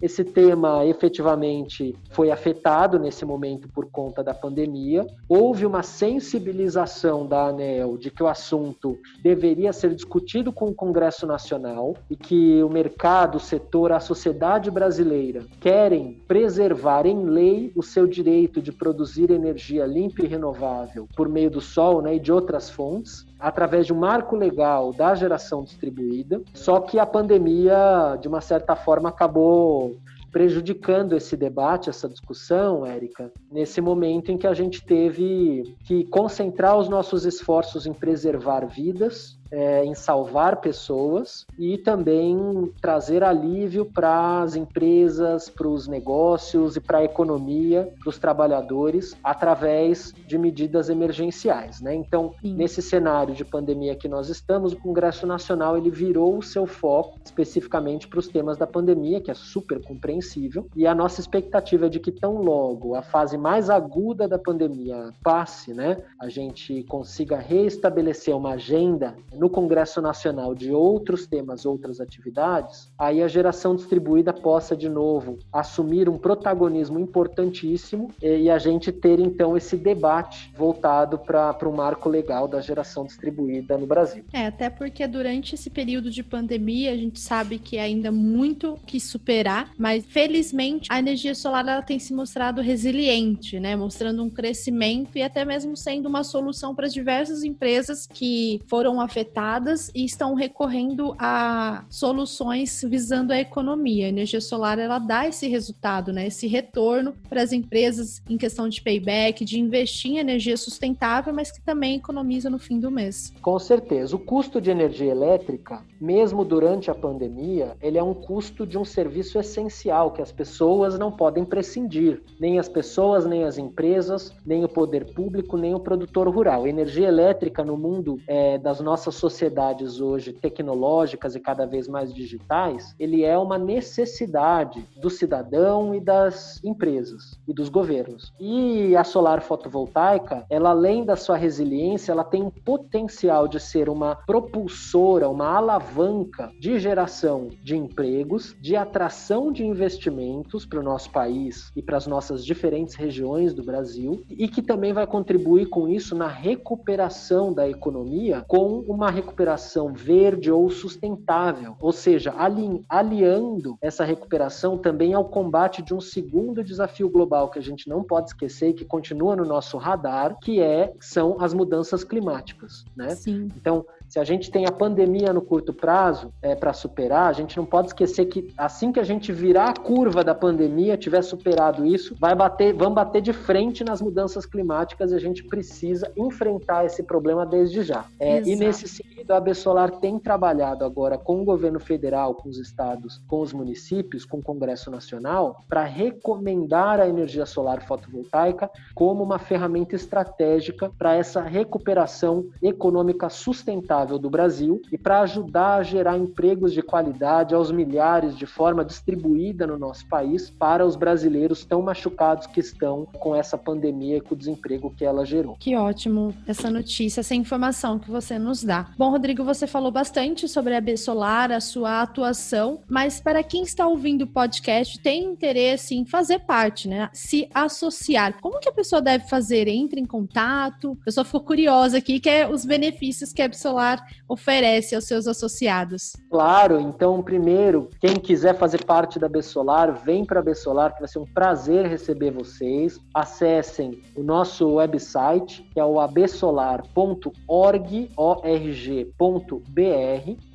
Esse 0.00 0.24
tema 0.24 0.84
efetivamente 0.86 1.94
foi 2.10 2.30
afetado 2.30 2.98
nesse 2.98 3.24
momento 3.24 3.68
por 3.68 3.90
conta 3.90 4.22
da 4.22 4.34
pandemia. 4.34 5.06
Houve 5.28 5.66
uma 5.66 5.82
sensibilização 5.82 7.26
da 7.26 7.46
ANEL 7.46 7.96
de 7.96 8.10
que 8.10 8.22
o 8.22 8.28
assunto 8.28 8.98
deveria 9.22 9.72
ser 9.72 9.94
discutido 9.94 10.52
com 10.52 10.66
o 10.66 10.74
Congresso 10.74 11.26
Nacional 11.26 11.94
e 12.10 12.16
que 12.16 12.62
o 12.62 12.68
mercado, 12.68 13.36
o 13.36 13.40
setor, 13.40 13.92
a 13.92 14.00
sociedade 14.00 14.70
brasileira 14.70 15.44
querem 15.60 16.22
preservar 16.26 17.06
em 17.06 17.24
lei 17.24 17.72
o 17.74 17.82
seu 17.82 18.06
direito 18.06 18.60
de 18.60 18.72
produzir 18.72 19.30
energia 19.30 19.86
limpa 19.86 20.22
e 20.22 20.26
renovável 20.26 21.08
por 21.16 21.28
meio 21.28 21.50
do 21.50 21.60
sol 21.60 22.02
né, 22.02 22.16
e 22.16 22.20
de 22.20 22.32
outras 22.32 22.70
fontes, 22.70 23.26
através 23.42 23.86
de 23.86 23.92
um 23.92 23.98
marco 23.98 24.36
legal 24.36 24.92
da 24.92 25.14
geração 25.16 25.64
distribuída. 25.64 26.40
Só 26.54 26.80
que 26.80 26.98
a 26.98 27.04
pandemia, 27.04 28.16
de 28.20 28.28
uma 28.28 28.40
certa 28.40 28.76
forma, 28.76 29.08
acabou 29.08 29.96
prejudicando 30.30 31.14
esse 31.14 31.36
debate, 31.36 31.90
essa 31.90 32.08
discussão, 32.08 32.86
Érica, 32.86 33.30
nesse 33.50 33.80
momento 33.80 34.30
em 34.32 34.38
que 34.38 34.46
a 34.46 34.54
gente 34.54 34.82
teve 34.82 35.76
que 35.84 36.04
concentrar 36.04 36.78
os 36.78 36.88
nossos 36.88 37.26
esforços 37.26 37.84
em 37.84 37.92
preservar 37.92 38.64
vidas 38.64 39.38
é, 39.52 39.84
em 39.84 39.94
salvar 39.94 40.56
pessoas 40.56 41.46
e 41.58 41.76
também 41.76 42.72
trazer 42.80 43.22
alívio 43.22 43.84
para 43.84 44.40
as 44.40 44.56
empresas, 44.56 45.50
para 45.50 45.68
os 45.68 45.86
negócios 45.86 46.74
e 46.76 46.80
para 46.80 46.98
a 46.98 47.04
economia, 47.04 47.92
para 48.00 48.08
os 48.08 48.18
trabalhadores, 48.18 49.14
através 49.22 50.14
de 50.26 50.38
medidas 50.38 50.88
emergenciais. 50.88 51.82
Né? 51.82 51.94
Então, 51.94 52.34
Sim. 52.40 52.54
nesse 52.54 52.80
cenário 52.80 53.34
de 53.34 53.44
pandemia 53.44 53.94
que 53.94 54.08
nós 54.08 54.30
estamos, 54.30 54.72
o 54.72 54.80
Congresso 54.80 55.26
Nacional 55.26 55.76
ele 55.76 55.90
virou 55.90 56.38
o 56.38 56.42
seu 56.42 56.66
foco 56.66 57.20
especificamente 57.22 58.08
para 58.08 58.18
os 58.18 58.28
temas 58.28 58.56
da 58.56 58.66
pandemia, 58.66 59.20
que 59.20 59.30
é 59.30 59.34
super 59.34 59.82
compreensível, 59.82 60.66
e 60.74 60.86
a 60.86 60.94
nossa 60.94 61.20
expectativa 61.20 61.86
é 61.86 61.88
de 61.90 62.00
que 62.00 62.10
tão 62.10 62.36
logo 62.40 62.94
a 62.94 63.02
fase 63.02 63.36
mais 63.36 63.68
aguda 63.68 64.26
da 64.26 64.38
pandemia 64.38 65.12
passe, 65.22 65.74
né, 65.74 65.98
a 66.18 66.28
gente 66.28 66.82
consiga 66.84 67.36
reestabelecer 67.36 68.34
uma 68.34 68.52
agenda 68.52 69.14
no 69.42 69.50
Congresso 69.50 70.00
Nacional 70.00 70.54
de 70.54 70.70
outros 70.70 71.26
temas, 71.26 71.66
outras 71.66 72.00
atividades, 72.00 72.92
aí 72.96 73.20
a 73.20 73.26
geração 73.26 73.74
distribuída 73.74 74.32
possa 74.32 74.76
de 74.76 74.88
novo 74.88 75.36
assumir 75.52 76.08
um 76.08 76.16
protagonismo 76.16 77.00
importantíssimo 77.00 78.08
e 78.22 78.48
a 78.48 78.56
gente 78.56 78.92
ter 78.92 79.18
então 79.18 79.56
esse 79.56 79.76
debate 79.76 80.52
voltado 80.56 81.18
para 81.18 81.68
o 81.68 81.74
marco 81.74 82.08
legal 82.08 82.46
da 82.46 82.60
geração 82.60 83.04
distribuída 83.04 83.76
no 83.76 83.84
Brasil. 83.84 84.24
É, 84.32 84.46
até 84.46 84.70
porque 84.70 85.04
durante 85.08 85.56
esse 85.56 85.70
período 85.70 86.08
de 86.08 86.22
pandemia 86.22 86.92
a 86.92 86.96
gente 86.96 87.18
sabe 87.18 87.58
que 87.58 87.76
é 87.76 87.82
ainda 87.82 88.12
muito 88.12 88.78
que 88.86 89.00
superar, 89.00 89.72
mas 89.76 90.04
felizmente 90.04 90.86
a 90.88 91.00
energia 91.00 91.34
solar 91.34 91.66
ela 91.66 91.82
tem 91.82 91.98
se 91.98 92.14
mostrado 92.14 92.60
resiliente, 92.60 93.58
né, 93.58 93.74
mostrando 93.74 94.22
um 94.22 94.30
crescimento 94.30 95.18
e 95.18 95.22
até 95.22 95.44
mesmo 95.44 95.76
sendo 95.76 96.08
uma 96.08 96.22
solução 96.22 96.76
para 96.76 96.86
diversas 96.86 97.42
empresas 97.42 98.06
que 98.06 98.60
foram 98.68 99.00
afetadas 99.00 99.31
afetadas 99.32 99.90
e 99.94 100.04
estão 100.04 100.34
recorrendo 100.34 101.14
a 101.18 101.84
soluções 101.88 102.84
visando 102.86 103.32
a 103.32 103.40
economia. 103.40 104.06
A 104.06 104.08
energia 104.08 104.40
solar 104.40 104.78
ela 104.78 104.98
dá 104.98 105.26
esse 105.26 105.48
resultado, 105.48 106.12
né? 106.12 106.26
Esse 106.26 106.46
retorno 106.46 107.14
para 107.28 107.42
as 107.42 107.52
empresas 107.52 108.22
em 108.28 108.36
questão 108.36 108.68
de 108.68 108.82
payback, 108.82 109.44
de 109.44 109.58
investir 109.58 110.12
em 110.12 110.18
energia 110.18 110.56
sustentável, 110.56 111.32
mas 111.32 111.50
que 111.50 111.62
também 111.62 111.96
economiza 111.96 112.50
no 112.50 112.58
fim 112.58 112.78
do 112.78 112.90
mês. 112.90 113.32
Com 113.40 113.58
certeza, 113.58 114.14
o 114.14 114.18
custo 114.18 114.60
de 114.60 114.70
energia 114.70 115.10
elétrica, 115.10 115.82
mesmo 116.00 116.44
durante 116.44 116.90
a 116.90 116.94
pandemia, 116.94 117.76
ele 117.80 117.98
é 117.98 118.02
um 118.02 118.14
custo 118.14 118.66
de 118.66 118.76
um 118.76 118.84
serviço 118.84 119.38
essencial 119.38 120.10
que 120.10 120.20
as 120.20 120.30
pessoas 120.30 120.98
não 120.98 121.10
podem 121.10 121.44
prescindir, 121.44 122.22
nem 122.38 122.58
as 122.58 122.68
pessoas, 122.68 123.24
nem 123.24 123.44
as 123.44 123.56
empresas, 123.56 124.32
nem 124.44 124.64
o 124.64 124.68
poder 124.68 125.12
público, 125.14 125.56
nem 125.56 125.74
o 125.74 125.80
produtor 125.80 126.28
rural. 126.28 126.66
Energia 126.66 127.08
elétrica 127.08 127.64
no 127.64 127.76
mundo 127.76 128.20
é, 128.26 128.58
das 128.58 128.80
nossas 128.80 129.21
sociedades 129.22 130.00
hoje 130.00 130.32
tecnológicas 130.32 131.36
e 131.36 131.40
cada 131.40 131.64
vez 131.64 131.86
mais 131.86 132.12
digitais, 132.12 132.92
ele 132.98 133.22
é 133.22 133.38
uma 133.38 133.56
necessidade 133.56 134.84
do 135.00 135.08
cidadão 135.08 135.94
e 135.94 136.00
das 136.00 136.60
empresas 136.64 137.38
e 137.46 137.54
dos 137.54 137.68
governos. 137.68 138.32
E 138.40 138.96
a 138.96 139.04
solar 139.04 139.40
fotovoltaica, 139.40 140.44
ela 140.50 140.70
além 140.70 141.04
da 141.04 141.14
sua 141.14 141.36
resiliência, 141.36 142.10
ela 142.10 142.24
tem 142.24 142.42
um 142.42 142.50
potencial 142.50 143.46
de 143.46 143.60
ser 143.60 143.88
uma 143.88 144.16
propulsora, 144.16 145.28
uma 145.28 145.56
alavanca 145.56 146.50
de 146.58 146.80
geração 146.80 147.48
de 147.62 147.76
empregos, 147.76 148.56
de 148.60 148.74
atração 148.74 149.52
de 149.52 149.64
investimentos 149.64 150.66
para 150.66 150.80
o 150.80 150.82
nosso 150.82 151.10
país 151.10 151.70
e 151.76 151.82
para 151.82 151.96
as 151.96 152.08
nossas 152.08 152.44
diferentes 152.44 152.96
regiões 152.96 153.54
do 153.54 153.62
Brasil, 153.62 154.24
e 154.28 154.48
que 154.48 154.62
também 154.62 154.92
vai 154.92 155.06
contribuir 155.06 155.66
com 155.66 155.88
isso 155.88 156.16
na 156.16 156.26
recuperação 156.26 157.52
da 157.52 157.68
economia 157.68 158.44
com 158.48 158.80
uma 158.88 159.01
recuperação 159.10 159.92
verde 159.92 160.50
ou 160.50 160.70
sustentável, 160.70 161.76
ou 161.80 161.92
seja, 161.92 162.34
ali, 162.36 162.84
aliando 162.88 163.76
essa 163.80 164.04
recuperação 164.04 164.78
também 164.78 165.14
ao 165.14 165.24
combate 165.24 165.82
de 165.82 165.94
um 165.94 166.00
segundo 166.00 166.64
desafio 166.64 167.08
global 167.08 167.50
que 167.50 167.58
a 167.58 167.62
gente 167.62 167.88
não 167.88 168.02
pode 168.02 168.28
esquecer 168.28 168.70
e 168.70 168.74
que 168.74 168.84
continua 168.84 169.36
no 169.36 169.44
nosso 169.44 169.76
radar, 169.78 170.36
que 170.40 170.60
é 170.60 170.92
são 171.00 171.36
as 171.40 171.54
mudanças 171.54 172.04
climáticas, 172.04 172.84
né? 172.96 173.10
Sim. 173.10 173.48
Então, 173.56 173.84
se 174.12 174.20
a 174.20 174.24
gente 174.24 174.50
tem 174.50 174.66
a 174.66 174.70
pandemia 174.70 175.32
no 175.32 175.40
curto 175.40 175.72
prazo 175.72 176.34
é, 176.42 176.54
para 176.54 176.74
superar, 176.74 177.30
a 177.30 177.32
gente 177.32 177.56
não 177.56 177.64
pode 177.64 177.86
esquecer 177.86 178.26
que 178.26 178.52
assim 178.58 178.92
que 178.92 179.00
a 179.00 179.04
gente 179.04 179.32
virar 179.32 179.70
a 179.70 179.72
curva 179.72 180.22
da 180.22 180.34
pandemia, 180.34 180.98
tiver 180.98 181.22
superado 181.22 181.86
isso, 181.86 182.14
vai 182.20 182.34
bater, 182.34 182.74
vamos 182.74 182.94
bater 182.94 183.22
de 183.22 183.32
frente 183.32 183.82
nas 183.82 184.02
mudanças 184.02 184.44
climáticas 184.44 185.12
e 185.12 185.14
a 185.14 185.18
gente 185.18 185.42
precisa 185.44 186.12
enfrentar 186.14 186.84
esse 186.84 187.02
problema 187.02 187.46
desde 187.46 187.82
já. 187.82 188.04
É, 188.20 188.42
e 188.42 188.54
nesse 188.54 188.86
sentido, 188.86 189.32
a 189.32 189.40
Bessolar 189.40 189.90
tem 189.92 190.18
trabalhado 190.18 190.84
agora 190.84 191.16
com 191.16 191.40
o 191.40 191.44
governo 191.46 191.80
federal, 191.80 192.34
com 192.34 192.50
os 192.50 192.58
estados, 192.58 193.16
com 193.26 193.40
os 193.40 193.54
municípios, 193.54 194.26
com 194.26 194.40
o 194.40 194.42
Congresso 194.42 194.90
Nacional, 194.90 195.64
para 195.66 195.84
recomendar 195.84 197.00
a 197.00 197.08
energia 197.08 197.46
solar 197.46 197.80
fotovoltaica 197.80 198.70
como 198.94 199.24
uma 199.24 199.38
ferramenta 199.38 199.96
estratégica 199.96 200.92
para 200.98 201.14
essa 201.14 201.40
recuperação 201.40 202.44
econômica 202.60 203.30
sustentável 203.30 204.01
sustentável 204.02 204.18
do 204.18 204.28
Brasil 204.28 204.82
e 204.90 204.98
para 204.98 205.20
ajudar 205.20 205.76
a 205.76 205.82
gerar 205.82 206.18
empregos 206.18 206.72
de 206.72 206.82
qualidade 206.82 207.54
aos 207.54 207.70
milhares 207.70 208.36
de 208.36 208.46
forma 208.46 208.84
distribuída 208.84 209.66
no 209.66 209.78
nosso 209.78 210.06
país 210.06 210.50
para 210.50 210.84
os 210.84 210.96
brasileiros 210.96 211.64
tão 211.64 211.82
machucados 211.82 212.46
que 212.46 212.60
estão 212.60 213.06
com 213.06 213.34
essa 213.34 213.56
pandemia 213.56 214.16
e 214.16 214.20
com 214.20 214.34
o 214.34 214.38
desemprego 214.38 214.92
que 214.96 215.04
ela 215.04 215.24
gerou. 215.24 215.56
Que 215.58 215.76
ótimo 215.76 216.34
essa 216.46 216.70
notícia, 216.70 217.20
essa 217.20 217.34
informação 217.34 217.98
que 217.98 218.10
você 218.10 218.38
nos 218.38 218.64
dá. 218.64 218.88
Bom, 218.98 219.10
Rodrigo, 219.10 219.44
você 219.44 219.66
falou 219.66 219.90
bastante 219.90 220.48
sobre 220.48 220.74
a 220.74 220.80
B 220.80 220.96
Solar, 220.96 221.52
a 221.52 221.60
sua 221.60 222.02
atuação, 222.02 222.80
mas 222.88 223.20
para 223.20 223.42
quem 223.42 223.62
está 223.62 223.86
ouvindo 223.86 224.22
o 224.22 224.26
podcast 224.26 224.98
tem 225.00 225.24
interesse 225.24 225.94
em 225.94 226.04
fazer 226.04 226.40
parte, 226.40 226.88
né? 226.88 227.08
Se 227.12 227.48
associar. 227.54 228.40
Como 228.40 228.60
que 228.60 228.68
a 228.68 228.72
pessoa 228.72 229.00
deve 229.00 229.28
fazer? 229.28 229.68
Entre 229.68 230.00
em 230.00 230.04
contato? 230.04 230.96
A 231.02 231.04
pessoa 231.04 231.24
ficou 231.24 231.40
curiosa 231.40 231.98
aqui, 231.98 232.18
que 232.18 232.28
é 232.28 232.48
os 232.48 232.64
benefícios 232.64 233.32
que 233.32 233.42
a 233.42 233.48
B 233.48 233.54
Solar 233.54 233.91
Solar 233.92 234.06
oferece 234.28 234.94
aos 234.94 235.04
seus 235.04 235.26
associados? 235.26 236.12
Claro, 236.30 236.80
então, 236.80 237.22
primeiro, 237.22 237.88
quem 238.00 238.16
quiser 238.16 238.56
fazer 238.56 238.84
parte 238.84 239.18
da 239.18 239.28
Bessolar, 239.28 239.92
vem 240.04 240.24
para 240.24 240.40
a 240.40 240.42
Bessolar, 240.42 240.94
que 240.94 241.00
vai 241.00 241.08
ser 241.08 241.18
um 241.18 241.26
prazer 241.26 241.86
receber 241.86 242.30
vocês. 242.30 242.98
Acessem 243.14 244.00
o 244.16 244.22
nosso 244.22 244.74
website, 244.74 245.62
que 245.72 245.80
é 245.80 245.84
o 245.84 246.00
absolar.org.br 246.00 246.92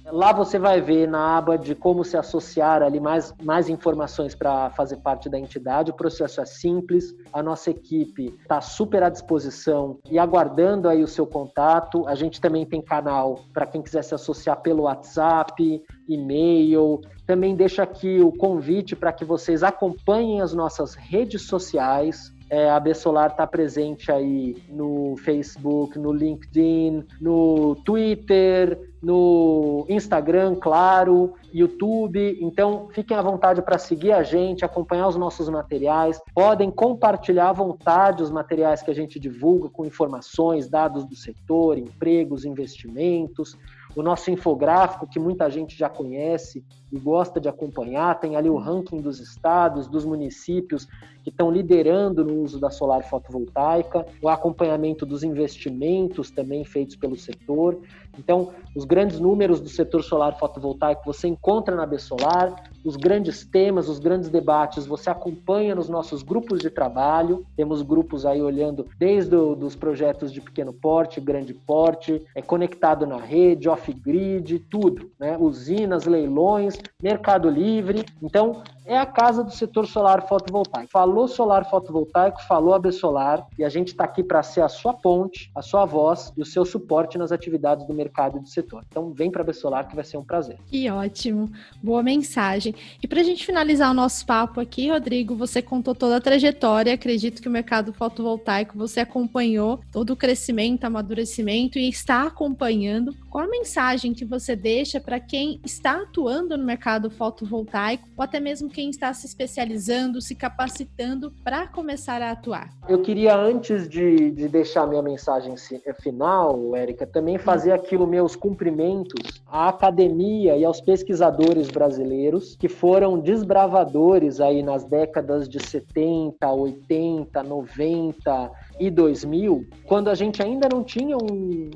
Lá 0.10 0.32
você 0.32 0.58
vai 0.58 0.80
ver 0.80 1.08
na 1.08 1.38
aba 1.38 1.58
de 1.58 1.76
como 1.76 2.04
se 2.04 2.16
associar 2.16 2.82
ali 2.82 3.00
mais, 3.00 3.34
mais 3.44 3.68
informações 3.68 4.34
para 4.34 4.70
fazer 4.70 4.98
parte 4.98 5.30
da 5.30 5.38
entidade. 5.38 5.92
O 5.92 5.94
processo 5.94 6.40
é 6.40 6.46
simples, 6.46 7.14
a 7.34 7.44
nossa 7.44 7.72
equipe 7.72 8.34
está 8.42 8.62
super 8.62 9.04
à 9.04 9.10
disposição 9.10 10.00
e 10.10 10.18
aguardando 10.18 10.88
aí 10.88 11.04
o 11.04 11.08
seu 11.08 11.28
contato. 11.28 12.08
A 12.08 12.16
gente 12.16 12.40
também 12.40 12.66
tem 12.66 12.82
canal 12.82 13.44
para 13.54 13.66
quem 13.66 13.82
quiser 13.82 14.04
se 14.04 14.16
associar 14.16 14.62
pelo 14.62 14.84
WhatsApp, 14.84 15.84
e-mail. 16.08 17.02
Também 17.26 17.56
deixo 17.56 17.82
aqui 17.82 18.22
o 18.22 18.32
convite 18.32 18.96
para 18.96 19.12
que 19.12 19.26
vocês 19.26 19.62
acompanhem 19.62 20.42
as 20.42 20.54
nossas 20.54 20.96
redes 20.96 21.42
sociais. 21.44 22.34
É, 22.50 22.70
a 22.70 22.80
Bessolar 22.80 23.32
está 23.32 23.46
presente 23.46 24.10
aí 24.10 24.56
no 24.70 25.18
Facebook, 25.18 26.00
no 26.00 26.14
LinkedIn, 26.14 27.06
no 27.20 27.76
Twitter, 27.84 28.80
no 29.02 29.86
Instagram, 29.90 30.56
claro, 30.56 31.34
YouTube. 31.54 32.38
Então, 32.42 32.88
fiquem 32.92 33.16
à 33.16 33.22
vontade 33.22 33.62
para 33.62 33.78
seguir 33.78 34.12
a 34.12 34.24
gente, 34.24 34.66
acompanhar 34.66 35.08
os 35.08 35.16
nossos 35.16 35.50
materiais. 35.50 36.20
Podem 36.34 36.72
compartilhar 36.72 37.50
à 37.50 37.54
vontade 37.54 38.24
os 38.24 38.32
materiais 38.32 38.82
que 38.82 38.92
a 38.92 38.96
gente 38.96 39.20
divulga 39.20 39.70
com 39.70 39.86
informações, 39.86 40.70
dados 40.70 41.06
do 41.06 41.16
setor, 41.16 41.78
empregos, 41.78 42.46
investimentos 42.46 43.58
o 43.98 44.04
nosso 44.04 44.30
infográfico, 44.30 45.08
que 45.08 45.20
muita 45.20 45.50
gente 45.50 45.76
já 45.76 45.90
conhece 45.90 46.64
e 46.92 47.00
gosta 47.00 47.42
de 47.42 47.50
acompanhar, 47.50 48.20
tem 48.20 48.36
ali 48.36 48.48
o 48.48 48.56
ranking 48.56 49.02
dos 49.02 49.20
estados, 49.20 49.88
dos 49.88 50.06
municípios 50.06 50.88
que 51.24 51.32
estão 51.32 51.50
liderando 51.50 52.24
no 52.24 52.44
uso 52.44 52.60
da 52.60 52.70
solar 52.70 53.04
fotovoltaica, 53.04 54.06
o 54.22 54.30
acompanhamento 54.30 55.04
dos 55.04 55.24
investimentos 55.24 56.30
também 56.30 56.64
feitos 56.64 56.96
pelo 56.96 57.16
setor. 57.16 57.80
Então, 58.18 58.50
os 58.76 58.86
grandes 58.86 59.20
números 59.20 59.60
do 59.60 59.70
setor 59.70 60.04
solar 60.04 60.38
fotovoltaico 60.38 61.04
você 61.06 61.28
encontra 61.28 61.76
na 61.76 61.88
Solar, 61.98 62.70
os 62.86 62.96
grandes 62.96 63.46
temas, 63.46 63.90
os 63.90 63.98
grandes 63.98 64.30
debates 64.30 64.86
você 64.86 65.10
acompanha 65.10 65.74
nos 65.74 65.90
nossos 65.90 66.22
grupos 66.22 66.60
de 66.60 66.70
trabalho. 66.70 67.46
Temos 67.56 67.82
grupos 67.82 68.26
aí 68.26 68.42
olhando 68.42 68.86
desde 69.00 69.36
os 69.36 69.76
projetos 69.76 70.32
de 70.32 70.40
pequeno 70.40 70.72
porte, 70.72 71.20
grande 71.20 71.54
porte, 71.54 72.24
é 72.36 72.42
conectado 72.42 73.06
na 73.06 73.18
rede, 73.18 73.68
off-grid, 73.68 74.60
tudo, 74.70 75.10
né? 75.20 75.38
Usinas, 75.40 76.06
leilões, 76.06 76.78
Mercado 77.02 77.50
Livre. 77.50 78.06
Então, 78.22 78.62
é 78.86 78.98
a 78.98 79.06
casa 79.06 79.44
do 79.44 79.52
setor 79.52 79.86
solar 79.86 80.28
fotovoltaico. 80.28 80.90
Falou 80.90 81.28
solar 81.28 81.70
fotovoltaico, 81.70 82.42
falou 82.44 82.74
a 82.74 82.92
Solar 82.92 83.46
e 83.60 83.66
a 83.66 83.70
gente 83.70 83.90
está 83.90 84.06
aqui 84.06 84.24
para 84.24 84.42
ser 84.42 84.62
a 84.62 84.70
sua 84.70 84.94
ponte, 84.94 85.52
a 85.54 85.62
sua 85.62 85.84
voz 85.86 86.32
e 86.38 86.42
o 86.42 86.46
seu 86.46 86.64
suporte 86.64 87.18
nas 87.18 87.34
atividades 87.34 87.86
do 87.86 87.94
mercado 87.94 88.07
e 88.08 88.42
do 88.42 88.48
setor. 88.48 88.84
Então 88.90 89.12
vem 89.14 89.30
para 89.32 89.44
a 89.44 89.54
Solar 89.54 89.88
que 89.88 89.96
vai 89.96 90.04
ser 90.04 90.18
um 90.18 90.24
prazer. 90.24 90.58
Que 90.68 90.90
ótimo, 90.90 91.52
boa 91.82 92.04
mensagem. 92.04 92.74
E 93.02 93.08
para 93.08 93.22
a 93.22 93.24
gente 93.24 93.46
finalizar 93.46 93.92
o 93.92 93.94
nosso 93.94 94.26
papo 94.26 94.60
aqui, 94.60 94.90
Rodrigo, 94.90 95.36
você 95.36 95.62
contou 95.62 95.96
toda 95.96 96.18
a 96.18 96.22
trajetória. 96.22 96.94
Acredito 96.94 97.42
que 97.42 97.48
o 97.48 97.52
mercado 97.52 97.94
fotovoltaico 97.94 98.78
você 98.78 99.00
acompanhou 99.00 99.80
todo 99.92 100.12
o 100.12 100.16
crescimento, 100.16 100.86
amadurecimento 100.86 101.80
e 101.80 101.90
está 101.90 102.24
acompanhando. 102.24 103.16
Qual 103.30 103.44
a 103.44 103.48
mensagem 103.48 104.14
que 104.14 104.24
você 104.24 104.56
deixa 104.56 105.00
para 105.00 105.20
quem 105.20 105.60
está 105.66 106.02
atuando 106.02 106.58
no 106.58 106.64
mercado 106.64 107.10
fotovoltaico 107.10 108.08
ou 108.16 108.24
até 108.24 108.40
mesmo 108.40 108.70
quem 108.70 108.90
está 108.90 109.14
se 109.14 109.28
especializando, 109.28 110.22
se 110.22 110.34
capacitando 110.34 111.34
para 111.44 111.68
começar 111.68 112.22
a 112.22 112.32
atuar? 112.32 112.70
Eu 112.88 113.02
queria, 113.02 113.36
antes 113.36 113.88
de, 113.90 114.32
de 114.32 114.48
deixar 114.48 114.88
minha 114.88 115.02
mensagem 115.02 115.56
eh, 115.86 115.94
final, 116.02 116.76
Érica, 116.76 117.06
também 117.06 117.38
fazer 117.38 117.74
aquilo 117.74 118.08
meus 118.08 118.36
cumprimentos 118.36 119.42
à 119.46 119.70
academia 119.70 120.56
e 120.56 120.64
aos 120.64 120.80
pesquisadores 120.80 121.70
brasileiros 121.70 122.56
que 122.56 122.70
foram 122.70 123.20
desbravadores 123.20 124.40
aí 124.40 124.64
nas 124.64 124.86
décadas 124.86 125.50
de 125.50 125.62
70, 125.62 126.50
80, 126.50 127.44
90 127.44 128.52
e 128.80 128.90
2000, 128.90 129.66
quando 129.86 130.10
a 130.10 130.16
gente 130.16 130.42
ainda 130.42 130.68
não 130.70 130.84
tinha 130.84 131.18
um, 131.18 131.70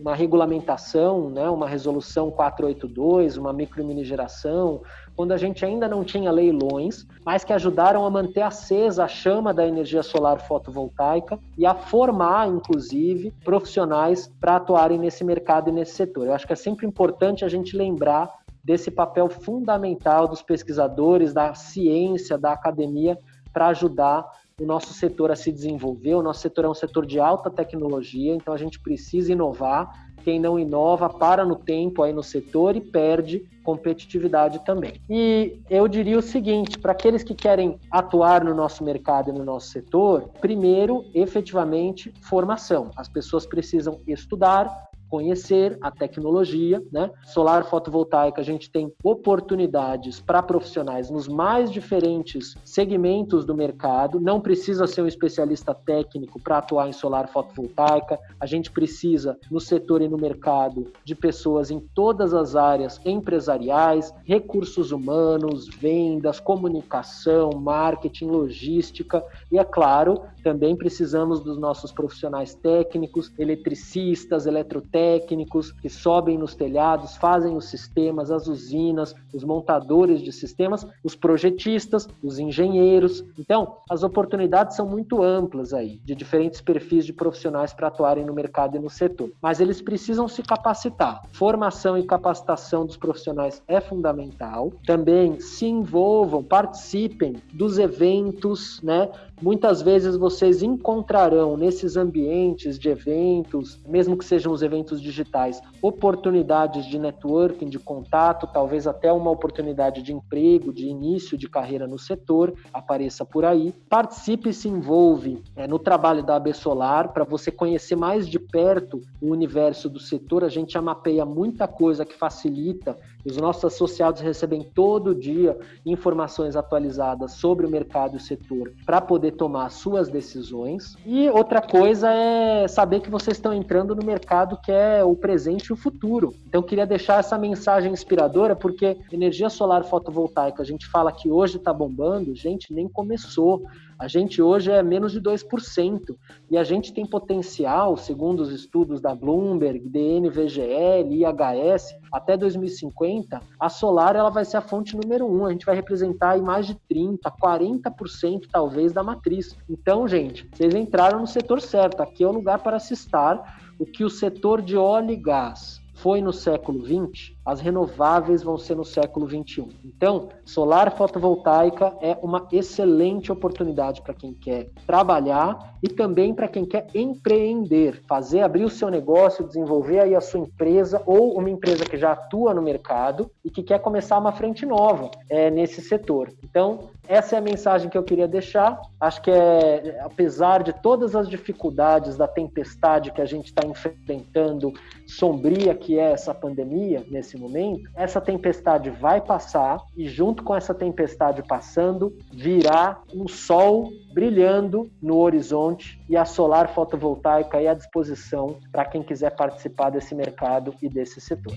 uma 0.00 0.14
regulamentação, 0.14 1.30
né, 1.30 1.48
uma 1.48 1.68
resolução 1.68 2.30
482, 2.30 3.36
uma 3.36 3.52
micro 3.52 3.82
e 3.82 3.84
mini 3.84 4.04
geração, 4.04 4.82
quando 5.14 5.32
a 5.32 5.36
gente 5.36 5.64
ainda 5.64 5.88
não 5.88 6.04
tinha 6.04 6.30
leilões, 6.30 7.06
mas 7.24 7.44
que 7.44 7.52
ajudaram 7.52 8.04
a 8.06 8.10
manter 8.10 8.42
acesa 8.42 9.04
a 9.04 9.08
chama 9.08 9.52
da 9.52 9.66
energia 9.66 10.02
solar 10.02 10.40
fotovoltaica 10.40 11.38
e 11.56 11.66
a 11.66 11.74
formar, 11.74 12.48
inclusive, 12.48 13.32
profissionais 13.44 14.32
para 14.40 14.56
atuarem 14.56 14.98
nesse 14.98 15.24
mercado 15.24 15.70
e 15.70 15.72
nesse 15.72 15.92
setor. 15.92 16.26
Eu 16.26 16.34
acho 16.34 16.46
que 16.46 16.52
é 16.52 16.56
sempre 16.56 16.86
importante 16.86 17.44
a 17.44 17.48
gente 17.48 17.76
lembrar 17.76 18.32
desse 18.62 18.90
papel 18.90 19.28
fundamental 19.28 20.28
dos 20.28 20.42
pesquisadores, 20.42 21.32
da 21.32 21.54
ciência, 21.54 22.36
da 22.36 22.52
academia, 22.52 23.18
para 23.52 23.68
ajudar 23.68 24.24
o 24.60 24.64
nosso 24.64 24.92
setor 24.92 25.30
a 25.30 25.36
se 25.36 25.52
desenvolver. 25.52 26.14
O 26.14 26.22
nosso 26.22 26.40
setor 26.40 26.64
é 26.64 26.68
um 26.68 26.74
setor 26.74 27.06
de 27.06 27.20
alta 27.20 27.50
tecnologia, 27.50 28.34
então 28.34 28.52
a 28.52 28.58
gente 28.58 28.80
precisa 28.80 29.32
inovar 29.32 30.08
quem 30.24 30.40
não 30.40 30.58
inova 30.58 31.08
para 31.08 31.44
no 31.44 31.56
tempo 31.56 32.02
aí 32.02 32.12
no 32.12 32.22
setor 32.22 32.76
e 32.76 32.80
perde 32.80 33.48
competitividade 33.62 34.64
também. 34.64 35.00
E 35.08 35.60
eu 35.70 35.86
diria 35.86 36.18
o 36.18 36.22
seguinte, 36.22 36.78
para 36.78 36.92
aqueles 36.92 37.22
que 37.22 37.34
querem 37.34 37.78
atuar 37.90 38.44
no 38.44 38.54
nosso 38.54 38.82
mercado 38.82 39.30
e 39.30 39.32
no 39.32 39.44
nosso 39.44 39.68
setor, 39.68 40.28
primeiro, 40.40 41.04
efetivamente, 41.14 42.12
formação. 42.22 42.90
As 42.96 43.08
pessoas 43.08 43.46
precisam 43.46 44.00
estudar, 44.06 44.87
conhecer 45.08 45.78
a 45.80 45.90
tecnologia, 45.90 46.82
né? 46.92 47.10
Solar 47.24 47.64
fotovoltaica, 47.64 48.40
a 48.40 48.44
gente 48.44 48.70
tem 48.70 48.92
oportunidades 49.02 50.20
para 50.20 50.42
profissionais 50.42 51.10
nos 51.10 51.28
mais 51.28 51.70
diferentes 51.70 52.54
segmentos 52.64 53.44
do 53.44 53.54
mercado. 53.54 54.20
Não 54.20 54.40
precisa 54.40 54.86
ser 54.86 55.02
um 55.02 55.06
especialista 55.06 55.74
técnico 55.74 56.40
para 56.40 56.58
atuar 56.58 56.88
em 56.88 56.92
solar 56.92 57.28
fotovoltaica. 57.28 58.18
A 58.38 58.46
gente 58.46 58.70
precisa, 58.70 59.38
no 59.50 59.60
setor 59.60 60.02
e 60.02 60.08
no 60.08 60.18
mercado, 60.18 60.92
de 61.04 61.14
pessoas 61.14 61.70
em 61.70 61.80
todas 61.94 62.34
as 62.34 62.54
áreas 62.54 63.00
empresariais, 63.04 64.12
recursos 64.24 64.92
humanos, 64.92 65.68
vendas, 65.68 66.40
comunicação, 66.40 67.50
marketing, 67.50 68.26
logística 68.26 69.24
e, 69.50 69.58
é 69.58 69.64
claro, 69.64 70.22
também 70.42 70.76
precisamos 70.76 71.40
dos 71.40 71.58
nossos 71.58 71.92
profissionais 71.92 72.54
técnicos, 72.54 73.32
eletricistas, 73.38 74.46
eletrotécnicos, 74.46 75.72
que 75.72 75.88
sobem 75.88 76.38
nos 76.38 76.54
telhados, 76.54 77.16
fazem 77.16 77.56
os 77.56 77.66
sistemas, 77.66 78.30
as 78.30 78.46
usinas, 78.46 79.14
os 79.32 79.44
montadores 79.44 80.20
de 80.22 80.32
sistemas, 80.32 80.86
os 81.02 81.14
projetistas, 81.14 82.08
os 82.22 82.38
engenheiros. 82.38 83.24
Então, 83.38 83.76
as 83.90 84.02
oportunidades 84.02 84.76
são 84.76 84.86
muito 84.86 85.22
amplas 85.22 85.72
aí, 85.72 86.00
de 86.04 86.14
diferentes 86.14 86.60
perfis 86.60 87.04
de 87.04 87.12
profissionais 87.12 87.72
para 87.72 87.88
atuarem 87.88 88.24
no 88.24 88.34
mercado 88.34 88.76
e 88.76 88.80
no 88.80 88.90
setor. 88.90 89.30
Mas 89.40 89.60
eles 89.60 89.80
precisam 89.80 90.28
se 90.28 90.42
capacitar. 90.42 91.22
Formação 91.32 91.96
e 91.96 92.04
capacitação 92.04 92.86
dos 92.86 92.96
profissionais 92.96 93.62
é 93.66 93.80
fundamental. 93.80 94.72
Também 94.86 95.40
se 95.40 95.66
envolvam, 95.66 96.42
participem 96.42 97.36
dos 97.52 97.78
eventos, 97.78 98.80
né? 98.82 99.10
Muitas 99.40 99.80
vezes 99.80 100.16
vocês 100.16 100.62
encontrarão 100.64 101.56
nesses 101.56 101.96
ambientes 101.96 102.76
de 102.76 102.88
eventos, 102.88 103.80
mesmo 103.86 104.16
que 104.16 104.24
sejam 104.24 104.52
os 104.52 104.62
eventos 104.62 105.00
digitais, 105.00 105.62
oportunidades 105.80 106.86
de 106.86 106.98
networking, 106.98 107.68
de 107.68 107.78
contato, 107.78 108.48
talvez 108.52 108.88
até 108.88 109.12
uma 109.12 109.30
oportunidade 109.30 110.02
de 110.02 110.12
emprego, 110.12 110.72
de 110.72 110.86
início 110.86 111.38
de 111.38 111.48
carreira 111.48 111.86
no 111.86 111.98
setor, 111.98 112.52
apareça 112.72 113.24
por 113.24 113.44
aí. 113.44 113.72
Participe 113.88 114.48
e 114.48 114.54
se 114.54 114.68
envolve 114.68 115.40
é, 115.54 115.68
no 115.68 115.78
trabalho 115.78 116.24
da 116.24 116.34
AB 116.34 116.52
Solar 116.52 117.12
para 117.12 117.22
você 117.22 117.52
conhecer 117.52 117.94
mais 117.94 118.28
de 118.28 118.40
perto 118.40 119.00
o 119.22 119.30
universo 119.30 119.88
do 119.88 120.00
setor. 120.00 120.42
A 120.42 120.48
gente 120.48 120.72
já 120.72 120.82
mapeia 120.82 121.24
muita 121.24 121.68
coisa 121.68 122.04
que 122.04 122.16
facilita 122.16 122.96
os 123.24 123.36
nossos 123.36 123.64
associados 123.64 124.22
recebem 124.22 124.62
todo 124.62 125.14
dia 125.14 125.58
informações 125.84 126.56
atualizadas 126.56 127.32
sobre 127.32 127.66
o 127.66 127.70
mercado 127.70 128.14
e 128.14 128.16
o 128.16 128.20
setor 128.20 128.72
para 128.86 129.00
poder 129.00 129.27
tomar 129.32 129.70
suas 129.70 130.08
decisões. 130.08 130.96
E 131.04 131.28
outra 131.28 131.60
coisa 131.60 132.10
é 132.10 132.68
saber 132.68 133.00
que 133.00 133.10
vocês 133.10 133.36
estão 133.36 133.52
entrando 133.52 133.94
no 133.94 134.04
mercado 134.04 134.58
que 134.62 134.72
é 134.72 135.04
o 135.04 135.14
presente 135.14 135.66
e 135.66 135.72
o 135.72 135.76
futuro. 135.76 136.34
Então, 136.46 136.62
queria 136.62 136.86
deixar 136.86 137.20
essa 137.20 137.38
mensagem 137.38 137.92
inspiradora, 137.92 138.54
porque 138.54 138.96
energia 139.12 139.48
solar 139.48 139.84
fotovoltaica, 139.84 140.62
a 140.62 140.66
gente 140.66 140.86
fala 140.86 141.12
que 141.12 141.30
hoje 141.30 141.56
está 141.56 141.72
bombando, 141.72 142.34
gente, 142.34 142.72
nem 142.72 142.88
começou. 142.88 143.64
A 143.98 144.06
gente 144.06 144.40
hoje 144.40 144.70
é 144.70 144.82
menos 144.82 145.10
de 145.10 145.20
2%. 145.20 146.16
E 146.50 146.56
a 146.56 146.62
gente 146.62 146.92
tem 146.92 147.04
potencial, 147.04 147.96
segundo 147.96 148.40
os 148.40 148.52
estudos 148.52 149.00
da 149.00 149.14
Bloomberg, 149.14 149.88
DNVGL, 149.88 151.12
IHS, 151.12 151.96
até 152.12 152.36
2050, 152.36 153.40
a 153.58 153.68
solar 153.68 154.14
ela 154.14 154.30
vai 154.30 154.44
ser 154.44 154.58
a 154.58 154.62
fonte 154.62 154.96
número 154.96 155.26
um. 155.26 155.46
A 155.46 155.50
gente 155.50 155.66
vai 155.66 155.74
representar 155.74 156.38
mais 156.38 156.66
de 156.66 156.74
30%, 156.90 157.18
40% 157.42 158.42
talvez 158.50 158.92
da 158.92 159.02
matriz. 159.02 159.56
Então, 159.68 160.06
gente, 160.06 160.48
vocês 160.52 160.74
entraram 160.74 161.20
no 161.20 161.26
setor 161.26 161.60
certo. 161.60 162.00
Aqui 162.00 162.22
é 162.22 162.28
o 162.28 162.32
lugar 162.32 162.62
para 162.62 162.78
se 162.78 162.94
estar. 162.94 163.58
O 163.78 163.84
que 163.84 164.04
o 164.04 164.10
setor 164.10 164.62
de 164.62 164.76
óleo 164.76 165.10
e 165.10 165.16
gás 165.16 165.80
foi 165.94 166.20
no 166.20 166.32
século 166.32 166.84
XX, 166.84 167.32
as 167.48 167.60
renováveis 167.60 168.42
vão 168.42 168.58
ser 168.58 168.76
no 168.76 168.84
século 168.84 169.26
21. 169.26 169.70
Então, 169.82 170.28
solar 170.44 170.94
fotovoltaica 170.94 171.96
é 172.02 172.14
uma 172.22 172.46
excelente 172.52 173.32
oportunidade 173.32 174.02
para 174.02 174.12
quem 174.12 174.34
quer 174.34 174.68
trabalhar 174.86 175.78
e 175.82 175.88
também 175.88 176.34
para 176.34 176.46
quem 176.46 176.66
quer 176.66 176.88
empreender, 176.94 178.02
fazer 178.06 178.40
abrir 178.40 178.64
o 178.64 178.70
seu 178.70 178.90
negócio, 178.90 179.46
desenvolver 179.46 180.00
aí 180.00 180.14
a 180.14 180.20
sua 180.20 180.40
empresa 180.40 181.02
ou 181.06 181.38
uma 181.38 181.48
empresa 181.48 181.86
que 181.86 181.96
já 181.96 182.12
atua 182.12 182.52
no 182.52 182.60
mercado 182.60 183.30
e 183.42 183.50
que 183.50 183.62
quer 183.62 183.78
começar 183.78 184.18
uma 184.18 184.32
frente 184.32 184.66
nova 184.66 185.10
é, 185.30 185.50
nesse 185.50 185.80
setor. 185.80 186.30
Então, 186.44 186.90
essa 187.08 187.36
é 187.36 187.38
a 187.38 187.42
mensagem 187.42 187.88
que 187.88 187.96
eu 187.96 188.02
queria 188.02 188.28
deixar. 188.28 188.78
Acho 189.00 189.22
que 189.22 189.30
é, 189.30 189.98
apesar 190.02 190.62
de 190.62 190.74
todas 190.74 191.16
as 191.16 191.28
dificuldades 191.28 192.18
da 192.18 192.28
tempestade 192.28 193.10
que 193.12 193.22
a 193.22 193.24
gente 193.24 193.46
está 193.46 193.66
enfrentando, 193.66 194.74
sombria 195.06 195.74
que 195.74 195.98
é 195.98 196.12
essa 196.12 196.34
pandemia 196.34 197.02
momento, 197.38 197.90
essa 197.94 198.20
tempestade 198.20 198.90
vai 198.90 199.20
passar 199.20 199.78
e 199.96 200.08
junto 200.08 200.42
com 200.42 200.54
essa 200.54 200.74
tempestade 200.74 201.42
passando, 201.42 202.16
virá 202.32 203.00
um 203.14 203.28
sol 203.28 203.90
brilhando 204.12 204.90
no 205.00 205.16
horizonte 205.16 206.00
e 206.08 206.16
a 206.16 206.24
solar 206.24 206.74
fotovoltaica 206.74 207.58
aí 207.58 207.68
à 207.68 207.74
disposição 207.74 208.58
para 208.72 208.84
quem 208.84 209.02
quiser 209.02 209.30
participar 209.36 209.90
desse 209.90 210.14
mercado 210.14 210.74
e 210.82 210.88
desse 210.88 211.20
setor. 211.20 211.54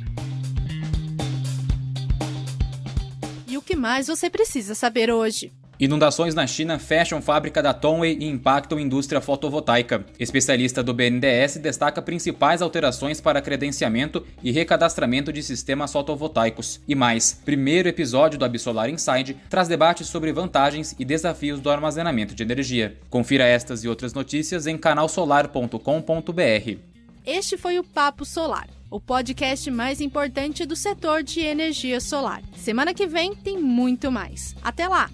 E 3.48 3.58
o 3.58 3.62
que 3.62 3.76
mais 3.76 4.08
você 4.08 4.30
precisa 4.30 4.74
saber 4.76 5.12
hoje? 5.12 5.52
Inundações 5.82 6.36
na 6.36 6.46
China 6.46 6.78
fecham 6.78 7.20
fábrica 7.24 7.60
da 7.60 7.74
Tongwei 7.74 8.16
e 8.20 8.28
impactam 8.28 8.80
indústria 8.80 9.20
fotovoltaica. 9.20 10.06
Especialista 10.20 10.84
do 10.84 10.94
BNDES 10.94 11.58
destaca 11.58 12.04
principais 12.04 12.62
alterações 12.62 13.20
para 13.20 13.42
credenciamento 13.42 14.24
e 14.44 14.52
recadastramento 14.52 15.34
de 15.34 15.42
sistemas 15.42 15.92
fotovoltaicos. 15.92 16.80
E 16.88 16.94
mais, 16.94 17.42
primeiro 17.44 17.90
episódio 17.90 18.38
do 18.38 18.46
Absolar 18.46 18.92
Inside 18.92 19.36
traz 19.50 19.68
debates 19.68 20.06
sobre 20.06 20.32
vantagens 20.32 20.96
e 21.00 21.04
desafios 21.04 21.60
do 21.60 21.72
armazenamento 21.72 22.36
de 22.36 22.44
energia. 22.44 22.96
Confira 23.10 23.46
estas 23.46 23.84
e 23.84 23.88
outras 23.88 24.14
notícias 24.14 24.68
em 24.68 24.78
canalsolar.com.br. 24.78 26.78
Este 27.26 27.58
foi 27.58 27.80
o 27.80 27.84
Papo 27.84 28.24
Solar 28.24 28.68
o 28.92 29.00
podcast 29.00 29.72
mais 29.72 30.02
importante 30.02 30.66
do 30.66 30.76
setor 30.76 31.24
de 31.24 31.40
energia 31.40 32.02
solar. 32.02 32.42
Semana 32.58 32.94
que 32.94 33.08
vem 33.08 33.34
tem 33.34 33.58
muito 33.58 34.12
mais. 34.12 34.54
Até 34.62 34.86
lá! 34.86 35.10